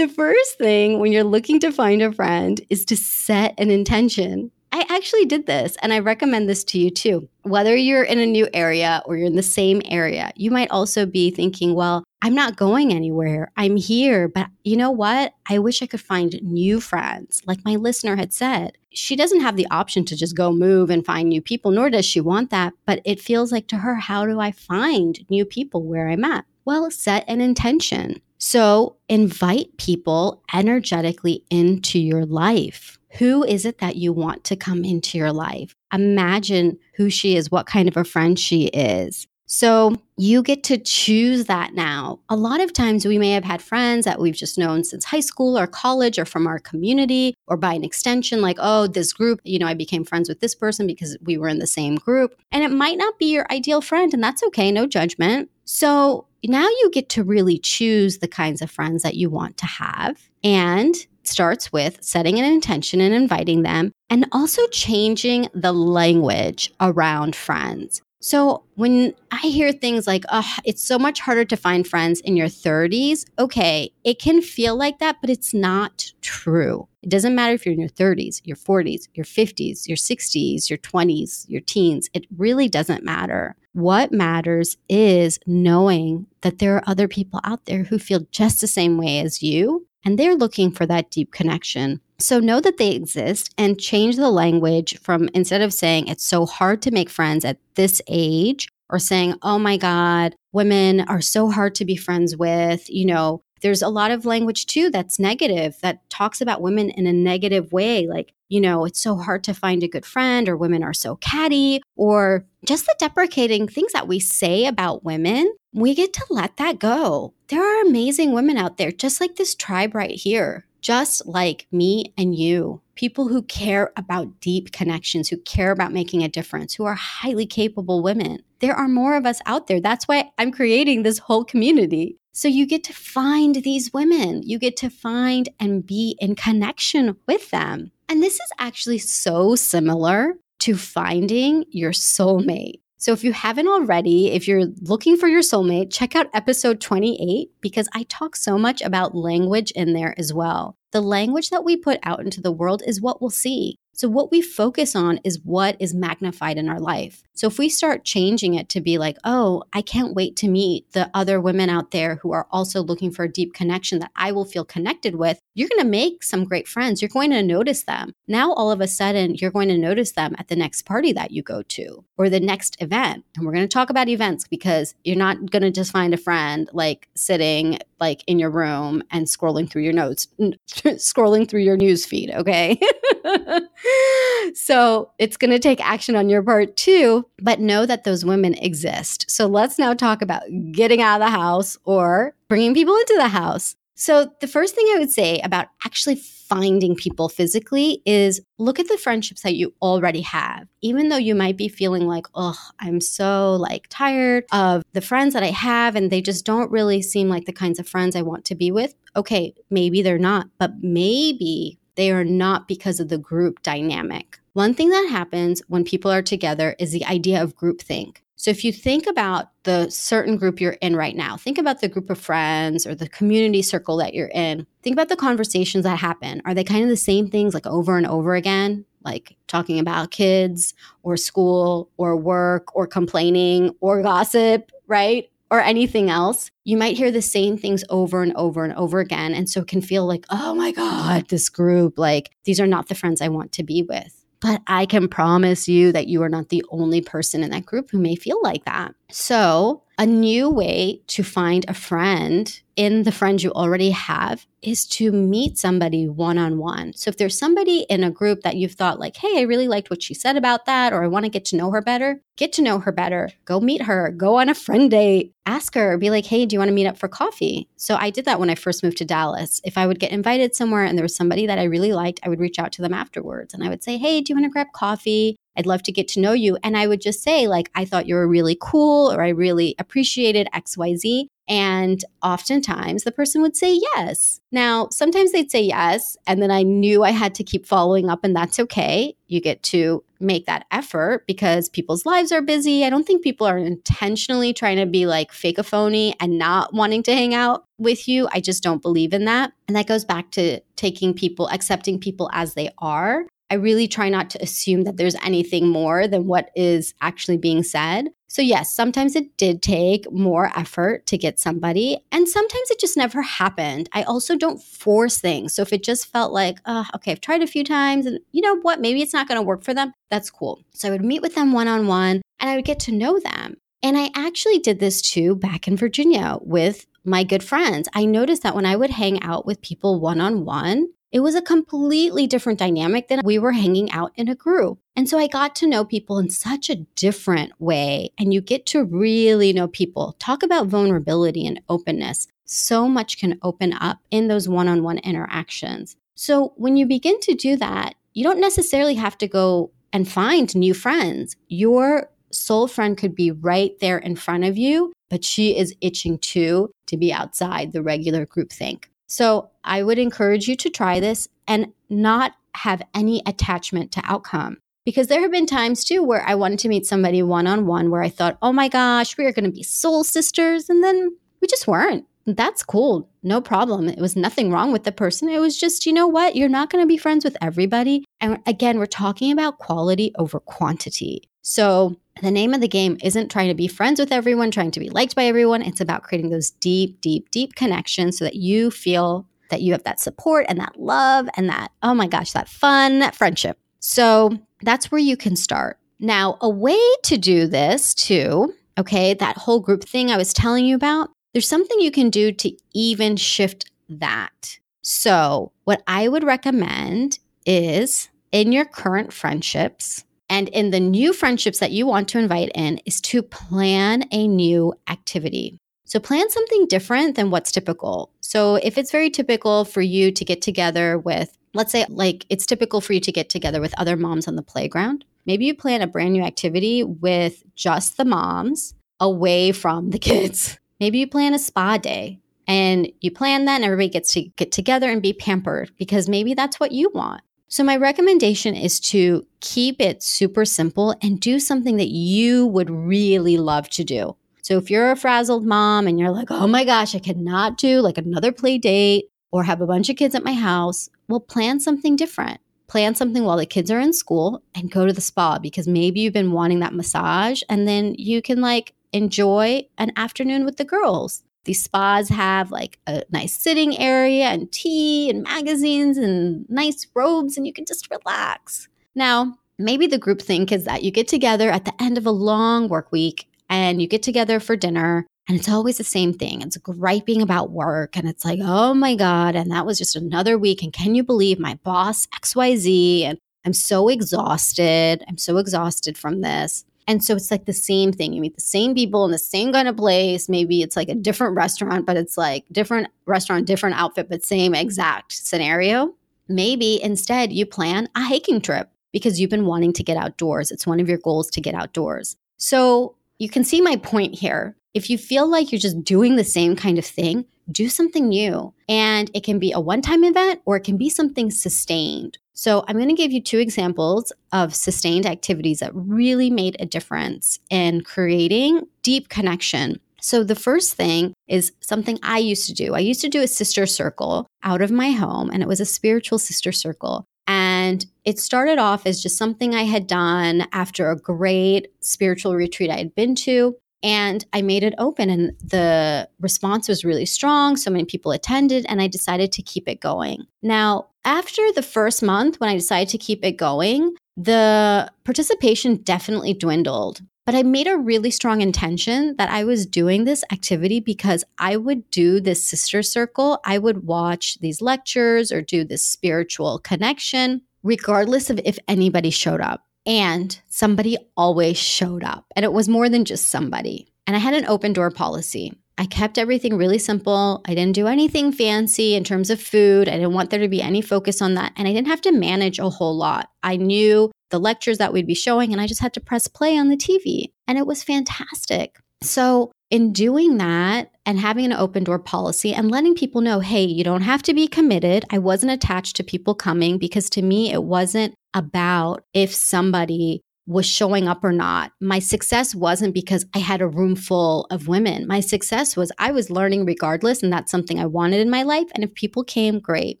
The 0.02 0.08
first 0.08 0.58
thing 0.58 0.98
when 0.98 1.12
you're 1.12 1.22
looking 1.22 1.60
to 1.60 1.70
find 1.70 2.02
a 2.02 2.10
friend 2.10 2.60
is 2.68 2.84
to 2.84 2.96
set 2.96 3.54
an 3.56 3.70
intention. 3.70 4.50
I 4.72 4.84
actually 4.88 5.26
did 5.26 5.46
this 5.46 5.76
and 5.80 5.92
I 5.92 6.00
recommend 6.00 6.48
this 6.48 6.64
to 6.64 6.78
you 6.80 6.90
too. 6.90 7.28
Whether 7.42 7.76
you're 7.76 8.02
in 8.02 8.18
a 8.18 8.26
new 8.26 8.48
area 8.52 9.00
or 9.06 9.16
you're 9.16 9.28
in 9.28 9.36
the 9.36 9.44
same 9.44 9.80
area, 9.84 10.32
you 10.34 10.50
might 10.50 10.72
also 10.72 11.06
be 11.06 11.30
thinking, 11.30 11.76
well, 11.76 12.02
I'm 12.20 12.34
not 12.34 12.56
going 12.56 12.92
anywhere. 12.92 13.52
I'm 13.56 13.76
here. 13.76 14.26
But 14.26 14.48
you 14.64 14.76
know 14.76 14.90
what? 14.90 15.34
I 15.48 15.60
wish 15.60 15.82
I 15.82 15.86
could 15.86 16.00
find 16.00 16.36
new 16.42 16.80
friends. 16.80 17.40
Like 17.46 17.64
my 17.64 17.76
listener 17.76 18.16
had 18.16 18.32
said, 18.32 18.76
she 18.90 19.14
doesn't 19.14 19.42
have 19.42 19.54
the 19.54 19.68
option 19.70 20.04
to 20.06 20.16
just 20.16 20.36
go 20.36 20.50
move 20.50 20.90
and 20.90 21.06
find 21.06 21.28
new 21.28 21.40
people, 21.40 21.70
nor 21.70 21.90
does 21.90 22.06
she 22.06 22.20
want 22.20 22.50
that. 22.50 22.72
But 22.86 23.02
it 23.04 23.20
feels 23.20 23.52
like 23.52 23.68
to 23.68 23.76
her, 23.76 23.94
how 23.94 24.26
do 24.26 24.40
I 24.40 24.50
find 24.50 25.24
new 25.30 25.44
people 25.44 25.84
where 25.84 26.08
I'm 26.08 26.24
at? 26.24 26.44
Well, 26.64 26.90
set 26.90 27.24
an 27.28 27.40
intention. 27.40 28.20
So 28.44 28.96
invite 29.08 29.76
people 29.76 30.42
energetically 30.52 31.44
into 31.48 32.00
your 32.00 32.26
life. 32.26 32.98
Who 33.18 33.44
is 33.44 33.64
it 33.64 33.78
that 33.78 33.94
you 33.94 34.12
want 34.12 34.42
to 34.42 34.56
come 34.56 34.84
into 34.84 35.16
your 35.16 35.32
life? 35.32 35.76
Imagine 35.92 36.76
who 36.96 37.08
she 37.08 37.36
is, 37.36 37.52
what 37.52 37.66
kind 37.66 37.86
of 37.86 37.96
a 37.96 38.02
friend 38.02 38.36
she 38.36 38.64
is. 38.64 39.28
So 39.46 39.94
you 40.16 40.42
get 40.42 40.64
to 40.64 40.76
choose 40.76 41.44
that 41.44 41.74
now. 41.74 42.18
A 42.28 42.34
lot 42.34 42.60
of 42.60 42.72
times 42.72 43.06
we 43.06 43.16
may 43.16 43.30
have 43.30 43.44
had 43.44 43.62
friends 43.62 44.06
that 44.06 44.18
we've 44.18 44.34
just 44.34 44.58
known 44.58 44.82
since 44.82 45.04
high 45.04 45.20
school 45.20 45.56
or 45.56 45.68
college 45.68 46.18
or 46.18 46.24
from 46.24 46.48
our 46.48 46.58
community 46.58 47.36
or 47.46 47.56
by 47.56 47.74
an 47.74 47.84
extension, 47.84 48.42
like, 48.42 48.56
oh, 48.58 48.88
this 48.88 49.12
group, 49.12 49.40
you 49.44 49.60
know, 49.60 49.68
I 49.68 49.74
became 49.74 50.02
friends 50.02 50.28
with 50.28 50.40
this 50.40 50.56
person 50.56 50.88
because 50.88 51.16
we 51.22 51.38
were 51.38 51.48
in 51.48 51.60
the 51.60 51.66
same 51.68 51.94
group. 51.94 52.34
And 52.50 52.64
it 52.64 52.72
might 52.72 52.98
not 52.98 53.20
be 53.20 53.26
your 53.26 53.46
ideal 53.52 53.82
friend, 53.82 54.12
and 54.12 54.24
that's 54.24 54.42
okay, 54.42 54.72
no 54.72 54.88
judgment. 54.88 55.48
So 55.64 56.26
now 56.44 56.66
you 56.66 56.90
get 56.92 57.08
to 57.10 57.24
really 57.24 57.58
choose 57.58 58.18
the 58.18 58.28
kinds 58.28 58.62
of 58.62 58.70
friends 58.70 59.02
that 59.02 59.14
you 59.14 59.30
want 59.30 59.56
to 59.58 59.66
have. 59.66 60.18
And 60.42 60.94
starts 61.24 61.72
with 61.72 62.02
setting 62.02 62.38
an 62.38 62.44
intention 62.44 63.00
and 63.00 63.14
inviting 63.14 63.62
them, 63.62 63.92
and 64.10 64.26
also 64.32 64.66
changing 64.68 65.48
the 65.54 65.72
language 65.72 66.72
around 66.80 67.36
friends. 67.36 68.02
So 68.22 68.62
when 68.76 69.14
I 69.32 69.38
hear 69.38 69.72
things 69.72 70.06
like, 70.06 70.24
oh, 70.30 70.48
it's 70.64 70.86
so 70.86 70.96
much 70.96 71.18
harder 71.18 71.44
to 71.44 71.56
find 71.56 71.84
friends 71.84 72.20
in 72.20 72.36
your 72.36 72.46
30s, 72.46 73.24
okay, 73.36 73.90
it 74.04 74.20
can 74.20 74.40
feel 74.40 74.76
like 74.76 75.00
that, 75.00 75.16
but 75.20 75.28
it's 75.28 75.52
not 75.52 76.12
true. 76.20 76.86
It 77.02 77.10
doesn't 77.10 77.34
matter 77.34 77.52
if 77.52 77.66
you're 77.66 77.72
in 77.74 77.80
your 77.80 77.88
30s, 77.88 78.40
your 78.44 78.56
40s, 78.56 79.08
your 79.14 79.26
50s, 79.26 79.88
your 79.88 79.96
60s, 79.96 80.70
your 80.70 80.78
20s, 80.78 81.46
your 81.48 81.62
teens. 81.62 82.08
It 82.14 82.26
really 82.38 82.68
doesn't 82.68 83.02
matter. 83.02 83.56
What 83.72 84.12
matters 84.12 84.76
is 84.88 85.40
knowing 85.44 86.26
that 86.42 86.60
there 86.60 86.76
are 86.76 86.84
other 86.86 87.08
people 87.08 87.40
out 87.42 87.64
there 87.64 87.82
who 87.82 87.98
feel 87.98 88.20
just 88.30 88.60
the 88.60 88.68
same 88.68 88.98
way 88.98 89.18
as 89.18 89.42
you 89.42 89.88
and 90.04 90.18
they're 90.18 90.34
looking 90.34 90.70
for 90.70 90.86
that 90.86 91.10
deep 91.10 91.32
connection. 91.32 92.00
So 92.18 92.38
know 92.38 92.60
that 92.60 92.78
they 92.78 92.92
exist 92.92 93.52
and 93.58 93.80
change 93.80 94.16
the 94.16 94.30
language 94.30 94.98
from 95.00 95.28
instead 95.34 95.60
of 95.60 95.72
saying 95.72 96.06
it's 96.06 96.24
so 96.24 96.46
hard 96.46 96.82
to 96.82 96.90
make 96.90 97.10
friends 97.10 97.44
at 97.44 97.58
this 97.74 98.00
age 98.06 98.68
or 98.90 98.98
saying, 98.98 99.34
oh 99.42 99.58
my 99.58 99.76
God, 99.76 100.34
women 100.52 101.00
are 101.00 101.20
so 101.20 101.50
hard 101.50 101.74
to 101.76 101.84
be 101.84 101.96
friends 101.96 102.36
with, 102.36 102.88
you 102.88 103.06
know, 103.06 103.42
there's 103.62 103.82
a 103.82 103.88
lot 103.88 104.10
of 104.10 104.26
language 104.26 104.66
too 104.66 104.90
that's 104.90 105.18
negative 105.18 105.78
that 105.80 106.08
talks 106.10 106.40
about 106.40 106.60
women 106.60 106.90
in 106.90 107.06
a 107.06 107.12
negative 107.12 107.72
way 107.72 108.06
like 108.06 108.34
you 108.48 108.60
know 108.60 108.84
it's 108.84 109.00
so 109.00 109.16
hard 109.16 109.42
to 109.44 109.54
find 109.54 109.82
a 109.82 109.88
good 109.88 110.04
friend 110.04 110.48
or 110.48 110.56
women 110.56 110.82
are 110.82 110.94
so 110.94 111.16
catty 111.16 111.80
or 111.96 112.44
just 112.66 112.86
the 112.86 112.94
deprecating 112.98 113.66
things 113.66 113.92
that 113.92 114.08
we 114.08 114.20
say 114.20 114.66
about 114.66 115.04
women 115.04 115.52
we 115.74 115.94
get 115.94 116.12
to 116.12 116.26
let 116.28 116.56
that 116.58 116.78
go. 116.78 117.32
There 117.48 117.62
are 117.62 117.86
amazing 117.86 118.32
women 118.32 118.56
out 118.56 118.76
there 118.76 118.92
just 118.92 119.20
like 119.20 119.36
this 119.36 119.54
tribe 119.54 119.94
right 119.94 120.10
here 120.10 120.66
just 120.82 121.26
like 121.26 121.66
me 121.72 122.12
and 122.18 122.34
you 122.36 122.80
people 122.94 123.28
who 123.28 123.42
care 123.42 123.92
about 123.96 124.40
deep 124.40 124.72
connections 124.72 125.28
who 125.28 125.38
care 125.38 125.70
about 125.70 125.92
making 125.92 126.22
a 126.22 126.28
difference 126.28 126.74
who 126.74 126.84
are 126.84 126.94
highly 126.94 127.46
capable 127.46 128.02
women 128.02 128.38
there 128.60 128.74
are 128.74 128.88
more 128.88 129.16
of 129.16 129.24
us 129.24 129.40
out 129.46 129.66
there 129.66 129.80
that's 129.80 130.06
why 130.06 130.30
i'm 130.36 130.52
creating 130.52 131.02
this 131.02 131.18
whole 131.18 131.44
community 131.44 132.18
so 132.34 132.48
you 132.48 132.66
get 132.66 132.82
to 132.84 132.94
find 132.94 133.56
these 133.56 133.92
women, 133.92 134.42
you 134.42 134.58
get 134.58 134.78
to 134.78 134.88
find 134.88 135.50
and 135.60 135.84
be 135.84 136.16
in 136.18 136.34
connection 136.34 137.14
with 137.28 137.50
them. 137.50 137.92
And 138.08 138.22
this 138.22 138.34
is 138.34 138.52
actually 138.58 138.98
so 138.98 139.54
similar 139.54 140.34
to 140.60 140.76
finding 140.76 141.64
your 141.70 141.92
soulmate. 141.92 142.80
So 143.02 143.12
if 143.12 143.24
you 143.24 143.32
haven't 143.32 143.66
already, 143.66 144.30
if 144.30 144.46
you're 144.46 144.66
looking 144.80 145.16
for 145.16 145.26
your 145.26 145.40
soulmate, 145.40 145.92
check 145.92 146.14
out 146.14 146.28
episode 146.32 146.80
28 146.80 147.48
because 147.60 147.88
I 147.92 148.04
talk 148.04 148.36
so 148.36 148.56
much 148.56 148.80
about 148.80 149.12
language 149.12 149.72
in 149.72 149.92
there 149.92 150.14
as 150.16 150.32
well. 150.32 150.76
The 150.92 151.00
language 151.00 151.50
that 151.50 151.64
we 151.64 151.76
put 151.76 151.98
out 152.04 152.20
into 152.20 152.40
the 152.40 152.52
world 152.52 152.80
is 152.86 153.00
what 153.00 153.20
we'll 153.20 153.30
see. 153.30 153.80
So, 154.02 154.08
what 154.08 154.32
we 154.32 154.42
focus 154.42 154.96
on 154.96 155.20
is 155.22 155.38
what 155.44 155.76
is 155.78 155.94
magnified 155.94 156.58
in 156.58 156.68
our 156.68 156.80
life. 156.80 157.22
So, 157.34 157.46
if 157.46 157.56
we 157.56 157.68
start 157.68 158.04
changing 158.04 158.54
it 158.54 158.68
to 158.70 158.80
be 158.80 158.98
like, 158.98 159.16
oh, 159.22 159.62
I 159.72 159.80
can't 159.80 160.12
wait 160.12 160.34
to 160.38 160.48
meet 160.48 160.90
the 160.90 161.08
other 161.14 161.40
women 161.40 161.70
out 161.70 161.92
there 161.92 162.16
who 162.16 162.32
are 162.32 162.48
also 162.50 162.82
looking 162.82 163.12
for 163.12 163.22
a 163.22 163.32
deep 163.32 163.54
connection 163.54 164.00
that 164.00 164.10
I 164.16 164.32
will 164.32 164.44
feel 164.44 164.64
connected 164.64 165.14
with, 165.14 165.38
you're 165.54 165.68
going 165.68 165.82
to 165.82 165.86
make 165.86 166.24
some 166.24 166.42
great 166.42 166.66
friends. 166.66 167.00
You're 167.00 167.10
going 167.10 167.30
to 167.30 167.44
notice 167.44 167.84
them. 167.84 168.12
Now, 168.26 168.52
all 168.52 168.72
of 168.72 168.80
a 168.80 168.88
sudden, 168.88 169.36
you're 169.36 169.52
going 169.52 169.68
to 169.68 169.78
notice 169.78 170.10
them 170.10 170.34
at 170.36 170.48
the 170.48 170.56
next 170.56 170.82
party 170.82 171.12
that 171.12 171.30
you 171.30 171.44
go 171.44 171.62
to 171.62 172.04
or 172.18 172.28
the 172.28 172.40
next 172.40 172.82
event. 172.82 173.24
And 173.36 173.46
we're 173.46 173.52
going 173.52 173.68
to 173.68 173.72
talk 173.72 173.88
about 173.88 174.08
events 174.08 174.48
because 174.48 174.96
you're 175.04 175.14
not 175.14 175.48
going 175.52 175.62
to 175.62 175.70
just 175.70 175.92
find 175.92 176.12
a 176.12 176.16
friend 176.16 176.68
like 176.72 177.08
sitting 177.14 177.78
like 178.02 178.24
in 178.26 178.40
your 178.40 178.50
room 178.50 179.00
and 179.12 179.26
scrolling 179.26 179.70
through 179.70 179.82
your 179.82 179.92
notes, 179.92 180.26
scrolling 180.40 181.48
through 181.48 181.60
your 181.60 181.76
news 181.76 182.04
feed. 182.04 182.32
Okay. 182.32 182.80
so 184.54 185.08
it's 185.20 185.36
going 185.36 185.52
to 185.52 185.60
take 185.60 185.80
action 185.80 186.16
on 186.16 186.28
your 186.28 186.42
part 186.42 186.76
too, 186.76 187.24
but 187.40 187.60
know 187.60 187.86
that 187.86 188.02
those 188.02 188.24
women 188.24 188.54
exist. 188.54 189.30
So 189.30 189.46
let's 189.46 189.78
now 189.78 189.94
talk 189.94 190.20
about 190.20 190.42
getting 190.72 191.00
out 191.00 191.20
of 191.20 191.26
the 191.26 191.30
house 191.30 191.78
or 191.84 192.34
bringing 192.48 192.74
people 192.74 192.96
into 192.96 193.14
the 193.16 193.28
house. 193.28 193.76
So, 193.94 194.32
the 194.40 194.48
first 194.48 194.74
thing 194.74 194.86
I 194.92 194.98
would 194.98 195.12
say 195.12 195.38
about 195.44 195.68
actually 195.84 196.16
finding 196.52 196.94
people 196.94 197.28
physically 197.30 198.02
is 198.04 198.40
look 198.58 198.78
at 198.78 198.88
the 198.88 198.98
friendships 198.98 199.42
that 199.42 199.54
you 199.54 199.72
already 199.80 200.20
have. 200.20 200.68
Even 200.82 201.08
though 201.08 201.16
you 201.16 201.34
might 201.34 201.56
be 201.56 201.68
feeling 201.68 202.06
like, 202.06 202.26
oh, 202.34 202.58
I'm 202.78 203.00
so 203.00 203.56
like 203.56 203.86
tired 203.88 204.44
of 204.52 204.82
the 204.92 205.00
friends 205.00 205.32
that 205.32 205.42
I 205.42 205.50
have 205.50 205.96
and 205.96 206.10
they 206.10 206.20
just 206.20 206.44
don't 206.44 206.70
really 206.70 207.00
seem 207.00 207.28
like 207.28 207.46
the 207.46 207.52
kinds 207.52 207.78
of 207.78 207.88
friends 207.88 208.14
I 208.14 208.22
want 208.22 208.44
to 208.46 208.54
be 208.54 208.70
with. 208.70 208.94
Okay, 209.16 209.54
maybe 209.70 210.02
they're 210.02 210.18
not, 210.18 210.48
but 210.58 210.72
maybe 210.82 211.78
they 211.94 212.10
are 212.10 212.24
not 212.24 212.68
because 212.68 213.00
of 213.00 213.08
the 213.08 213.18
group 213.18 213.62
dynamic. 213.62 214.38
One 214.52 214.74
thing 214.74 214.90
that 214.90 215.08
happens 215.10 215.62
when 215.68 215.84
people 215.84 216.10
are 216.10 216.22
together 216.22 216.76
is 216.78 216.92
the 216.92 217.06
idea 217.06 217.42
of 217.42 217.56
groupthink. 217.56 218.18
So 218.42 218.50
if 218.50 218.64
you 218.64 218.72
think 218.72 219.06
about 219.06 219.50
the 219.62 219.88
certain 219.88 220.36
group 220.36 220.60
you're 220.60 220.72
in 220.72 220.96
right 220.96 221.14
now, 221.14 221.36
think 221.36 221.58
about 221.58 221.80
the 221.80 221.86
group 221.86 222.10
of 222.10 222.18
friends 222.18 222.84
or 222.84 222.92
the 222.92 223.08
community 223.08 223.62
circle 223.62 223.96
that 223.98 224.14
you're 224.14 224.32
in. 224.34 224.66
Think 224.82 224.96
about 224.96 225.08
the 225.08 225.14
conversations 225.14 225.84
that 225.84 226.00
happen. 226.00 226.42
Are 226.44 226.52
they 226.52 226.64
kind 226.64 226.82
of 226.82 226.88
the 226.88 226.96
same 226.96 227.30
things 227.30 227.54
like 227.54 227.68
over 227.68 227.96
and 227.96 228.04
over 228.04 228.34
again? 228.34 228.84
Like 229.04 229.36
talking 229.46 229.78
about 229.78 230.10
kids 230.10 230.74
or 231.04 231.16
school 231.16 231.88
or 231.98 232.16
work 232.16 232.74
or 232.74 232.88
complaining 232.88 233.76
or 233.80 234.02
gossip, 234.02 234.72
right? 234.88 235.30
Or 235.52 235.60
anything 235.60 236.10
else, 236.10 236.50
you 236.64 236.76
might 236.76 236.96
hear 236.96 237.12
the 237.12 237.22
same 237.22 237.56
things 237.56 237.84
over 237.90 238.24
and 238.24 238.34
over 238.34 238.64
and 238.64 238.74
over 238.74 238.98
again. 238.98 239.34
And 239.34 239.48
so 239.48 239.60
it 239.60 239.68
can 239.68 239.82
feel 239.82 240.04
like, 240.04 240.26
oh 240.30 240.52
my 240.52 240.72
God, 240.72 241.28
this 241.28 241.48
group, 241.48 241.96
like 241.96 242.32
these 242.42 242.58
are 242.58 242.66
not 242.66 242.88
the 242.88 242.96
friends 242.96 243.20
I 243.20 243.28
want 243.28 243.52
to 243.52 243.62
be 243.62 243.84
with. 243.84 244.21
But 244.42 244.60
I 244.66 244.86
can 244.86 245.08
promise 245.08 245.68
you 245.68 245.92
that 245.92 246.08
you 246.08 246.22
are 246.22 246.28
not 246.28 246.48
the 246.48 246.64
only 246.70 247.00
person 247.00 247.44
in 247.44 247.50
that 247.50 247.64
group 247.64 247.90
who 247.90 247.98
may 248.00 248.16
feel 248.16 248.40
like 248.42 248.64
that. 248.64 248.94
So, 249.12 249.82
a 249.98 250.06
new 250.06 250.48
way 250.48 251.02
to 251.08 251.22
find 251.22 251.64
a 251.68 251.74
friend 251.74 252.60
in 252.76 253.02
the 253.02 253.12
friends 253.12 253.44
you 253.44 253.52
already 253.52 253.90
have 253.90 254.46
is 254.62 254.86
to 254.86 255.12
meet 255.12 255.58
somebody 255.58 256.08
one 256.08 256.38
on 256.38 256.56
one. 256.56 256.94
So 256.94 257.10
if 257.10 257.18
there's 257.18 257.38
somebody 257.38 257.84
in 257.90 258.02
a 258.02 258.10
group 258.10 258.40
that 258.42 258.56
you've 258.56 258.72
thought 258.72 258.98
like, 258.98 259.16
"Hey, 259.16 259.38
I 259.38 259.42
really 259.42 259.68
liked 259.68 259.90
what 259.90 260.02
she 260.02 260.14
said 260.14 260.36
about 260.36 260.64
that," 260.64 260.92
or 260.94 261.04
"I 261.04 261.08
want 261.08 261.26
to 261.26 261.30
get 261.30 261.44
to 261.46 261.56
know 261.56 261.70
her 261.70 261.82
better," 261.82 262.22
get 262.36 262.52
to 262.54 262.62
know 262.62 262.78
her 262.78 262.92
better. 262.92 263.30
Go 263.44 263.60
meet 263.60 263.82
her. 263.82 264.10
Go 264.16 264.36
on 264.40 264.48
a 264.48 264.54
friend 264.54 264.90
date. 264.90 265.32
Ask 265.44 265.74
her. 265.74 265.98
Be 265.98 266.08
like, 266.08 266.26
"Hey, 266.26 266.46
do 266.46 266.54
you 266.54 266.58
want 266.58 266.70
to 266.70 266.74
meet 266.74 266.86
up 266.86 266.96
for 266.96 267.08
coffee?" 267.08 267.68
So 267.76 267.96
I 267.96 268.08
did 268.10 268.24
that 268.24 268.40
when 268.40 268.48
I 268.50 268.54
first 268.54 268.82
moved 268.82 268.96
to 268.98 269.04
Dallas. 269.04 269.60
If 269.64 269.76
I 269.76 269.86
would 269.86 270.00
get 270.00 270.10
invited 270.12 270.54
somewhere 270.54 270.84
and 270.84 270.96
there 270.96 271.04
was 271.04 271.14
somebody 271.14 271.46
that 271.46 271.58
I 271.58 271.64
really 271.64 271.92
liked, 271.92 272.20
I 272.22 272.30
would 272.30 272.40
reach 272.40 272.58
out 272.58 272.72
to 272.72 272.82
them 272.82 272.94
afterwards 272.94 273.52
and 273.52 273.62
I 273.62 273.68
would 273.68 273.82
say, 273.84 273.98
"Hey, 273.98 274.20
do 274.22 274.30
you 274.30 274.36
want 274.36 274.46
to 274.46 274.50
grab 274.50 274.68
coffee?" 274.72 275.36
I'd 275.56 275.66
love 275.66 275.82
to 275.84 275.92
get 275.92 276.08
to 276.08 276.20
know 276.20 276.32
you. 276.32 276.56
And 276.62 276.76
I 276.76 276.86
would 276.86 277.00
just 277.00 277.22
say, 277.22 277.46
like, 277.46 277.70
I 277.74 277.84
thought 277.84 278.06
you 278.06 278.14
were 278.14 278.28
really 278.28 278.56
cool 278.60 279.12
or 279.12 279.22
I 279.22 279.28
really 279.28 279.74
appreciated 279.78 280.48
XYZ. 280.54 281.26
And 281.48 282.04
oftentimes 282.22 283.02
the 283.02 283.12
person 283.12 283.42
would 283.42 283.56
say 283.56 283.74
yes. 283.94 284.40
Now, 284.52 284.88
sometimes 284.90 285.32
they'd 285.32 285.50
say 285.50 285.62
yes. 285.62 286.16
And 286.26 286.40
then 286.40 286.50
I 286.50 286.62
knew 286.62 287.02
I 287.02 287.10
had 287.10 287.34
to 287.36 287.44
keep 287.44 287.66
following 287.66 288.08
up, 288.08 288.20
and 288.22 288.34
that's 288.34 288.60
okay. 288.60 289.16
You 289.26 289.40
get 289.40 289.62
to 289.64 290.04
make 290.20 290.46
that 290.46 290.66
effort 290.70 291.26
because 291.26 291.68
people's 291.68 292.06
lives 292.06 292.30
are 292.30 292.42
busy. 292.42 292.84
I 292.84 292.90
don't 292.90 293.04
think 293.04 293.24
people 293.24 293.46
are 293.46 293.58
intentionally 293.58 294.52
trying 294.52 294.76
to 294.76 294.86
be 294.86 295.04
like 295.04 295.32
fake 295.32 295.58
a 295.58 295.64
phony 295.64 296.14
and 296.20 296.38
not 296.38 296.72
wanting 296.72 297.02
to 297.04 297.12
hang 297.12 297.34
out 297.34 297.64
with 297.76 298.06
you. 298.06 298.28
I 298.32 298.40
just 298.40 298.62
don't 298.62 298.80
believe 298.80 299.12
in 299.12 299.24
that. 299.24 299.52
And 299.66 299.76
that 299.76 299.88
goes 299.88 300.04
back 300.04 300.30
to 300.32 300.60
taking 300.76 301.12
people, 301.12 301.48
accepting 301.48 301.98
people 301.98 302.30
as 302.32 302.54
they 302.54 302.70
are 302.78 303.26
I 303.52 303.56
really 303.56 303.86
try 303.86 304.08
not 304.08 304.30
to 304.30 304.42
assume 304.42 304.84
that 304.84 304.96
there's 304.96 305.14
anything 305.16 305.68
more 305.68 306.08
than 306.08 306.26
what 306.26 306.48
is 306.56 306.94
actually 307.02 307.36
being 307.36 307.62
said. 307.62 308.08
So, 308.28 308.40
yes, 308.40 308.74
sometimes 308.74 309.14
it 309.14 309.36
did 309.36 309.60
take 309.60 310.10
more 310.10 310.50
effort 310.56 311.04
to 311.08 311.18
get 311.18 311.38
somebody, 311.38 311.98
and 312.10 312.26
sometimes 312.26 312.70
it 312.70 312.80
just 312.80 312.96
never 312.96 313.20
happened. 313.20 313.90
I 313.92 314.04
also 314.04 314.36
don't 314.36 314.62
force 314.62 315.18
things. 315.18 315.52
So, 315.52 315.60
if 315.60 315.70
it 315.70 315.82
just 315.82 316.06
felt 316.06 316.32
like, 316.32 316.60
oh, 316.64 316.86
okay, 316.94 317.12
I've 317.12 317.20
tried 317.20 317.42
a 317.42 317.46
few 317.46 317.62
times, 317.62 318.06
and 318.06 318.20
you 318.30 318.40
know 318.40 318.58
what, 318.62 318.80
maybe 318.80 319.02
it's 319.02 319.12
not 319.12 319.28
going 319.28 319.36
to 319.38 319.46
work 319.46 319.62
for 319.62 319.74
them, 319.74 319.92
that's 320.08 320.30
cool. 320.30 320.62
So, 320.72 320.88
I 320.88 320.92
would 320.92 321.04
meet 321.04 321.20
with 321.20 321.34
them 321.34 321.52
one 321.52 321.68
on 321.68 321.86
one 321.86 322.22
and 322.40 322.48
I 322.48 322.56
would 322.56 322.64
get 322.64 322.80
to 322.80 322.92
know 322.92 323.18
them. 323.18 323.58
And 323.82 323.98
I 323.98 324.08
actually 324.14 324.60
did 324.60 324.78
this 324.78 325.02
too 325.02 325.36
back 325.36 325.68
in 325.68 325.76
Virginia 325.76 326.38
with 326.40 326.86
my 327.04 327.22
good 327.22 327.42
friends. 327.42 327.86
I 327.92 328.06
noticed 328.06 328.44
that 328.44 328.54
when 328.54 328.64
I 328.64 328.76
would 328.76 328.90
hang 328.90 329.22
out 329.22 329.44
with 329.44 329.60
people 329.60 330.00
one 330.00 330.22
on 330.22 330.46
one, 330.46 330.88
it 331.12 331.20
was 331.20 331.34
a 331.34 331.42
completely 331.42 332.26
different 332.26 332.58
dynamic 332.58 333.08
than 333.08 333.20
we 333.22 333.38
were 333.38 333.52
hanging 333.52 333.90
out 333.92 334.12
in 334.16 334.28
a 334.28 334.34
group. 334.34 334.78
And 334.96 335.08
so 335.08 335.18
I 335.18 335.26
got 335.26 335.54
to 335.56 335.66
know 335.66 335.84
people 335.84 336.18
in 336.18 336.30
such 336.30 336.70
a 336.70 336.76
different 336.96 337.52
way. 337.58 338.10
And 338.18 338.32
you 338.32 338.40
get 338.40 338.64
to 338.66 338.84
really 338.84 339.52
know 339.52 339.68
people. 339.68 340.16
Talk 340.18 340.42
about 340.42 340.68
vulnerability 340.68 341.46
and 341.46 341.60
openness. 341.68 342.28
So 342.46 342.88
much 342.88 343.18
can 343.18 343.38
open 343.42 343.74
up 343.74 343.98
in 344.10 344.28
those 344.28 344.48
one 344.48 344.68
on 344.68 344.82
one 344.82 344.98
interactions. 344.98 345.96
So 346.14 346.54
when 346.56 346.76
you 346.76 346.86
begin 346.86 347.20
to 347.20 347.34
do 347.34 347.56
that, 347.56 347.94
you 348.14 348.24
don't 348.24 348.40
necessarily 348.40 348.94
have 348.94 349.18
to 349.18 349.28
go 349.28 349.70
and 349.92 350.08
find 350.08 350.54
new 350.54 350.72
friends. 350.72 351.36
Your 351.48 352.10
soul 352.30 352.66
friend 352.66 352.96
could 352.96 353.14
be 353.14 353.30
right 353.30 353.78
there 353.80 353.98
in 353.98 354.16
front 354.16 354.44
of 354.44 354.56
you, 354.56 354.92
but 355.10 355.24
she 355.24 355.56
is 355.56 355.74
itching 355.82 356.18
too 356.18 356.70
to 356.86 356.96
be 356.96 357.12
outside 357.12 357.72
the 357.72 357.82
regular 357.82 358.24
group 358.24 358.50
think. 358.50 358.88
So 359.12 359.50
I 359.62 359.82
would 359.82 359.98
encourage 359.98 360.48
you 360.48 360.56
to 360.56 360.70
try 360.70 360.98
this 360.98 361.28
and 361.46 361.74
not 361.90 362.32
have 362.54 362.80
any 362.94 363.22
attachment 363.26 363.92
to 363.92 364.02
outcome. 364.04 364.56
Because 364.86 365.08
there 365.08 365.20
have 365.20 365.30
been 365.30 365.44
times 365.44 365.84
too 365.84 366.02
where 366.02 366.22
I 366.26 366.34
wanted 366.34 366.60
to 366.60 366.68
meet 366.70 366.86
somebody 366.86 367.22
one 367.22 367.46
on 367.46 367.66
one 367.66 367.90
where 367.90 368.02
I 368.02 368.08
thought, 368.08 368.38
oh 368.40 368.54
my 368.54 368.68
gosh, 368.68 369.18
we 369.18 369.26
are 369.26 369.32
going 369.32 369.44
to 369.44 369.50
be 369.50 369.62
soul 369.62 370.02
sisters. 370.02 370.70
And 370.70 370.82
then 370.82 371.14
we 371.42 371.46
just 371.46 371.68
weren't. 371.68 372.06
That's 372.24 372.62
cool. 372.62 373.06
No 373.22 373.42
problem. 373.42 373.86
It 373.86 373.98
was 373.98 374.16
nothing 374.16 374.50
wrong 374.50 374.72
with 374.72 374.84
the 374.84 374.92
person. 374.92 375.28
It 375.28 375.40
was 375.40 375.60
just, 375.60 375.84
you 375.84 375.92
know 375.92 376.06
what? 376.06 376.34
You're 376.34 376.48
not 376.48 376.70
going 376.70 376.82
to 376.82 376.88
be 376.88 376.96
friends 376.96 377.22
with 377.22 377.36
everybody. 377.42 378.06
And 378.18 378.38
again, 378.46 378.78
we're 378.78 378.86
talking 378.86 379.30
about 379.30 379.58
quality 379.58 380.12
over 380.16 380.40
quantity. 380.40 381.28
So 381.42 381.98
the 382.20 382.30
name 382.30 382.52
of 382.52 382.60
the 382.60 382.68
game 382.68 382.98
isn't 383.02 383.30
trying 383.30 383.48
to 383.48 383.54
be 383.54 383.68
friends 383.68 383.98
with 383.98 384.12
everyone, 384.12 384.50
trying 384.50 384.70
to 384.72 384.80
be 384.80 384.90
liked 384.90 385.14
by 385.14 385.24
everyone. 385.24 385.62
It's 385.62 385.80
about 385.80 386.02
creating 386.02 386.30
those 386.30 386.50
deep, 386.50 387.00
deep, 387.00 387.30
deep 387.30 387.54
connections 387.54 388.18
so 388.18 388.24
that 388.24 388.34
you 388.34 388.70
feel 388.70 389.26
that 389.50 389.62
you 389.62 389.72
have 389.72 389.84
that 389.84 390.00
support 390.00 390.46
and 390.48 390.58
that 390.58 390.78
love 390.78 391.28
and 391.36 391.48
that, 391.48 391.72
oh 391.82 391.94
my 391.94 392.06
gosh, 392.06 392.32
that 392.32 392.48
fun 392.48 393.10
friendship. 393.12 393.58
So 393.80 394.38
that's 394.62 394.90
where 394.90 395.00
you 395.00 395.16
can 395.16 395.36
start. 395.36 395.78
Now, 395.98 396.38
a 396.40 396.48
way 396.48 396.80
to 397.04 397.16
do 397.16 397.46
this 397.46 397.94
too, 397.94 398.54
okay, 398.78 399.14
that 399.14 399.36
whole 399.36 399.60
group 399.60 399.84
thing 399.84 400.10
I 400.10 400.16
was 400.16 400.32
telling 400.32 400.64
you 400.64 400.74
about, 400.74 401.10
there's 401.32 401.48
something 401.48 401.80
you 401.80 401.90
can 401.90 402.10
do 402.10 402.32
to 402.32 402.56
even 402.74 403.16
shift 403.16 403.70
that. 403.88 404.58
So, 404.82 405.52
what 405.64 405.82
I 405.86 406.08
would 406.08 406.24
recommend 406.24 407.18
is 407.46 408.08
in 408.32 408.52
your 408.52 408.64
current 408.64 409.12
friendships, 409.12 410.04
and 410.32 410.48
in 410.48 410.70
the 410.70 410.80
new 410.80 411.12
friendships 411.12 411.58
that 411.58 411.72
you 411.72 411.86
want 411.86 412.08
to 412.08 412.18
invite 412.18 412.50
in, 412.54 412.78
is 412.86 413.02
to 413.02 413.22
plan 413.22 414.04
a 414.10 414.26
new 414.26 414.72
activity. 414.88 415.58
So 415.84 416.00
plan 416.00 416.30
something 416.30 416.64
different 416.68 417.16
than 417.16 417.30
what's 417.30 417.52
typical. 417.52 418.10
So 418.22 418.54
if 418.54 418.78
it's 418.78 418.90
very 418.90 419.10
typical 419.10 419.66
for 419.66 419.82
you 419.82 420.10
to 420.10 420.24
get 420.24 420.40
together 420.40 420.98
with, 420.98 421.36
let's 421.52 421.70
say, 421.70 421.84
like 421.90 422.24
it's 422.30 422.46
typical 422.46 422.80
for 422.80 422.94
you 422.94 423.00
to 423.00 423.12
get 423.12 423.28
together 423.28 423.60
with 423.60 423.78
other 423.78 423.94
moms 423.94 424.26
on 424.26 424.36
the 424.36 424.42
playground, 424.42 425.04
maybe 425.26 425.44
you 425.44 425.54
plan 425.54 425.82
a 425.82 425.86
brand 425.86 426.14
new 426.14 426.22
activity 426.22 426.82
with 426.82 427.44
just 427.54 427.98
the 427.98 428.06
moms 428.06 428.72
away 429.00 429.52
from 429.52 429.90
the 429.90 429.98
kids. 430.08 430.58
Maybe 430.80 430.98
you 430.98 431.08
plan 431.08 431.34
a 431.34 431.38
spa 431.38 431.76
day 431.76 432.20
and 432.46 432.90
you 433.02 433.10
plan 433.10 433.44
that 433.44 433.56
and 433.56 433.64
everybody 433.64 433.90
gets 433.90 434.14
to 434.14 434.22
get 434.36 434.50
together 434.50 434.88
and 434.88 435.02
be 435.02 435.12
pampered 435.12 435.72
because 435.76 436.08
maybe 436.08 436.32
that's 436.32 436.58
what 436.58 436.72
you 436.72 436.90
want. 436.94 437.20
So, 437.52 437.62
my 437.62 437.76
recommendation 437.76 438.56
is 438.56 438.80
to 438.80 439.26
keep 439.40 439.78
it 439.78 440.02
super 440.02 440.46
simple 440.46 440.94
and 441.02 441.20
do 441.20 441.38
something 441.38 441.76
that 441.76 441.90
you 441.90 442.46
would 442.46 442.70
really 442.70 443.36
love 443.36 443.68
to 443.72 443.84
do. 443.84 444.16
So, 444.40 444.56
if 444.56 444.70
you're 444.70 444.90
a 444.90 444.96
frazzled 444.96 445.44
mom 445.44 445.86
and 445.86 446.00
you're 446.00 446.10
like, 446.10 446.30
oh 446.30 446.46
my 446.46 446.64
gosh, 446.64 446.94
I 446.94 446.98
cannot 446.98 447.58
do 447.58 447.82
like 447.82 447.98
another 447.98 448.32
play 448.32 448.56
date 448.56 449.10
or 449.32 449.44
have 449.44 449.60
a 449.60 449.66
bunch 449.66 449.90
of 449.90 449.96
kids 449.96 450.14
at 450.14 450.24
my 450.24 450.32
house, 450.32 450.88
well, 451.08 451.20
plan 451.20 451.60
something 451.60 451.94
different. 451.94 452.40
Plan 452.68 452.94
something 452.94 453.22
while 453.22 453.36
the 453.36 453.44
kids 453.44 453.70
are 453.70 453.80
in 453.80 453.92
school 453.92 454.42
and 454.54 454.70
go 454.70 454.86
to 454.86 454.92
the 454.94 455.02
spa 455.02 455.38
because 455.38 455.68
maybe 455.68 456.00
you've 456.00 456.14
been 456.14 456.32
wanting 456.32 456.60
that 456.60 456.72
massage 456.72 457.42
and 457.50 457.68
then 457.68 457.94
you 457.98 458.22
can 458.22 458.40
like 458.40 458.72
enjoy 458.94 459.68
an 459.76 459.92
afternoon 459.94 460.46
with 460.46 460.56
the 460.56 460.64
girls. 460.64 461.22
These 461.44 461.64
spas 461.64 462.08
have 462.08 462.50
like 462.50 462.78
a 462.86 463.02
nice 463.10 463.34
sitting 463.34 463.78
area 463.78 464.26
and 464.26 464.50
tea 464.52 465.10
and 465.10 465.22
magazines 465.22 465.98
and 465.98 466.48
nice 466.48 466.86
robes, 466.94 467.36
and 467.36 467.46
you 467.46 467.52
can 467.52 467.64
just 467.64 467.88
relax. 467.90 468.68
Now, 468.94 469.38
maybe 469.58 469.86
the 469.86 469.98
group 469.98 470.20
think 470.22 470.52
is 470.52 470.64
that 470.64 470.82
you 470.82 470.90
get 470.90 471.08
together 471.08 471.50
at 471.50 471.64
the 471.64 471.82
end 471.82 471.98
of 471.98 472.06
a 472.06 472.10
long 472.10 472.68
work 472.68 472.92
week 472.92 473.28
and 473.48 473.80
you 473.80 473.88
get 473.88 474.02
together 474.02 474.40
for 474.40 474.56
dinner 474.56 475.06
and 475.28 475.38
it's 475.38 475.48
always 475.48 475.78
the 475.78 475.84
same 475.84 476.12
thing. 476.12 476.42
It's 476.42 476.56
griping 476.56 477.22
about 477.22 477.50
work. 477.50 477.96
And 477.96 478.08
it's 478.08 478.24
like, 478.24 478.40
oh 478.42 478.74
my 478.74 478.96
God. 478.96 479.36
And 479.36 479.50
that 479.52 479.66
was 479.66 479.78
just 479.78 479.94
another 479.94 480.36
week. 480.36 480.62
And 480.62 480.72
can 480.72 480.94
you 480.94 481.04
believe 481.04 481.38
my 481.38 481.54
boss, 481.62 482.06
XYZ? 482.08 483.02
And 483.02 483.18
I'm 483.44 483.52
so 483.52 483.88
exhausted. 483.88 485.04
I'm 485.08 485.18
so 485.18 485.36
exhausted 485.36 485.96
from 485.96 486.20
this. 486.22 486.64
And 486.88 487.02
so 487.02 487.14
it's 487.14 487.30
like 487.30 487.46
the 487.46 487.52
same 487.52 487.92
thing. 487.92 488.12
You 488.12 488.20
meet 488.20 488.34
the 488.34 488.40
same 488.40 488.74
people 488.74 489.04
in 489.04 489.10
the 489.10 489.18
same 489.18 489.52
kind 489.52 489.68
of 489.68 489.76
place. 489.76 490.28
Maybe 490.28 490.62
it's 490.62 490.76
like 490.76 490.88
a 490.88 490.94
different 490.94 491.36
restaurant, 491.36 491.86
but 491.86 491.96
it's 491.96 492.16
like 492.16 492.44
different 492.50 492.88
restaurant, 493.06 493.46
different 493.46 493.76
outfit, 493.76 494.08
but 494.08 494.24
same 494.24 494.54
exact 494.54 495.12
scenario. 495.12 495.94
Maybe 496.28 496.82
instead 496.82 497.32
you 497.32 497.46
plan 497.46 497.88
a 497.94 498.02
hiking 498.02 498.40
trip 498.40 498.70
because 498.92 499.20
you've 499.20 499.30
been 499.30 499.46
wanting 499.46 499.72
to 499.74 499.82
get 499.82 499.96
outdoors. 499.96 500.50
It's 500.50 500.66
one 500.66 500.80
of 500.80 500.88
your 500.88 500.98
goals 500.98 501.30
to 501.30 501.40
get 501.40 501.54
outdoors. 501.54 502.16
So 502.36 502.96
you 503.18 503.28
can 503.28 503.44
see 503.44 503.60
my 503.60 503.76
point 503.76 504.18
here. 504.18 504.56
If 504.74 504.88
you 504.90 504.98
feel 504.98 505.26
like 505.26 505.52
you're 505.52 505.58
just 505.58 505.84
doing 505.84 506.16
the 506.16 506.24
same 506.24 506.56
kind 506.56 506.78
of 506.78 506.84
thing, 506.84 507.26
do 507.50 507.68
something 507.68 508.08
new. 508.08 508.52
And 508.68 509.10
it 509.14 509.24
can 509.24 509.38
be 509.38 509.52
a 509.52 509.60
one 509.60 509.82
time 509.82 510.04
event 510.04 510.40
or 510.44 510.56
it 510.56 510.64
can 510.64 510.76
be 510.76 510.88
something 510.88 511.30
sustained. 511.30 512.18
So, 512.34 512.64
I'm 512.66 512.76
going 512.76 512.88
to 512.88 512.94
give 512.94 513.12
you 513.12 513.22
two 513.22 513.38
examples 513.38 514.12
of 514.32 514.54
sustained 514.54 515.06
activities 515.06 515.60
that 515.60 515.74
really 515.74 516.30
made 516.30 516.56
a 516.58 516.66
difference 516.66 517.38
in 517.50 517.82
creating 517.82 518.66
deep 518.82 519.08
connection. 519.08 519.80
So, 520.00 520.24
the 520.24 520.34
first 520.34 520.74
thing 520.74 521.14
is 521.28 521.52
something 521.60 521.98
I 522.02 522.18
used 522.18 522.46
to 522.46 522.54
do. 522.54 522.74
I 522.74 522.80
used 522.80 523.00
to 523.02 523.08
do 523.08 523.22
a 523.22 523.28
sister 523.28 523.66
circle 523.66 524.26
out 524.42 524.62
of 524.62 524.70
my 524.70 524.90
home, 524.90 525.30
and 525.30 525.42
it 525.42 525.48
was 525.48 525.60
a 525.60 525.66
spiritual 525.66 526.18
sister 526.18 526.52
circle. 526.52 527.04
And 527.28 527.86
it 528.04 528.18
started 528.18 528.58
off 528.58 528.84
as 528.84 529.02
just 529.02 529.16
something 529.16 529.54
I 529.54 529.62
had 529.62 529.86
done 529.86 530.46
after 530.52 530.90
a 530.90 530.98
great 530.98 531.68
spiritual 531.80 532.34
retreat 532.34 532.70
I 532.70 532.78
had 532.78 532.94
been 532.94 533.14
to. 533.16 533.56
And 533.82 534.24
I 534.32 534.42
made 534.42 534.62
it 534.62 534.74
open, 534.78 535.10
and 535.10 535.32
the 535.42 536.08
response 536.20 536.68
was 536.68 536.84
really 536.84 537.06
strong. 537.06 537.56
So 537.56 537.70
many 537.70 537.84
people 537.84 538.12
attended, 538.12 538.64
and 538.68 538.80
I 538.80 538.86
decided 538.86 539.32
to 539.32 539.42
keep 539.42 539.68
it 539.68 539.80
going. 539.80 540.26
Now, 540.42 540.88
after 541.04 541.42
the 541.52 541.62
first 541.62 542.02
month, 542.02 542.38
when 542.38 542.48
I 542.48 542.54
decided 542.54 542.88
to 542.90 542.98
keep 542.98 543.24
it 543.24 543.32
going, 543.32 543.96
the 544.16 544.90
participation 545.04 545.76
definitely 545.76 546.34
dwindled. 546.34 547.00
But 547.24 547.34
I 547.36 547.44
made 547.44 547.68
a 547.68 547.78
really 547.78 548.10
strong 548.10 548.40
intention 548.40 549.14
that 549.16 549.30
I 549.30 549.44
was 549.44 549.64
doing 549.64 550.04
this 550.04 550.24
activity 550.32 550.80
because 550.80 551.24
I 551.38 551.56
would 551.56 551.88
do 551.90 552.20
this 552.20 552.44
sister 552.44 552.82
circle. 552.82 553.38
I 553.44 553.58
would 553.58 553.84
watch 553.84 554.38
these 554.40 554.60
lectures 554.60 555.30
or 555.30 555.40
do 555.40 555.64
this 555.64 555.84
spiritual 555.84 556.58
connection, 556.58 557.42
regardless 557.62 558.28
of 558.28 558.40
if 558.44 558.58
anybody 558.66 559.10
showed 559.10 559.40
up. 559.40 559.64
And 559.86 560.38
somebody 560.48 560.96
always 561.16 561.58
showed 561.58 562.04
up. 562.04 562.26
And 562.36 562.44
it 562.44 562.52
was 562.52 562.68
more 562.68 562.88
than 562.88 563.04
just 563.04 563.26
somebody. 563.26 563.88
And 564.06 564.16
I 564.16 564.18
had 564.18 564.34
an 564.34 564.46
open 564.46 564.72
door 564.72 564.90
policy. 564.90 565.52
I 565.78 565.86
kept 565.86 566.18
everything 566.18 566.56
really 566.56 566.78
simple. 566.78 567.40
I 567.46 567.54
didn't 567.54 567.74
do 567.74 567.86
anything 567.86 568.30
fancy 568.30 568.94
in 568.94 569.04
terms 569.04 569.30
of 569.30 569.40
food. 569.40 569.88
I 569.88 569.92
didn't 569.92 570.12
want 570.12 570.30
there 570.30 570.40
to 570.40 570.48
be 570.48 570.62
any 570.62 570.82
focus 570.82 571.22
on 571.22 571.34
that. 571.34 571.52
And 571.56 571.66
I 571.66 571.72
didn't 571.72 571.88
have 571.88 572.02
to 572.02 572.12
manage 572.12 572.58
a 572.58 572.70
whole 572.70 572.96
lot. 572.96 573.30
I 573.42 573.56
knew 573.56 574.12
the 574.30 574.38
lectures 574.38 574.78
that 574.78 574.92
we'd 574.92 575.06
be 575.06 575.14
showing, 575.14 575.52
and 575.52 575.60
I 575.60 575.66
just 575.66 575.80
had 575.80 575.94
to 575.94 576.00
press 576.00 576.26
play 576.26 576.56
on 576.56 576.68
the 576.68 576.76
TV. 576.76 577.32
And 577.46 577.58
it 577.58 577.66
was 577.66 577.82
fantastic. 577.82 578.78
So, 579.02 579.52
in 579.70 579.92
doing 579.92 580.36
that 580.36 580.90
and 581.06 581.18
having 581.18 581.46
an 581.46 581.54
open 581.54 581.82
door 581.82 581.98
policy 581.98 582.52
and 582.52 582.70
letting 582.70 582.94
people 582.94 583.22
know, 583.22 583.40
hey, 583.40 583.64
you 583.64 583.82
don't 583.82 584.02
have 584.02 584.22
to 584.24 584.34
be 584.34 584.46
committed. 584.46 585.04
I 585.10 585.18
wasn't 585.18 585.52
attached 585.52 585.96
to 585.96 586.04
people 586.04 586.34
coming 586.34 586.76
because 586.76 587.08
to 587.10 587.22
me, 587.22 587.50
it 587.50 587.62
wasn't 587.64 588.14
about 588.34 589.04
if 589.14 589.34
somebody 589.34 590.22
was 590.46 590.66
showing 590.66 591.08
up 591.08 591.22
or 591.22 591.32
not. 591.32 591.72
My 591.80 591.98
success 591.98 592.54
wasn't 592.54 592.94
because 592.94 593.24
I 593.34 593.38
had 593.38 593.60
a 593.60 593.68
room 593.68 593.94
full 593.94 594.46
of 594.50 594.68
women. 594.68 595.06
My 595.06 595.20
success 595.20 595.76
was 595.76 595.92
I 595.98 596.10
was 596.12 596.30
learning 596.30 596.64
regardless, 596.64 597.22
and 597.22 597.32
that's 597.32 597.50
something 597.50 597.78
I 597.78 597.86
wanted 597.86 598.20
in 598.20 598.30
my 598.30 598.42
life. 598.42 598.66
And 598.74 598.82
if 598.82 598.94
people 598.94 599.24
came, 599.24 599.60
great. 599.60 600.00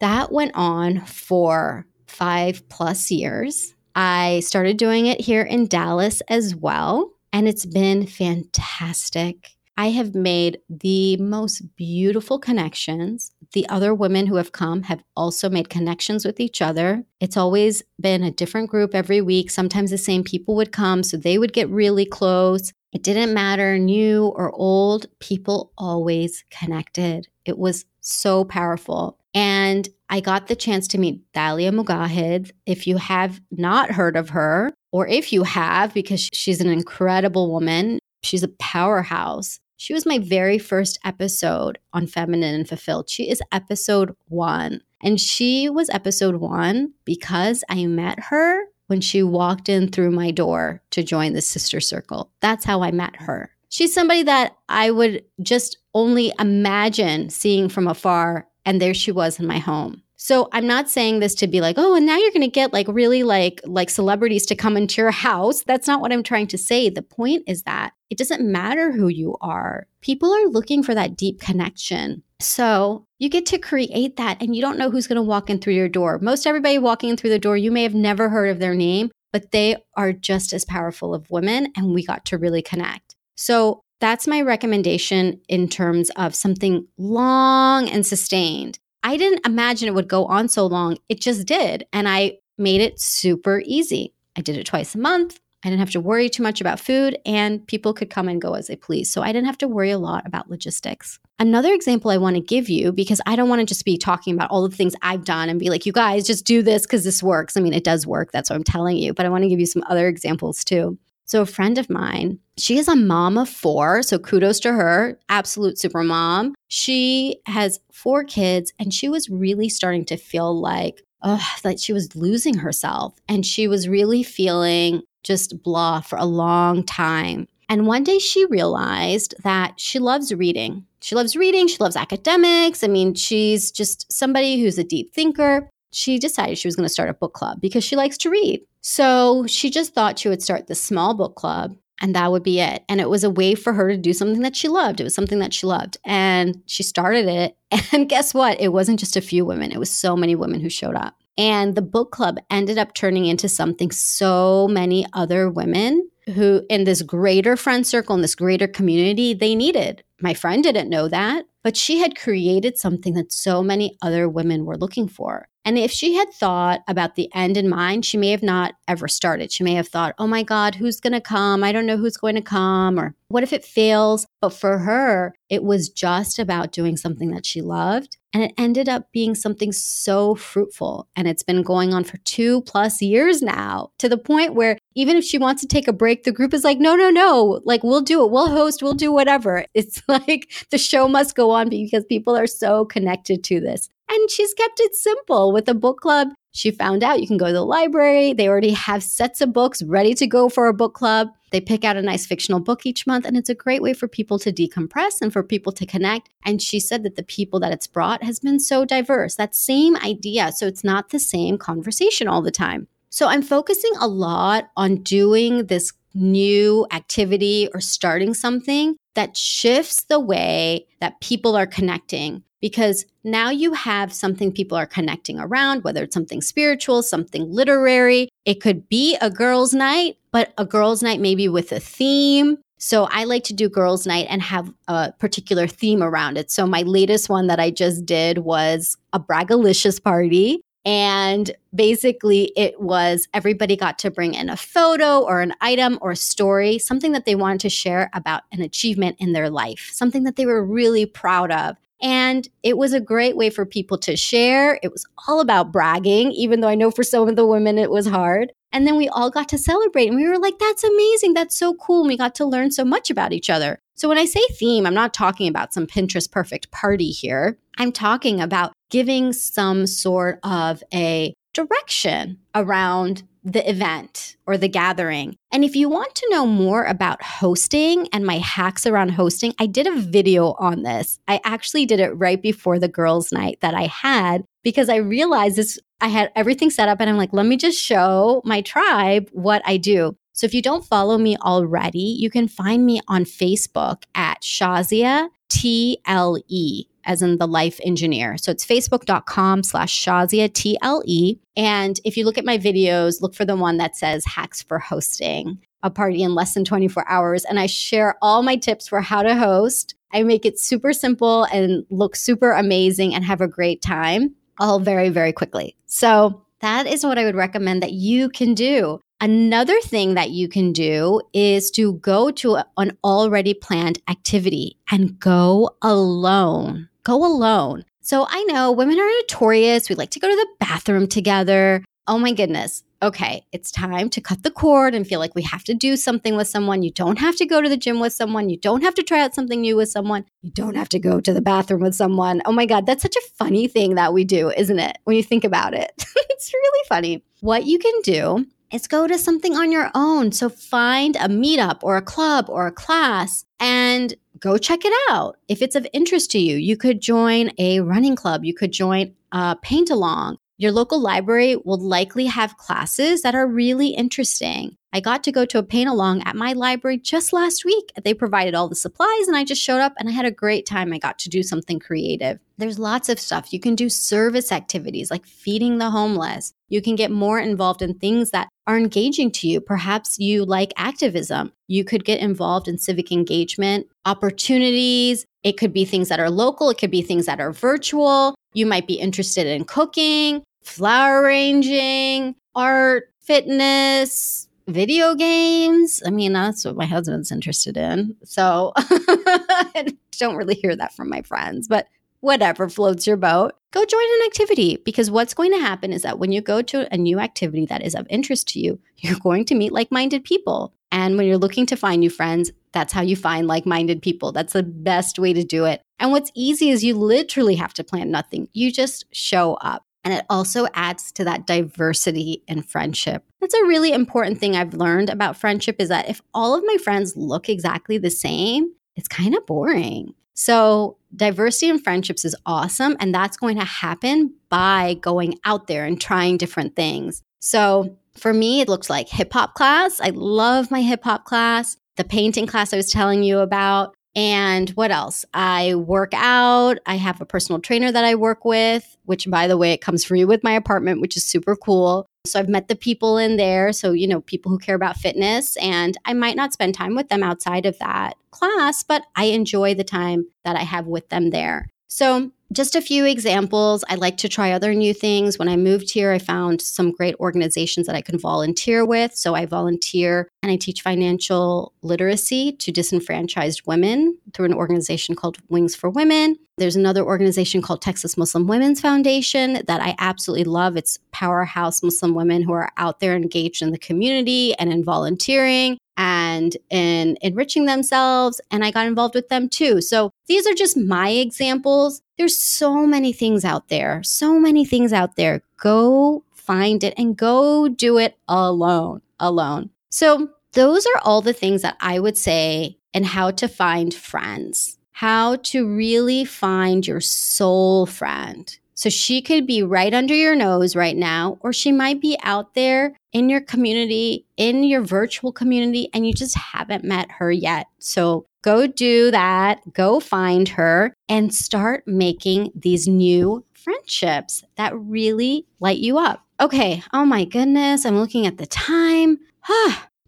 That 0.00 0.32
went 0.32 0.52
on 0.54 1.00
for 1.02 1.86
five 2.06 2.68
plus 2.68 3.10
years. 3.10 3.74
I 3.94 4.40
started 4.40 4.76
doing 4.76 5.06
it 5.06 5.20
here 5.20 5.42
in 5.42 5.68
Dallas 5.68 6.20
as 6.28 6.54
well, 6.54 7.12
and 7.32 7.48
it's 7.48 7.64
been 7.64 8.06
fantastic. 8.06 9.50
I 9.78 9.90
have 9.90 10.14
made 10.14 10.58
the 10.68 11.16
most 11.18 11.62
beautiful 11.76 12.38
connections. 12.38 13.32
The 13.52 13.68
other 13.68 13.94
women 13.94 14.26
who 14.26 14.36
have 14.36 14.52
come 14.52 14.84
have 14.84 15.02
also 15.16 15.48
made 15.48 15.68
connections 15.68 16.24
with 16.24 16.40
each 16.40 16.60
other. 16.60 17.04
It's 17.20 17.36
always 17.36 17.82
been 18.00 18.22
a 18.22 18.30
different 18.30 18.70
group 18.70 18.94
every 18.94 19.20
week. 19.20 19.50
Sometimes 19.50 19.90
the 19.90 19.98
same 19.98 20.24
people 20.24 20.56
would 20.56 20.72
come, 20.72 21.02
so 21.02 21.16
they 21.16 21.38
would 21.38 21.52
get 21.52 21.68
really 21.68 22.04
close. 22.04 22.72
It 22.92 23.02
didn't 23.02 23.34
matter, 23.34 23.78
new 23.78 24.26
or 24.26 24.52
old, 24.52 25.06
people 25.20 25.72
always 25.76 26.44
connected. 26.50 27.28
It 27.44 27.58
was 27.58 27.84
so 28.00 28.44
powerful. 28.44 29.18
And 29.34 29.88
I 30.08 30.20
got 30.20 30.46
the 30.46 30.56
chance 30.56 30.88
to 30.88 30.98
meet 30.98 31.20
Dalia 31.32 31.72
Mogahed. 31.72 32.52
If 32.64 32.86
you 32.86 32.96
have 32.96 33.40
not 33.50 33.90
heard 33.90 34.16
of 34.16 34.30
her, 34.30 34.72
or 34.92 35.06
if 35.06 35.32
you 35.32 35.42
have, 35.42 35.92
because 35.92 36.30
she's 36.32 36.60
an 36.60 36.70
incredible 36.70 37.52
woman, 37.52 37.98
she's 38.22 38.42
a 38.42 38.48
powerhouse. 38.48 39.58
She 39.76 39.92
was 39.92 40.06
my 40.06 40.18
very 40.18 40.58
first 40.58 40.98
episode 41.04 41.78
on 41.92 42.06
Feminine 42.06 42.54
and 42.54 42.68
Fulfilled. 42.68 43.10
She 43.10 43.28
is 43.28 43.42
episode 43.52 44.16
one. 44.28 44.80
And 45.02 45.20
she 45.20 45.68
was 45.68 45.90
episode 45.90 46.36
one 46.36 46.94
because 47.04 47.62
I 47.68 47.84
met 47.86 48.18
her 48.18 48.62
when 48.86 49.00
she 49.00 49.22
walked 49.22 49.68
in 49.68 49.88
through 49.88 50.12
my 50.12 50.30
door 50.30 50.82
to 50.90 51.02
join 51.02 51.34
the 51.34 51.42
sister 51.42 51.80
circle. 51.80 52.30
That's 52.40 52.64
how 52.64 52.82
I 52.82 52.90
met 52.90 53.16
her. 53.16 53.50
She's 53.68 53.92
somebody 53.92 54.22
that 54.22 54.56
I 54.68 54.90
would 54.90 55.24
just 55.42 55.78
only 55.94 56.32
imagine 56.38 57.28
seeing 57.30 57.68
from 57.68 57.86
afar. 57.88 58.48
And 58.64 58.80
there 58.80 58.94
she 58.94 59.12
was 59.12 59.38
in 59.38 59.46
my 59.46 59.58
home. 59.58 60.02
So 60.26 60.48
I'm 60.50 60.66
not 60.66 60.90
saying 60.90 61.20
this 61.20 61.36
to 61.36 61.46
be 61.46 61.60
like, 61.60 61.76
oh, 61.78 61.94
and 61.94 62.04
now 62.04 62.16
you're 62.16 62.32
going 62.32 62.40
to 62.40 62.48
get 62.48 62.72
like 62.72 62.88
really 62.88 63.22
like 63.22 63.60
like 63.64 63.88
celebrities 63.88 64.44
to 64.46 64.56
come 64.56 64.76
into 64.76 65.00
your 65.00 65.12
house. 65.12 65.62
That's 65.62 65.86
not 65.86 66.00
what 66.00 66.12
I'm 66.12 66.24
trying 66.24 66.48
to 66.48 66.58
say. 66.58 66.90
The 66.90 67.00
point 67.00 67.44
is 67.46 67.62
that 67.62 67.92
it 68.10 68.18
doesn't 68.18 68.42
matter 68.42 68.90
who 68.90 69.06
you 69.06 69.36
are. 69.40 69.86
People 70.00 70.34
are 70.34 70.48
looking 70.48 70.82
for 70.82 70.96
that 70.96 71.16
deep 71.16 71.38
connection. 71.38 72.24
So 72.40 73.06
you 73.20 73.28
get 73.28 73.46
to 73.46 73.58
create 73.58 74.16
that 74.16 74.42
and 74.42 74.56
you 74.56 74.60
don't 74.60 74.78
know 74.78 74.90
who's 74.90 75.06
going 75.06 75.14
to 75.14 75.22
walk 75.22 75.48
in 75.48 75.60
through 75.60 75.74
your 75.74 75.88
door. 75.88 76.18
Most 76.18 76.44
everybody 76.44 76.78
walking 76.78 77.10
in 77.10 77.16
through 77.16 77.30
the 77.30 77.38
door, 77.38 77.56
you 77.56 77.70
may 77.70 77.84
have 77.84 77.94
never 77.94 78.28
heard 78.28 78.48
of 78.48 78.58
their 78.58 78.74
name, 78.74 79.12
but 79.32 79.52
they 79.52 79.76
are 79.94 80.12
just 80.12 80.52
as 80.52 80.64
powerful 80.64 81.14
of 81.14 81.30
women 81.30 81.68
and 81.76 81.94
we 81.94 82.04
got 82.04 82.24
to 82.24 82.36
really 82.36 82.62
connect. 82.62 83.14
So 83.36 83.84
that's 84.00 84.26
my 84.26 84.42
recommendation 84.42 85.40
in 85.48 85.68
terms 85.68 86.10
of 86.16 86.34
something 86.34 86.88
long 86.98 87.88
and 87.88 88.04
sustained. 88.04 88.80
I 89.06 89.16
didn't 89.16 89.46
imagine 89.46 89.86
it 89.86 89.94
would 89.94 90.08
go 90.08 90.24
on 90.24 90.48
so 90.48 90.66
long. 90.66 90.98
It 91.08 91.20
just 91.20 91.46
did. 91.46 91.86
And 91.92 92.08
I 92.08 92.38
made 92.58 92.80
it 92.80 93.00
super 93.00 93.62
easy. 93.64 94.12
I 94.36 94.40
did 94.40 94.56
it 94.56 94.66
twice 94.66 94.96
a 94.96 94.98
month. 94.98 95.38
I 95.64 95.68
didn't 95.68 95.78
have 95.78 95.92
to 95.92 96.00
worry 96.00 96.28
too 96.28 96.42
much 96.42 96.60
about 96.60 96.80
food, 96.80 97.16
and 97.24 97.66
people 97.66 97.94
could 97.94 98.10
come 98.10 98.28
and 98.28 98.40
go 98.40 98.54
as 98.54 98.66
they 98.66 98.76
please. 98.76 99.10
So 99.10 99.22
I 99.22 99.28
didn't 99.28 99.46
have 99.46 99.58
to 99.58 99.68
worry 99.68 99.90
a 99.90 99.98
lot 99.98 100.26
about 100.26 100.50
logistics. 100.50 101.20
Another 101.38 101.72
example 101.72 102.10
I 102.10 102.18
want 102.18 102.34
to 102.34 102.42
give 102.42 102.68
you, 102.68 102.92
because 102.92 103.20
I 103.26 103.36
don't 103.36 103.48
want 103.48 103.60
to 103.60 103.66
just 103.66 103.84
be 103.84 103.96
talking 103.96 104.34
about 104.34 104.50
all 104.50 104.68
the 104.68 104.76
things 104.76 104.94
I've 105.02 105.24
done 105.24 105.48
and 105.48 105.60
be 105.60 105.70
like, 105.70 105.86
you 105.86 105.92
guys 105.92 106.26
just 106.26 106.44
do 106.44 106.62
this 106.62 106.82
because 106.82 107.04
this 107.04 107.22
works. 107.22 107.56
I 107.56 107.60
mean, 107.60 107.74
it 107.74 107.84
does 107.84 108.06
work. 108.06 108.32
That's 108.32 108.50
what 108.50 108.56
I'm 108.56 108.64
telling 108.64 108.96
you. 108.96 109.14
But 109.14 109.24
I 109.24 109.28
want 109.28 109.42
to 109.42 109.48
give 109.48 109.60
you 109.60 109.66
some 109.66 109.84
other 109.88 110.08
examples 110.08 110.64
too. 110.64 110.98
So, 111.26 111.42
a 111.42 111.46
friend 111.46 111.76
of 111.76 111.90
mine, 111.90 112.38
she 112.56 112.78
is 112.78 112.88
a 112.88 112.96
mom 112.96 113.36
of 113.36 113.48
four. 113.48 114.02
So, 114.02 114.18
kudos 114.18 114.60
to 114.60 114.72
her, 114.72 115.18
absolute 115.28 115.78
super 115.78 116.04
mom. 116.04 116.54
She 116.68 117.40
has 117.46 117.80
four 117.92 118.24
kids, 118.24 118.72
and 118.78 118.94
she 118.94 119.08
was 119.08 119.28
really 119.28 119.68
starting 119.68 120.04
to 120.06 120.16
feel 120.16 120.58
like, 120.58 121.02
oh, 121.22 121.44
like 121.64 121.78
she 121.80 121.92
was 121.92 122.14
losing 122.14 122.58
herself. 122.58 123.14
And 123.28 123.44
she 123.44 123.66
was 123.66 123.88
really 123.88 124.22
feeling 124.22 125.02
just 125.24 125.62
blah 125.62 126.00
for 126.00 126.16
a 126.16 126.24
long 126.24 126.84
time. 126.84 127.48
And 127.68 127.86
one 127.86 128.04
day 128.04 128.20
she 128.20 128.46
realized 128.46 129.34
that 129.42 129.80
she 129.80 129.98
loves 129.98 130.32
reading. 130.32 130.86
She 131.00 131.16
loves 131.16 131.36
reading, 131.36 131.66
she 131.66 131.78
loves 131.78 131.96
academics. 131.96 132.84
I 132.84 132.86
mean, 132.86 133.14
she's 133.14 133.72
just 133.72 134.10
somebody 134.12 134.60
who's 134.60 134.78
a 134.78 134.84
deep 134.84 135.12
thinker. 135.12 135.68
She 135.92 136.18
decided 136.18 136.58
she 136.58 136.68
was 136.68 136.76
going 136.76 136.86
to 136.86 136.92
start 136.92 137.10
a 137.10 137.14
book 137.14 137.34
club 137.34 137.60
because 137.60 137.84
she 137.84 137.96
likes 137.96 138.18
to 138.18 138.30
read. 138.30 138.62
So 138.80 139.46
she 139.46 139.70
just 139.70 139.94
thought 139.94 140.18
she 140.18 140.28
would 140.28 140.42
start 140.42 140.66
this 140.66 140.82
small 140.82 141.14
book 141.14 141.36
club 141.36 141.76
and 142.00 142.14
that 142.14 142.30
would 142.30 142.42
be 142.42 142.60
it. 142.60 142.84
And 142.88 143.00
it 143.00 143.08
was 143.08 143.24
a 143.24 143.30
way 143.30 143.54
for 143.54 143.72
her 143.72 143.90
to 143.90 143.96
do 143.96 144.12
something 144.12 144.42
that 144.42 144.56
she 144.56 144.68
loved. 144.68 145.00
It 145.00 145.04
was 145.04 145.14
something 145.14 145.38
that 145.38 145.54
she 145.54 145.66
loved. 145.66 145.96
And 146.04 146.62
she 146.66 146.82
started 146.82 147.26
it. 147.26 147.56
And 147.92 148.08
guess 148.08 148.34
what? 148.34 148.60
It 148.60 148.68
wasn't 148.68 149.00
just 149.00 149.16
a 149.16 149.20
few 149.20 149.44
women, 149.44 149.72
it 149.72 149.78
was 149.78 149.90
so 149.90 150.16
many 150.16 150.34
women 150.34 150.60
who 150.60 150.68
showed 150.68 150.94
up. 150.94 151.16
And 151.38 151.74
the 151.74 151.82
book 151.82 152.10
club 152.10 152.38
ended 152.50 152.78
up 152.78 152.94
turning 152.94 153.26
into 153.26 153.48
something 153.48 153.90
so 153.90 154.66
many 154.68 155.06
other 155.12 155.50
women 155.50 156.08
who, 156.34 156.62
in 156.68 156.84
this 156.84 157.02
greater 157.02 157.56
friend 157.56 157.86
circle, 157.86 158.14
in 158.14 158.22
this 158.22 158.34
greater 158.34 158.66
community, 158.66 159.34
they 159.34 159.54
needed. 159.54 160.02
My 160.20 160.34
friend 160.34 160.62
didn't 160.62 160.88
know 160.88 161.08
that, 161.08 161.44
but 161.62 161.76
she 161.76 161.98
had 161.98 162.18
created 162.18 162.78
something 162.78 163.14
that 163.14 163.32
so 163.32 163.62
many 163.62 163.96
other 164.00 164.28
women 164.28 164.64
were 164.64 164.78
looking 164.78 165.08
for. 165.08 165.48
And 165.66 165.76
if 165.76 165.90
she 165.90 166.14
had 166.14 166.32
thought 166.32 166.84
about 166.86 167.16
the 167.16 167.28
end 167.34 167.56
in 167.56 167.68
mind, 167.68 168.04
she 168.04 168.16
may 168.16 168.30
have 168.30 168.42
not 168.42 168.74
ever 168.86 169.08
started. 169.08 169.50
She 169.50 169.64
may 169.64 169.74
have 169.74 169.88
thought, 169.88 170.14
oh 170.16 170.28
my 170.28 170.44
God, 170.44 170.76
who's 170.76 171.00
going 171.00 171.12
to 171.12 171.20
come? 171.20 171.64
I 171.64 171.72
don't 171.72 171.86
know 171.86 171.96
who's 171.96 172.16
going 172.16 172.36
to 172.36 172.40
come. 172.40 173.00
Or 173.00 173.16
what 173.26 173.42
if 173.42 173.52
it 173.52 173.64
fails? 173.64 174.28
But 174.40 174.50
for 174.50 174.78
her, 174.78 175.34
it 175.50 175.64
was 175.64 175.88
just 175.88 176.38
about 176.38 176.70
doing 176.70 176.96
something 176.96 177.32
that 177.32 177.44
she 177.44 177.62
loved. 177.62 178.16
And 178.32 178.44
it 178.44 178.52
ended 178.56 178.88
up 178.88 179.10
being 179.10 179.34
something 179.34 179.72
so 179.72 180.36
fruitful. 180.36 181.08
And 181.16 181.26
it's 181.26 181.42
been 181.42 181.62
going 181.62 181.92
on 181.92 182.04
for 182.04 182.18
two 182.18 182.60
plus 182.62 183.02
years 183.02 183.42
now 183.42 183.90
to 183.98 184.08
the 184.08 184.18
point 184.18 184.54
where 184.54 184.78
even 184.94 185.16
if 185.16 185.24
she 185.24 185.36
wants 185.38 185.62
to 185.62 185.68
take 185.68 185.88
a 185.88 185.92
break, 185.92 186.22
the 186.22 186.30
group 186.30 186.54
is 186.54 186.62
like, 186.62 186.78
no, 186.78 186.94
no, 186.94 187.10
no. 187.10 187.60
Like, 187.64 187.82
we'll 187.82 188.02
do 188.02 188.24
it. 188.24 188.30
We'll 188.30 188.50
host. 188.50 188.84
We'll 188.84 188.94
do 188.94 189.10
whatever. 189.10 189.64
It's 189.74 190.00
like 190.08 190.50
the 190.70 190.78
show 190.78 191.08
must 191.08 191.34
go 191.34 191.50
on 191.50 191.68
because 191.68 192.04
people 192.04 192.36
are 192.36 192.46
so 192.46 192.84
connected 192.84 193.42
to 193.44 193.60
this. 193.60 193.90
And 194.08 194.30
she's 194.30 194.54
kept 194.54 194.80
it 194.80 194.94
simple 194.94 195.52
with 195.52 195.68
a 195.68 195.74
book 195.74 196.00
club. 196.00 196.28
She 196.52 196.70
found 196.70 197.04
out 197.04 197.20
you 197.20 197.26
can 197.26 197.36
go 197.36 197.48
to 197.48 197.52
the 197.52 197.64
library. 197.64 198.32
They 198.32 198.48
already 198.48 198.70
have 198.70 199.02
sets 199.02 199.40
of 199.42 199.52
books 199.52 199.82
ready 199.82 200.14
to 200.14 200.26
go 200.26 200.48
for 200.48 200.68
a 200.68 200.74
book 200.74 200.94
club. 200.94 201.28
They 201.50 201.60
pick 201.60 201.84
out 201.84 201.98
a 201.98 202.02
nice 202.02 202.24
fictional 202.24 202.60
book 202.60 202.86
each 202.86 203.06
month, 203.06 203.26
and 203.26 203.36
it's 203.36 203.50
a 203.50 203.54
great 203.54 203.82
way 203.82 203.92
for 203.92 204.08
people 204.08 204.38
to 204.38 204.52
decompress 204.52 205.20
and 205.20 205.32
for 205.32 205.42
people 205.42 205.72
to 205.72 205.84
connect. 205.84 206.30
And 206.44 206.62
she 206.62 206.80
said 206.80 207.02
that 207.02 207.16
the 207.16 207.22
people 207.22 207.60
that 207.60 207.72
it's 207.72 207.86
brought 207.86 208.22
has 208.22 208.40
been 208.40 208.58
so 208.58 208.84
diverse. 208.84 209.34
That 209.34 209.54
same 209.54 209.96
idea. 209.96 210.50
So 210.52 210.66
it's 210.66 210.84
not 210.84 211.10
the 211.10 211.18
same 211.18 211.58
conversation 211.58 212.26
all 212.26 212.42
the 212.42 212.50
time. 212.50 212.88
So 213.10 213.28
I'm 213.28 213.42
focusing 213.42 213.92
a 214.00 214.08
lot 214.08 214.70
on 214.76 215.02
doing 215.02 215.66
this 215.66 215.92
new 216.14 216.86
activity 216.90 217.68
or 217.74 217.80
starting 217.80 218.32
something 218.32 218.96
that 219.14 219.36
shifts 219.36 220.04
the 220.04 220.20
way 220.20 220.86
that 221.00 221.20
people 221.20 221.54
are 221.56 221.66
connecting 221.66 222.42
because 222.60 223.04
now 223.24 223.50
you 223.50 223.72
have 223.72 224.12
something 224.12 224.52
people 224.52 224.78
are 224.78 224.86
connecting 224.86 225.38
around, 225.38 225.84
whether 225.84 226.04
it's 226.04 226.14
something 226.14 226.40
spiritual, 226.40 227.02
something 227.02 227.50
literary. 227.50 228.28
It 228.44 228.60
could 228.60 228.88
be 228.88 229.16
a 229.20 229.30
girls' 229.30 229.74
night, 229.74 230.16
but 230.32 230.52
a 230.58 230.64
girls' 230.64 231.02
night 231.02 231.20
maybe 231.20 231.48
with 231.48 231.72
a 231.72 231.80
theme. 231.80 232.58
So 232.78 233.04
I 233.10 233.24
like 233.24 233.44
to 233.44 233.54
do 233.54 233.68
girls' 233.68 234.06
night 234.06 234.26
and 234.28 234.42
have 234.42 234.72
a 234.88 235.12
particular 235.18 235.66
theme 235.66 236.02
around 236.02 236.36
it. 236.36 236.50
So 236.50 236.66
my 236.66 236.82
latest 236.82 237.28
one 237.28 237.46
that 237.46 237.58
I 237.58 237.70
just 237.70 238.04
did 238.04 238.38
was 238.38 238.96
a 239.12 239.20
bragalicious 239.20 240.02
party. 240.02 240.60
And 240.84 241.50
basically, 241.74 242.52
it 242.56 242.80
was 242.80 243.26
everybody 243.34 243.76
got 243.76 243.98
to 244.00 244.10
bring 244.10 244.34
in 244.34 244.48
a 244.48 244.56
photo 244.56 245.18
or 245.20 245.40
an 245.40 245.52
item 245.60 245.98
or 246.00 246.12
a 246.12 246.16
story, 246.16 246.78
something 246.78 247.10
that 247.10 247.24
they 247.24 247.34
wanted 247.34 247.60
to 247.60 247.70
share 247.70 248.08
about 248.12 248.42
an 248.52 248.60
achievement 248.60 249.16
in 249.18 249.32
their 249.32 249.50
life, 249.50 249.90
something 249.92 250.22
that 250.22 250.36
they 250.36 250.46
were 250.46 250.64
really 250.64 251.04
proud 251.04 251.50
of. 251.50 251.76
And 252.00 252.48
it 252.62 252.76
was 252.76 252.92
a 252.92 253.00
great 253.00 253.36
way 253.36 253.50
for 253.50 253.64
people 253.64 253.98
to 253.98 254.16
share. 254.16 254.78
It 254.82 254.92
was 254.92 255.06
all 255.26 255.40
about 255.40 255.72
bragging, 255.72 256.32
even 256.32 256.60
though 256.60 256.68
I 256.68 256.74
know 256.74 256.90
for 256.90 257.02
some 257.02 257.28
of 257.28 257.36
the 257.36 257.46
women 257.46 257.78
it 257.78 257.90
was 257.90 258.06
hard. 258.06 258.52
And 258.72 258.86
then 258.86 258.96
we 258.96 259.08
all 259.08 259.30
got 259.30 259.48
to 259.50 259.58
celebrate 259.58 260.08
and 260.08 260.16
we 260.16 260.28
were 260.28 260.38
like, 260.38 260.58
that's 260.58 260.84
amazing. 260.84 261.34
That's 261.34 261.58
so 261.58 261.74
cool. 261.74 262.00
And 262.00 262.08
we 262.08 262.16
got 262.16 262.34
to 262.36 262.44
learn 262.44 262.70
so 262.70 262.84
much 262.84 263.10
about 263.10 263.32
each 263.32 263.48
other. 263.48 263.78
So 263.94 264.08
when 264.08 264.18
I 264.18 264.26
say 264.26 264.42
theme, 264.52 264.86
I'm 264.86 264.94
not 264.94 265.14
talking 265.14 265.48
about 265.48 265.72
some 265.72 265.86
Pinterest 265.86 266.30
perfect 266.30 266.70
party 266.70 267.08
here. 267.08 267.58
I'm 267.78 267.92
talking 267.92 268.40
about 268.40 268.72
giving 268.90 269.32
some 269.32 269.86
sort 269.86 270.40
of 270.42 270.82
a 270.92 271.32
direction 271.54 272.38
around 272.54 273.22
the 273.46 273.70
event 273.70 274.36
or 274.44 274.58
the 274.58 274.68
gathering. 274.68 275.36
And 275.52 275.64
if 275.64 275.76
you 275.76 275.88
want 275.88 276.16
to 276.16 276.28
know 276.30 276.46
more 276.46 276.84
about 276.84 277.22
hosting 277.22 278.08
and 278.12 278.26
my 278.26 278.38
hacks 278.38 278.86
around 278.86 279.10
hosting, 279.10 279.54
I 279.60 279.66
did 279.66 279.86
a 279.86 280.00
video 280.00 280.56
on 280.58 280.82
this. 280.82 281.20
I 281.28 281.40
actually 281.44 281.86
did 281.86 282.00
it 282.00 282.10
right 282.10 282.42
before 282.42 282.80
the 282.80 282.88
girls' 282.88 283.30
night 283.30 283.58
that 283.60 283.72
I 283.72 283.86
had 283.86 284.44
because 284.64 284.88
I 284.88 284.96
realized 284.96 285.56
this. 285.56 285.78
I 286.00 286.08
had 286.08 286.32
everything 286.34 286.70
set 286.70 286.88
up 286.88 287.00
and 287.00 287.08
I'm 287.08 287.16
like, 287.16 287.32
let 287.32 287.46
me 287.46 287.56
just 287.56 287.80
show 287.80 288.42
my 288.44 288.60
tribe 288.62 289.30
what 289.32 289.62
I 289.64 289.76
do. 289.76 290.16
So 290.32 290.44
if 290.44 290.52
you 290.52 290.60
don't 290.60 290.84
follow 290.84 291.16
me 291.16 291.36
already, 291.38 292.16
you 292.18 292.28
can 292.28 292.48
find 292.48 292.84
me 292.84 293.00
on 293.08 293.24
Facebook 293.24 294.02
at 294.14 294.42
Shazia 294.42 295.28
TLE 295.48 296.88
as 297.06 297.22
in 297.22 297.38
the 297.38 297.46
life 297.46 297.80
engineer. 297.84 298.36
So 298.36 298.50
it's 298.50 298.66
facebook.com 298.66 299.62
slash 299.62 300.04
Shazia 300.04 300.50
TLE. 300.52 301.38
And 301.56 301.98
if 302.04 302.16
you 302.16 302.24
look 302.24 302.36
at 302.36 302.44
my 302.44 302.58
videos, 302.58 303.22
look 303.22 303.34
for 303.34 303.44
the 303.44 303.56
one 303.56 303.78
that 303.78 303.96
says 303.96 304.24
hacks 304.24 304.62
for 304.62 304.78
hosting 304.78 305.58
a 305.82 305.90
party 305.90 306.22
in 306.22 306.34
less 306.34 306.54
than 306.54 306.64
24 306.64 307.08
hours. 307.08 307.44
And 307.44 307.58
I 307.58 307.66
share 307.66 308.16
all 308.20 308.42
my 308.42 308.56
tips 308.56 308.88
for 308.88 309.00
how 309.00 309.22
to 309.22 309.34
host. 309.34 309.94
I 310.12 310.22
make 310.22 310.44
it 310.44 310.58
super 310.58 310.92
simple 310.92 311.44
and 311.44 311.84
look 311.90 312.16
super 312.16 312.52
amazing 312.52 313.14
and 313.14 313.24
have 313.24 313.40
a 313.40 313.48
great 313.48 313.82
time 313.82 314.34
all 314.58 314.78
very, 314.78 315.08
very 315.08 315.32
quickly. 315.32 315.76
So 315.86 316.42
that 316.60 316.86
is 316.86 317.04
what 317.04 317.18
I 317.18 317.24
would 317.24 317.36
recommend 317.36 317.82
that 317.82 317.92
you 317.92 318.28
can 318.28 318.54
do. 318.54 319.00
Another 319.20 319.80
thing 319.80 320.14
that 320.14 320.30
you 320.30 320.48
can 320.48 320.72
do 320.72 321.22
is 321.32 321.70
to 321.72 321.94
go 321.94 322.30
to 322.32 322.58
an 322.76 322.96
already 323.02 323.54
planned 323.54 323.98
activity 324.08 324.76
and 324.90 325.18
go 325.18 325.70
alone. 325.80 326.88
Go 327.06 327.24
alone. 327.24 327.84
So 328.00 328.26
I 328.28 328.42
know 328.48 328.72
women 328.72 328.98
are 328.98 329.08
notorious. 329.20 329.88
We 329.88 329.94
like 329.94 330.10
to 330.10 330.18
go 330.18 330.28
to 330.28 330.34
the 330.34 330.48
bathroom 330.58 331.06
together. 331.06 331.84
Oh 332.08 332.18
my 332.18 332.32
goodness. 332.32 332.82
Okay, 333.00 333.46
it's 333.52 333.70
time 333.70 334.10
to 334.10 334.20
cut 334.20 334.42
the 334.42 334.50
cord 334.50 334.92
and 334.92 335.06
feel 335.06 335.20
like 335.20 335.36
we 335.36 335.42
have 335.42 335.62
to 335.64 335.74
do 335.74 335.96
something 335.96 336.34
with 336.34 336.48
someone. 336.48 336.82
You 336.82 336.90
don't 336.90 337.20
have 337.20 337.36
to 337.36 337.46
go 337.46 337.60
to 337.60 337.68
the 337.68 337.76
gym 337.76 338.00
with 338.00 338.12
someone. 338.12 338.50
You 338.50 338.56
don't 338.56 338.82
have 338.82 338.96
to 338.96 339.04
try 339.04 339.20
out 339.20 339.36
something 339.36 339.60
new 339.60 339.76
with 339.76 339.88
someone. 339.88 340.24
You 340.42 340.50
don't 340.50 340.74
have 340.74 340.88
to 340.88 340.98
go 340.98 341.20
to 341.20 341.32
the 341.32 341.40
bathroom 341.40 341.82
with 341.82 341.94
someone. 341.94 342.42
Oh 342.44 342.50
my 342.50 342.66
God, 342.66 342.86
that's 342.86 343.02
such 343.02 343.14
a 343.14 343.28
funny 343.38 343.68
thing 343.68 343.94
that 343.94 344.12
we 344.12 344.24
do, 344.24 344.50
isn't 344.50 344.80
it? 344.80 344.98
When 345.04 345.16
you 345.16 345.22
think 345.22 345.44
about 345.44 345.74
it, 345.74 345.92
it's 346.16 346.52
really 346.52 346.84
funny. 346.88 347.22
What 347.38 347.66
you 347.66 347.78
can 347.78 348.00
do 348.02 348.46
is 348.72 348.88
go 348.88 349.06
to 349.06 349.16
something 349.16 349.54
on 349.54 349.70
your 349.70 349.92
own. 349.94 350.32
So 350.32 350.48
find 350.48 351.14
a 351.14 351.28
meetup 351.28 351.84
or 351.84 351.96
a 351.96 352.02
club 352.02 352.46
or 352.48 352.66
a 352.66 352.72
class 352.72 353.44
and 353.60 354.14
go 354.40 354.58
check 354.58 354.80
it 354.84 354.92
out. 355.10 355.36
If 355.48 355.62
it's 355.62 355.76
of 355.76 355.86
interest 355.92 356.30
to 356.32 356.38
you, 356.38 356.56
you 356.56 356.76
could 356.76 357.00
join 357.00 357.50
a 357.58 357.80
running 357.80 358.16
club, 358.16 358.44
you 358.44 358.54
could 358.54 358.72
join 358.72 359.14
a 359.32 359.56
paint 359.62 359.90
along. 359.90 360.38
Your 360.58 360.72
local 360.72 361.00
library 361.00 361.56
will 361.56 361.78
likely 361.78 362.26
have 362.26 362.56
classes 362.56 363.22
that 363.22 363.34
are 363.34 363.46
really 363.46 363.88
interesting. 363.88 364.76
I 364.92 365.00
got 365.00 365.22
to 365.24 365.32
go 365.32 365.44
to 365.44 365.58
a 365.58 365.62
paint 365.62 365.90
along 365.90 366.22
at 366.22 366.36
my 366.36 366.52
library 366.52 366.98
just 366.98 367.32
last 367.32 367.64
week. 367.64 367.90
They 368.02 368.14
provided 368.14 368.54
all 368.54 368.68
the 368.68 368.74
supplies 368.74 369.28
and 369.28 369.36
I 369.36 369.44
just 369.44 369.60
showed 369.60 369.80
up 369.80 369.92
and 369.98 370.08
I 370.08 370.12
had 370.12 370.24
a 370.24 370.30
great 370.30 370.64
time. 370.64 370.92
I 370.92 370.98
got 370.98 371.18
to 371.20 371.28
do 371.28 371.42
something 371.42 371.78
creative. 371.78 372.38
There's 372.56 372.78
lots 372.78 373.08
of 373.08 373.20
stuff. 373.20 373.52
You 373.52 373.60
can 373.60 373.74
do 373.74 373.88
service 373.90 374.50
activities 374.50 375.10
like 375.10 375.26
feeding 375.26 375.78
the 375.78 375.90
homeless. 375.90 376.52
You 376.68 376.80
can 376.80 376.96
get 376.96 377.10
more 377.10 377.38
involved 377.38 377.82
in 377.82 377.94
things 377.94 378.30
that 378.30 378.48
are 378.66 378.78
engaging 378.78 379.30
to 379.32 379.48
you. 379.48 379.60
Perhaps 379.60 380.18
you 380.18 380.44
like 380.44 380.72
activism. 380.76 381.52
You 381.68 381.84
could 381.84 382.04
get 382.04 382.20
involved 382.20 382.66
in 382.66 382.78
civic 382.78 383.12
engagement, 383.12 383.86
opportunities. 384.06 385.26
It 385.42 385.58
could 385.58 385.72
be 385.72 385.84
things 385.84 386.08
that 386.08 386.20
are 386.20 386.30
local, 386.30 386.70
it 386.70 386.78
could 386.78 386.90
be 386.90 387.02
things 387.02 387.26
that 387.26 387.40
are 387.40 387.52
virtual. 387.52 388.34
You 388.54 388.66
might 388.66 388.86
be 388.86 388.94
interested 388.94 389.46
in 389.46 389.64
cooking, 389.64 390.42
flower 390.64 391.22
arranging, 391.22 392.34
art, 392.54 393.10
fitness, 393.20 394.45
video 394.68 395.14
games. 395.14 396.02
I 396.04 396.10
mean, 396.10 396.32
that's 396.32 396.64
what 396.64 396.76
my 396.76 396.86
husband's 396.86 397.30
interested 397.30 397.76
in. 397.76 398.16
So 398.24 398.72
I 398.76 399.94
don't 400.18 400.36
really 400.36 400.54
hear 400.54 400.74
that 400.76 400.94
from 400.94 401.08
my 401.08 401.22
friends, 401.22 401.68
but 401.68 401.86
whatever 402.20 402.68
floats 402.68 403.06
your 403.06 403.16
boat, 403.16 403.52
go 403.70 403.84
join 403.84 404.00
an 404.00 404.26
activity 404.26 404.76
because 404.84 405.10
what's 405.10 405.34
going 405.34 405.52
to 405.52 405.60
happen 405.60 405.92
is 405.92 406.02
that 406.02 406.18
when 406.18 406.32
you 406.32 406.40
go 406.40 406.62
to 406.62 406.92
a 406.92 406.96
new 406.96 407.20
activity 407.20 407.66
that 407.66 407.84
is 407.84 407.94
of 407.94 408.06
interest 408.10 408.48
to 408.48 408.60
you, 408.60 408.78
you're 408.98 409.18
going 409.18 409.44
to 409.44 409.54
meet 409.54 409.72
like 409.72 409.92
minded 409.92 410.24
people. 410.24 410.72
And 410.90 411.16
when 411.16 411.26
you're 411.26 411.38
looking 411.38 411.66
to 411.66 411.76
find 411.76 412.00
new 412.00 412.10
friends, 412.10 412.52
that's 412.72 412.92
how 412.92 413.02
you 413.02 413.16
find 413.16 413.46
like 413.46 413.66
minded 413.66 414.02
people. 414.02 414.32
That's 414.32 414.52
the 414.52 414.62
best 414.62 415.18
way 415.18 415.32
to 415.32 415.44
do 415.44 415.64
it. 415.64 415.82
And 415.98 416.10
what's 416.10 416.32
easy 416.34 416.70
is 416.70 416.84
you 416.84 416.94
literally 416.94 417.54
have 417.54 417.74
to 417.74 417.84
plan 417.84 418.10
nothing, 418.10 418.48
you 418.52 418.72
just 418.72 419.04
show 419.12 419.54
up. 419.54 419.85
And 420.06 420.14
it 420.14 420.24
also 420.30 420.68
adds 420.72 421.10
to 421.12 421.24
that 421.24 421.48
diversity 421.48 422.44
in 422.46 422.62
friendship. 422.62 423.24
That's 423.40 423.54
a 423.54 423.64
really 423.64 423.92
important 423.92 424.38
thing 424.38 424.54
I've 424.54 424.72
learned 424.72 425.10
about 425.10 425.36
friendship 425.36 425.80
is 425.80 425.88
that 425.88 426.08
if 426.08 426.22
all 426.32 426.54
of 426.54 426.62
my 426.64 426.76
friends 426.76 427.16
look 427.16 427.48
exactly 427.48 427.98
the 427.98 428.08
same, 428.08 428.70
it's 428.94 429.08
kind 429.08 429.34
of 429.34 429.44
boring. 429.46 430.14
So, 430.34 430.96
diversity 431.16 431.70
in 431.70 431.80
friendships 431.80 432.24
is 432.24 432.36
awesome. 432.46 432.96
And 433.00 433.12
that's 433.12 433.36
going 433.36 433.58
to 433.58 433.64
happen 433.64 434.32
by 434.48 434.94
going 435.00 435.40
out 435.44 435.66
there 435.66 435.84
and 435.84 436.00
trying 436.00 436.36
different 436.36 436.76
things. 436.76 437.24
So, 437.40 437.98
for 438.16 438.32
me, 438.32 438.60
it 438.60 438.68
looks 438.68 438.88
like 438.88 439.08
hip 439.08 439.32
hop 439.32 439.54
class. 439.54 440.00
I 440.00 440.10
love 440.10 440.70
my 440.70 440.82
hip 440.82 441.02
hop 441.02 441.24
class. 441.24 441.76
The 441.96 442.04
painting 442.04 442.46
class 442.46 442.72
I 442.72 442.76
was 442.76 442.92
telling 442.92 443.24
you 443.24 443.40
about, 443.40 443.95
and 444.16 444.70
what 444.70 444.90
else? 444.90 445.26
I 445.34 445.74
work 445.74 446.12
out. 446.14 446.78
I 446.86 446.96
have 446.96 447.20
a 447.20 447.26
personal 447.26 447.60
trainer 447.60 447.92
that 447.92 448.04
I 448.04 448.14
work 448.14 448.46
with, 448.46 448.96
which, 449.04 449.30
by 449.30 449.46
the 449.46 449.58
way, 449.58 449.72
it 449.72 449.82
comes 449.82 450.06
free 450.06 450.24
with 450.24 450.42
my 450.42 450.52
apartment, 450.52 451.02
which 451.02 451.18
is 451.18 451.24
super 451.24 451.54
cool. 451.54 452.06
So 452.24 452.40
I've 452.40 452.48
met 452.48 452.68
the 452.68 452.76
people 452.76 453.18
in 453.18 453.36
there. 453.36 453.74
So, 453.74 453.92
you 453.92 454.08
know, 454.08 454.22
people 454.22 454.50
who 454.50 454.58
care 454.58 454.74
about 454.74 454.96
fitness. 454.96 455.56
And 455.58 455.98
I 456.06 456.14
might 456.14 456.34
not 456.34 456.54
spend 456.54 456.74
time 456.74 456.96
with 456.96 457.10
them 457.10 457.22
outside 457.22 457.66
of 457.66 457.78
that 457.78 458.16
class, 458.30 458.82
but 458.82 459.02
I 459.16 459.24
enjoy 459.26 459.74
the 459.74 459.84
time 459.84 460.26
that 460.44 460.56
I 460.56 460.62
have 460.62 460.86
with 460.86 461.10
them 461.10 461.28
there. 461.28 461.68
So 461.88 462.32
just 462.52 462.74
a 462.74 462.80
few 462.80 463.04
examples. 463.04 463.84
I 463.88 463.96
like 463.96 464.16
to 464.18 464.28
try 464.28 464.52
other 464.52 464.72
new 464.74 464.94
things. 464.94 465.38
When 465.38 465.48
I 465.48 465.56
moved 465.56 465.90
here, 465.90 466.12
I 466.12 466.18
found 466.18 466.60
some 466.62 466.92
great 466.92 467.16
organizations 467.20 467.86
that 467.86 467.96
I 467.96 468.00
can 468.00 468.18
volunteer 468.18 468.84
with. 468.84 469.14
So 469.14 469.34
I 469.34 469.46
volunteer 469.46 470.28
and 470.42 470.52
I 470.52 470.56
teach 470.56 470.82
financial 470.82 471.72
literacy 471.82 472.52
to 472.52 472.72
disenfranchised 472.72 473.62
women 473.66 474.16
through 474.32 474.46
an 474.46 474.54
organization 474.54 475.14
called 475.14 475.38
Wings 475.48 475.74
for 475.74 475.90
Women. 475.90 476.36
There's 476.58 476.76
another 476.76 477.04
organization 477.04 477.60
called 477.60 477.82
Texas 477.82 478.16
Muslim 478.16 478.46
Women's 478.46 478.80
Foundation 478.80 479.62
that 479.66 479.82
I 479.82 479.94
absolutely 479.98 480.44
love. 480.44 480.76
It's 480.76 480.98
powerhouse 481.12 481.82
Muslim 481.82 482.14
women 482.14 482.42
who 482.42 482.52
are 482.52 482.70
out 482.78 483.00
there 483.00 483.14
engaged 483.14 483.60
in 483.60 483.72
the 483.72 483.78
community 483.78 484.54
and 484.58 484.72
in 484.72 484.82
volunteering 484.82 485.78
and 485.96 486.56
in 486.70 487.16
enriching 487.22 487.66
themselves. 487.66 488.40
And 488.50 488.64
I 488.64 488.70
got 488.70 488.86
involved 488.86 489.14
with 489.14 489.28
them 489.28 489.48
too. 489.48 489.80
So 489.80 490.12
these 490.26 490.46
are 490.46 490.54
just 490.54 490.76
my 490.76 491.10
examples. 491.10 492.02
There's 492.18 492.36
so 492.36 492.86
many 492.86 493.12
things 493.12 493.44
out 493.44 493.68
there, 493.68 494.02
so 494.02 494.38
many 494.38 494.64
things 494.64 494.92
out 494.92 495.16
there. 495.16 495.42
Go 495.58 496.24
find 496.32 496.84
it 496.84 496.94
and 496.96 497.16
go 497.16 497.68
do 497.68 497.98
it 497.98 498.16
alone, 498.28 499.02
alone. 499.18 499.70
So 499.90 500.28
those 500.52 500.86
are 500.86 501.00
all 501.02 501.20
the 501.20 501.32
things 501.32 501.62
that 501.62 501.76
I 501.80 501.98
would 501.98 502.16
say 502.16 502.78
and 502.94 503.04
how 503.04 503.30
to 503.32 503.48
find 503.48 503.92
friends, 503.92 504.78
how 504.92 505.36
to 505.36 505.66
really 505.68 506.24
find 506.24 506.86
your 506.86 507.00
soul 507.00 507.84
friend. 507.84 508.58
So 508.76 508.90
she 508.90 509.22
could 509.22 509.46
be 509.46 509.62
right 509.62 509.92
under 509.92 510.14
your 510.14 510.36
nose 510.36 510.76
right 510.76 510.96
now, 510.96 511.38
or 511.40 511.52
she 511.52 511.72
might 511.72 512.00
be 512.00 512.18
out 512.22 512.54
there 512.54 512.94
in 513.12 513.30
your 513.30 513.40
community, 513.40 514.26
in 514.36 514.62
your 514.64 514.82
virtual 514.82 515.32
community, 515.32 515.88
and 515.94 516.06
you 516.06 516.12
just 516.12 516.36
haven't 516.36 516.84
met 516.84 517.10
her 517.12 517.32
yet. 517.32 517.66
So 517.78 518.26
go 518.42 518.66
do 518.66 519.10
that, 519.10 519.60
go 519.72 519.98
find 519.98 520.46
her, 520.50 520.94
and 521.08 521.34
start 521.34 521.84
making 521.86 522.52
these 522.54 522.86
new 522.86 523.44
friendships 523.54 524.44
that 524.56 524.78
really 524.78 525.46
light 525.58 525.78
you 525.78 525.96
up. 525.96 526.22
Okay, 526.38 526.82
oh 526.92 527.06
my 527.06 527.24
goodness, 527.24 527.86
I'm 527.86 527.98
looking 527.98 528.26
at 528.26 528.36
the 528.36 528.46
time. 528.46 529.18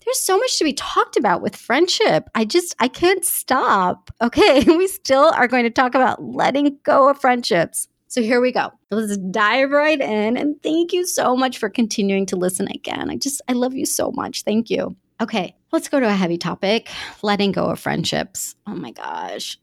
There's 0.04 0.20
so 0.20 0.38
much 0.38 0.58
to 0.58 0.64
be 0.64 0.72
talked 0.72 1.16
about 1.16 1.42
with 1.42 1.56
friendship. 1.56 2.30
I 2.34 2.44
just, 2.44 2.74
I 2.78 2.88
can't 2.88 3.24
stop. 3.24 4.10
Okay, 4.22 4.62
we 4.66 4.86
still 4.88 5.32
are 5.34 5.48
going 5.48 5.64
to 5.64 5.70
talk 5.70 5.94
about 5.94 6.22
letting 6.22 6.78
go 6.82 7.08
of 7.10 7.20
friendships. 7.20 7.88
So 8.08 8.22
here 8.22 8.40
we 8.40 8.52
go. 8.52 8.72
Let's 8.90 9.18
dive 9.18 9.70
right 9.70 10.00
in. 10.00 10.36
And 10.36 10.60
thank 10.62 10.92
you 10.92 11.06
so 11.06 11.36
much 11.36 11.58
for 11.58 11.68
continuing 11.68 12.26
to 12.26 12.36
listen 12.36 12.66
again. 12.68 13.10
I 13.10 13.16
just, 13.16 13.42
I 13.48 13.52
love 13.52 13.74
you 13.74 13.86
so 13.86 14.10
much. 14.12 14.42
Thank 14.42 14.70
you. 14.70 14.96
Okay, 15.20 15.56
let's 15.72 15.88
go 15.88 15.98
to 15.98 16.06
a 16.06 16.12
heavy 16.12 16.38
topic 16.38 16.88
letting 17.22 17.50
go 17.50 17.66
of 17.66 17.80
friendships. 17.80 18.54
Oh 18.68 18.74
my 18.74 18.92
gosh. 18.92 19.58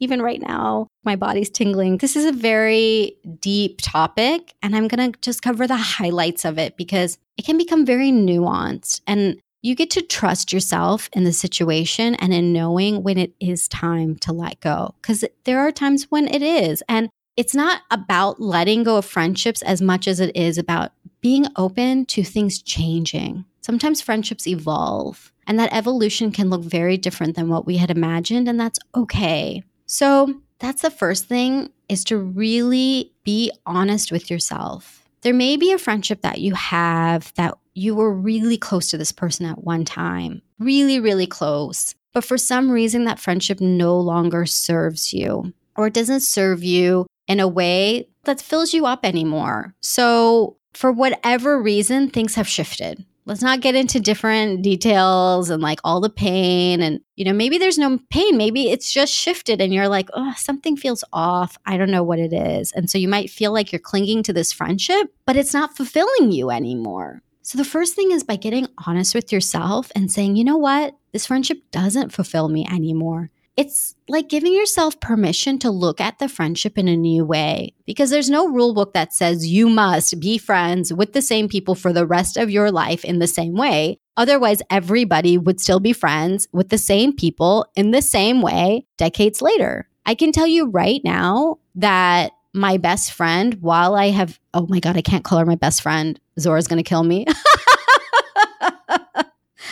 Even 0.00 0.22
right 0.22 0.40
now, 0.40 0.86
my 1.04 1.16
body's 1.16 1.50
tingling. 1.50 1.98
This 1.98 2.16
is 2.16 2.24
a 2.24 2.32
very 2.32 3.16
deep 3.40 3.80
topic, 3.82 4.54
and 4.62 4.74
I'm 4.74 4.88
going 4.88 5.12
to 5.12 5.18
just 5.20 5.42
cover 5.42 5.66
the 5.66 5.76
highlights 5.76 6.44
of 6.44 6.58
it 6.58 6.76
because 6.78 7.18
it 7.36 7.44
can 7.44 7.58
become 7.58 7.84
very 7.84 8.10
nuanced. 8.10 9.02
And 9.06 9.38
you 9.62 9.74
get 9.74 9.90
to 9.90 10.02
trust 10.02 10.50
yourself 10.50 11.10
in 11.12 11.24
the 11.24 11.32
situation 11.32 12.14
and 12.14 12.32
in 12.32 12.52
knowing 12.52 13.02
when 13.02 13.18
it 13.18 13.34
is 13.38 13.68
time 13.68 14.16
to 14.20 14.32
let 14.32 14.60
go. 14.60 14.94
Because 15.02 15.24
there 15.44 15.60
are 15.60 15.72
times 15.72 16.04
when 16.10 16.26
it 16.26 16.42
is. 16.42 16.82
And 16.88 17.10
it's 17.40 17.54
not 17.54 17.80
about 17.90 18.38
letting 18.38 18.82
go 18.82 18.98
of 18.98 19.06
friendships 19.06 19.62
as 19.62 19.80
much 19.80 20.06
as 20.06 20.20
it 20.20 20.36
is 20.36 20.58
about 20.58 20.92
being 21.22 21.46
open 21.56 22.04
to 22.04 22.22
things 22.22 22.60
changing. 22.60 23.46
Sometimes 23.62 24.02
friendships 24.02 24.46
evolve, 24.46 25.32
and 25.46 25.58
that 25.58 25.72
evolution 25.72 26.32
can 26.32 26.50
look 26.50 26.60
very 26.60 26.98
different 26.98 27.36
than 27.36 27.48
what 27.48 27.64
we 27.64 27.78
had 27.78 27.90
imagined, 27.90 28.46
and 28.46 28.60
that's 28.60 28.78
okay. 28.94 29.64
So, 29.86 30.34
that's 30.58 30.82
the 30.82 30.90
first 30.90 31.28
thing 31.28 31.70
is 31.88 32.04
to 32.04 32.18
really 32.18 33.10
be 33.24 33.50
honest 33.64 34.12
with 34.12 34.30
yourself. 34.30 35.08
There 35.22 35.32
may 35.32 35.56
be 35.56 35.72
a 35.72 35.78
friendship 35.78 36.20
that 36.20 36.40
you 36.40 36.52
have 36.52 37.32
that 37.36 37.54
you 37.72 37.94
were 37.94 38.12
really 38.12 38.58
close 38.58 38.90
to 38.90 38.98
this 38.98 39.12
person 39.12 39.46
at 39.46 39.64
one 39.64 39.86
time, 39.86 40.42
really, 40.58 41.00
really 41.00 41.26
close. 41.26 41.94
But 42.12 42.24
for 42.24 42.36
some 42.36 42.70
reason, 42.70 43.04
that 43.04 43.18
friendship 43.18 43.62
no 43.62 43.98
longer 43.98 44.44
serves 44.44 45.14
you 45.14 45.54
or 45.80 45.86
it 45.86 45.94
doesn't 45.94 46.20
serve 46.20 46.62
you 46.62 47.06
in 47.30 47.38
a 47.38 47.46
way 47.46 48.08
that 48.24 48.40
fills 48.40 48.74
you 48.74 48.86
up 48.86 49.04
anymore. 49.04 49.72
So, 49.80 50.56
for 50.74 50.90
whatever 50.90 51.62
reason, 51.62 52.10
things 52.10 52.34
have 52.34 52.48
shifted. 52.48 53.04
Let's 53.24 53.42
not 53.42 53.60
get 53.60 53.76
into 53.76 54.00
different 54.00 54.62
details 54.62 55.48
and 55.48 55.62
like 55.62 55.78
all 55.84 56.00
the 56.00 56.10
pain. 56.10 56.82
And, 56.82 57.00
you 57.14 57.24
know, 57.24 57.32
maybe 57.32 57.58
there's 57.58 57.78
no 57.78 57.98
pain. 58.10 58.36
Maybe 58.36 58.70
it's 58.70 58.92
just 58.92 59.12
shifted 59.12 59.60
and 59.60 59.72
you're 59.72 59.88
like, 59.88 60.08
oh, 60.14 60.34
something 60.36 60.76
feels 60.76 61.04
off. 61.12 61.56
I 61.66 61.76
don't 61.76 61.90
know 61.90 62.02
what 62.02 62.18
it 62.18 62.32
is. 62.32 62.72
And 62.72 62.90
so 62.90 62.98
you 62.98 63.08
might 63.08 63.30
feel 63.30 63.52
like 63.52 63.70
you're 63.70 63.78
clinging 63.78 64.24
to 64.24 64.32
this 64.32 64.52
friendship, 64.52 65.12
but 65.26 65.36
it's 65.36 65.54
not 65.54 65.76
fulfilling 65.76 66.32
you 66.32 66.50
anymore. 66.50 67.22
So 67.42 67.58
the 67.58 67.64
first 67.64 67.94
thing 67.94 68.10
is 68.10 68.24
by 68.24 68.36
getting 68.36 68.66
honest 68.86 69.14
with 69.14 69.32
yourself 69.32 69.92
and 69.94 70.10
saying, 70.10 70.34
you 70.34 70.44
know 70.44 70.56
what? 70.56 70.96
This 71.12 71.26
friendship 71.26 71.58
doesn't 71.70 72.12
fulfill 72.12 72.48
me 72.48 72.66
anymore. 72.68 73.30
It's 73.56 73.94
like 74.08 74.28
giving 74.28 74.54
yourself 74.54 75.00
permission 75.00 75.58
to 75.60 75.70
look 75.70 76.00
at 76.00 76.18
the 76.18 76.28
friendship 76.28 76.78
in 76.78 76.88
a 76.88 76.96
new 76.96 77.24
way 77.24 77.74
because 77.84 78.10
there's 78.10 78.30
no 78.30 78.48
rule 78.48 78.74
book 78.74 78.94
that 78.94 79.12
says 79.12 79.46
you 79.46 79.68
must 79.68 80.18
be 80.20 80.38
friends 80.38 80.92
with 80.92 81.12
the 81.12 81.22
same 81.22 81.48
people 81.48 81.74
for 81.74 81.92
the 81.92 82.06
rest 82.06 82.36
of 82.36 82.50
your 82.50 82.70
life 82.70 83.04
in 83.04 83.18
the 83.18 83.26
same 83.26 83.54
way. 83.54 83.98
Otherwise, 84.16 84.62
everybody 84.70 85.36
would 85.36 85.60
still 85.60 85.80
be 85.80 85.92
friends 85.92 86.48
with 86.52 86.68
the 86.68 86.78
same 86.78 87.14
people 87.14 87.66
in 87.74 87.90
the 87.90 88.02
same 88.02 88.40
way 88.40 88.86
decades 88.96 89.42
later. 89.42 89.88
I 90.06 90.14
can 90.14 90.32
tell 90.32 90.46
you 90.46 90.70
right 90.70 91.00
now 91.04 91.58
that 91.74 92.32
my 92.52 92.78
best 92.78 93.12
friend, 93.12 93.54
while 93.60 93.94
I 93.94 94.10
have, 94.10 94.40
oh 94.54 94.66
my 94.68 94.80
God, 94.80 94.96
I 94.96 95.02
can't 95.02 95.24
call 95.24 95.38
her 95.38 95.46
my 95.46 95.54
best 95.54 95.82
friend. 95.82 96.18
Zora's 96.38 96.66
going 96.66 96.82
to 96.82 96.88
kill 96.88 97.04
me. 97.04 97.26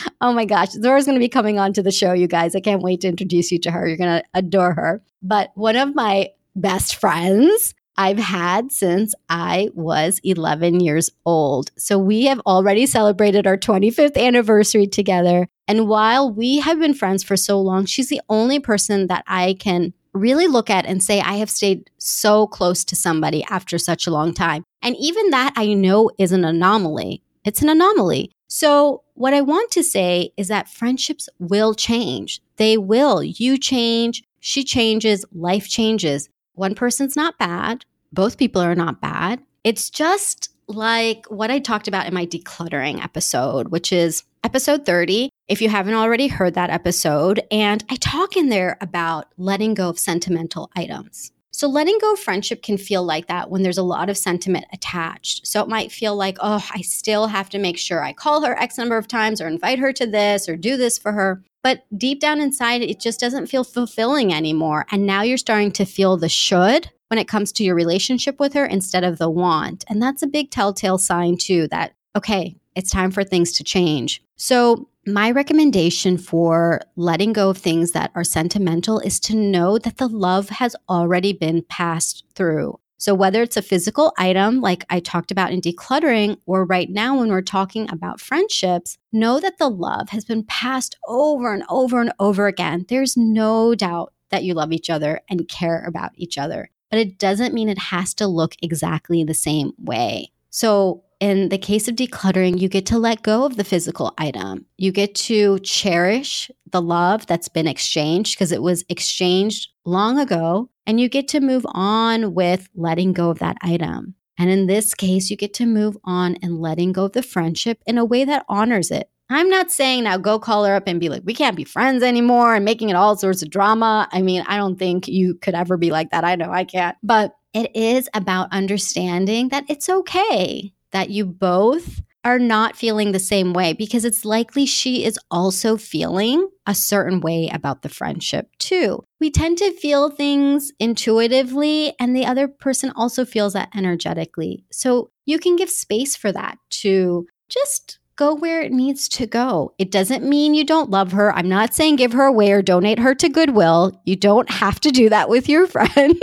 oh 0.21 0.33
my 0.33 0.45
gosh, 0.45 0.71
Zora's 0.71 1.05
going 1.05 1.17
to 1.17 1.21
be 1.21 1.29
coming 1.29 1.59
on 1.59 1.73
to 1.75 1.83
the 1.83 1.91
show, 1.91 2.13
you 2.13 2.27
guys. 2.27 2.55
I 2.55 2.61
can't 2.61 2.83
wait 2.83 3.01
to 3.03 3.09
introduce 3.09 3.51
you 3.51 3.59
to 3.61 3.71
her. 3.71 3.87
You're 3.87 3.97
going 3.97 4.21
to 4.21 4.25
adore 4.35 4.75
her. 4.75 5.03
But 5.23 5.51
one 5.55 5.77
of 5.77 5.95
my 5.95 6.31
best 6.55 6.97
friends 6.97 7.75
I've 7.97 8.19
had 8.19 8.71
since 8.71 9.13
I 9.29 9.71
was 9.75 10.21
11 10.23 10.81
years 10.81 11.11
old. 11.27 11.73
So 11.77 11.99
we 11.99 12.27
have 12.27 12.41
already 12.41 12.87
celebrated 12.87 13.47
our 13.47 13.57
25th 13.57 14.17
anniversary 14.17 14.87
together. 14.87 15.49
And 15.67 15.89
while 15.89 16.31
we 16.33 16.61
have 16.61 16.79
been 16.79 16.95
friends 16.95 17.25
for 17.25 17.37
so 17.37 17.61
long, 17.61 17.87
she's 17.87 18.09
the 18.09 18.21
only 18.29 18.61
person 18.61 19.09
that 19.09 19.25
I 19.27 19.57
can 19.59 19.93
really 20.15 20.47
look 20.47 20.71
at 20.71 20.87
and 20.87 21.03
say, 21.03 21.21
I 21.21 21.35
have 21.35 21.51
stayed 21.51 21.91
so 21.99 22.47
close 22.47 22.85
to 22.85 22.97
somebody 22.97 23.45
after 23.51 23.79
such 23.79 24.07
a 24.07 24.13
long 24.13 24.33
time. 24.33 24.63
And 24.81 24.97
even 24.97 25.31
that 25.31 25.53
I 25.57 25.75
know 25.75 26.11
is 26.19 26.31
an 26.31 26.45
anomaly. 26.45 27.23
It's 27.45 27.63
an 27.63 27.69
anomaly. 27.69 28.31
So, 28.49 29.03
what 29.15 29.35
I 29.35 29.43
want 29.43 29.71
to 29.73 29.83
say 29.83 30.33
is 30.39 30.49
that 30.49 30.71
friendships 30.71 31.29
will 31.39 31.75
change. 31.75 32.41
They 32.57 32.79
will. 32.79 33.23
You 33.23 33.59
change, 33.59 34.23
she 34.41 34.65
changes, 34.65 35.25
life 35.33 35.69
changes. 35.69 36.31
One 36.55 36.75
person's 36.75 37.15
not 37.15 37.39
bad, 37.39 37.85
both 38.13 38.39
people 38.39 38.63
are 38.63 38.75
not 38.75 39.01
bad. 39.01 39.43
It's 39.65 39.91
just 39.91 40.51
like 40.67 41.27
what 41.29 41.51
I 41.51 41.59
talked 41.59 41.89
about 41.89 42.07
in 42.07 42.15
my 42.15 42.27
decluttering 42.27 43.03
episode, 43.03 43.69
which 43.69 43.93
is 43.93 44.25
episode 44.43 44.87
30. 44.87 45.31
If 45.49 45.61
you 45.61 45.69
haven't 45.69 45.95
already 45.95 46.29
heard 46.29 46.55
that 46.55 46.71
episode, 46.71 47.41
and 47.51 47.85
I 47.91 47.97
talk 47.97 48.37
in 48.37 48.49
there 48.49 48.79
about 48.81 49.33
letting 49.37 49.75
go 49.75 49.89
of 49.91 49.99
sentimental 49.99 50.71
items. 50.75 51.33
So, 51.51 51.69
letting 51.69 51.99
go 52.01 52.13
of 52.13 52.19
friendship 52.19 52.63
can 52.63 52.77
feel 52.77 53.03
like 53.03 53.27
that 53.27 53.51
when 53.51 53.63
there's 53.63 53.79
a 53.79 53.83
lot 53.83 54.11
of 54.11 54.19
sentiment 54.19 54.67
attached. 54.73 55.47
So, 55.47 55.63
it 55.63 55.69
might 55.69 55.91
feel 55.91 56.15
like, 56.15 56.37
oh, 56.41 56.65
I 56.73 56.83
still 56.83 57.27
have 57.27 57.49
to 57.51 57.59
make 57.59 57.79
sure 57.79 58.03
I 58.03 58.13
call 58.13 58.45
her 58.45 58.59
X 58.59 58.79
number 58.79 58.97
of 58.97 59.09
times 59.09 59.41
or 59.41 59.49
invite 59.49 59.79
her 59.79 59.93
to 59.95 60.07
this 60.07 60.49
or 60.49 60.57
do 60.57 60.77
this 60.77 60.99
for 60.99 61.13
her. 61.13 61.43
But 61.63 61.85
deep 61.97 62.21
down 62.21 62.41
inside, 62.41 62.83
it 62.83 63.01
just 63.01 63.21
doesn't 63.21 63.47
feel 63.47 63.65
fulfilling 63.65 64.33
anymore. 64.33 64.87
And 64.91 65.07
now 65.07 65.23
you're 65.23 65.37
starting 65.39 65.73
to 65.73 65.85
feel 65.85 66.17
the 66.17 66.29
should 66.29 66.91
when 67.09 67.19
it 67.19 67.29
comes 67.29 67.53
to 67.53 67.65
your 67.65 67.75
relationship 67.75 68.39
with 68.39 68.53
her 68.53 68.67
instead 68.67 69.05
of 69.05 69.19
the 69.19 69.31
want. 69.31 69.85
And 69.89 70.01
that's 70.01 70.23
a 70.23 70.27
big 70.27 70.51
telltale 70.51 70.99
sign, 70.99 71.37
too, 71.37 71.67
that, 71.69 71.95
okay, 72.17 72.57
it's 72.77 72.91
time 72.91 73.11
for 73.11 73.25
things 73.25 73.53
to 73.53 73.65
change. 73.65 74.23
So, 74.37 74.89
my 75.09 75.31
recommendation 75.31 76.19
for 76.19 76.83
letting 76.97 77.33
go 77.33 77.51
of 77.51 77.59
things 77.59 77.93
that 77.93 78.11
are 78.15 78.25
sentimental 78.25 79.01
is 79.01 79.19
to 79.21 79.35
know 79.35 79.79
that 79.79 79.97
the 79.97 80.09
love 80.09 80.49
has 80.51 80.77
already 80.89 81.33
been 81.33 81.63
passed 81.69 82.25
through. 82.35 82.79
So, 83.01 83.15
whether 83.15 83.43
it's 83.43 83.57
a 83.57 83.63
physical 83.63 84.13
item 84.19 84.61
like 84.61 84.85
I 84.91 84.99
talked 84.99 85.31
about 85.31 85.53
in 85.53 85.61
decluttering, 85.61 86.37
or 86.47 86.65
right 86.65 86.91
now 86.91 87.17
when 87.17 87.29
we're 87.29 87.43
talking 87.43 87.89
about 87.91 88.21
friendships, 88.21 88.99
know 89.13 89.39
that 89.39 89.59
the 89.59 89.71
love 89.71 90.09
has 90.09 90.25
been 90.25 90.43
passed 90.43 90.97
over 91.07 91.55
and 91.55 91.63
over 91.69 92.01
and 92.01 92.13
over 92.19 92.49
again. 92.49 92.87
There's 92.89 93.17
no 93.17 93.77
doubt 93.77 94.13
that 94.31 94.43
you 94.43 94.53
love 94.55 94.73
each 94.73 94.91
other 94.91 95.21
and 95.31 95.49
care 95.49 95.85
about 95.87 96.11
each 96.17 96.37
other, 96.37 96.71
but 96.91 96.99
it 96.99 97.19
doesn't 97.19 97.55
mean 97.55 97.69
it 97.69 97.79
has 97.79 98.15
to 98.15 98.27
look 98.27 98.57
exactly 98.63 99.23
the 99.23 99.33
same 99.33 99.73
way. 99.79 100.33
So, 100.51 101.05
in 101.21 101.49
the 101.49 101.59
case 101.59 101.89
of 101.89 101.97
decluttering, 101.97 102.61
you 102.61 102.69
get 102.69 102.87
to 102.87 102.99
let 102.99 103.23
go 103.23 103.45
of 103.45 103.57
the 103.57 103.65
physical 103.65 104.15
item. 104.19 104.67
You 104.77 104.93
get 104.93 105.15
to 105.17 105.59
cherish 105.61 106.51
the 106.71 106.83
love 106.83 107.27
that's 107.27 107.49
been 107.49 107.67
exchanged 107.67 108.37
because 108.37 108.53
it 108.53 108.63
was 108.63 108.85
exchanged 108.89 109.69
long 109.85 110.19
ago. 110.19 110.71
And 110.87 111.01
you 111.01 111.09
get 111.09 111.29
to 111.29 111.41
move 111.41 111.67
on 111.73 112.35
with 112.35 112.69
letting 112.75 113.13
go 113.13 113.31
of 113.31 113.41
that 113.41 113.57
item. 113.63 114.15
And 114.39 114.49
in 114.49 114.67
this 114.67 114.95
case, 114.95 115.29
you 115.29 115.37
get 115.37 115.53
to 115.55 115.67
move 115.67 115.97
on 116.05 116.37
and 116.43 116.61
letting 116.61 116.93
go 116.93 117.07
of 117.07 117.13
the 117.13 117.23
friendship 117.23 117.83
in 117.87 117.99
a 117.99 118.05
way 118.05 118.25
that 118.25 118.47
honors 118.49 118.91
it. 118.91 119.11
I'm 119.31 119.51
not 119.51 119.71
saying 119.71 120.05
now 120.05 120.17
go 120.17 120.39
call 120.39 120.65
her 120.65 120.75
up 120.75 120.85
and 120.87 121.01
be 121.01 121.11
like, 121.11 121.23
we 121.25 121.35
can't 121.35 121.57
be 121.57 121.65
friends 121.65 122.03
anymore 122.03 122.55
and 122.55 122.65
making 122.65 122.89
it 122.89 122.97
all 122.97 123.17
sorts 123.17 123.43
of 123.43 123.51
drama. 123.51 124.09
I 124.11 124.23
mean, 124.23 124.43
I 124.47 124.57
don't 124.57 124.79
think 124.79 125.07
you 125.09 125.35
could 125.35 125.55
ever 125.55 125.77
be 125.77 125.91
like 125.91 126.11
that. 126.11 126.25
I 126.25 126.37
know 126.37 126.51
I 126.51 126.65
can't. 126.65 126.97
But 127.03 127.35
it 127.53 127.75
is 127.75 128.09
about 128.15 128.53
understanding 128.53 129.49
that 129.49 129.65
it's 129.69 129.89
okay 129.89 130.73
that 130.93 131.11
you 131.11 131.25
both 131.25 132.01
are 132.25 132.39
not 132.39 132.77
feeling 132.77 133.13
the 133.13 133.19
same 133.19 133.53
way 133.53 133.73
because 133.73 134.05
it's 134.05 134.25
likely 134.25 134.67
she 134.67 135.05
is 135.05 135.19
also 135.31 135.77
feeling 135.77 136.49
a 136.67 136.75
certain 136.75 137.21
way 137.21 137.49
about 137.53 137.83
the 137.83 137.89
friendship 137.89 138.51
too. 138.59 139.03
We 139.21 139.31
tend 139.31 139.59
to 139.59 139.73
feel 139.73 140.11
things 140.11 140.73
intuitively, 140.79 141.95
and 141.99 142.15
the 142.15 142.27
other 142.27 142.49
person 142.49 142.93
also 142.95 143.25
feels 143.25 143.55
that 143.55 143.71
energetically. 143.75 144.65
So 144.71 145.11
you 145.27 145.39
can 145.39 145.57
give 145.57 145.71
space 145.71 146.17
for 146.17 146.33
that 146.33 146.59
to 146.83 147.27
just 147.49 147.99
go 148.17 148.35
where 148.35 148.61
it 148.61 148.73
needs 148.73 149.09
to 149.09 149.27
go. 149.27 149.73
It 149.79 149.91
doesn't 149.91 150.29
mean 150.29 150.53
you 150.53 150.65
don't 150.65 150.91
love 150.91 151.13
her. 151.13 151.33
I'm 151.33 151.49
not 151.49 151.73
saying 151.73 151.97
give 151.97 152.13
her 152.13 152.25
away 152.25 152.51
or 152.51 152.63
donate 152.63 152.99
her 152.99 153.15
to 153.15 153.29
Goodwill. 153.29 154.03
You 154.05 154.17
don't 154.17 154.51
have 154.51 154.81
to 154.81 154.91
do 154.91 155.09
that 155.09 155.29
with 155.29 155.49
your 155.49 155.67
friend. 155.69 156.21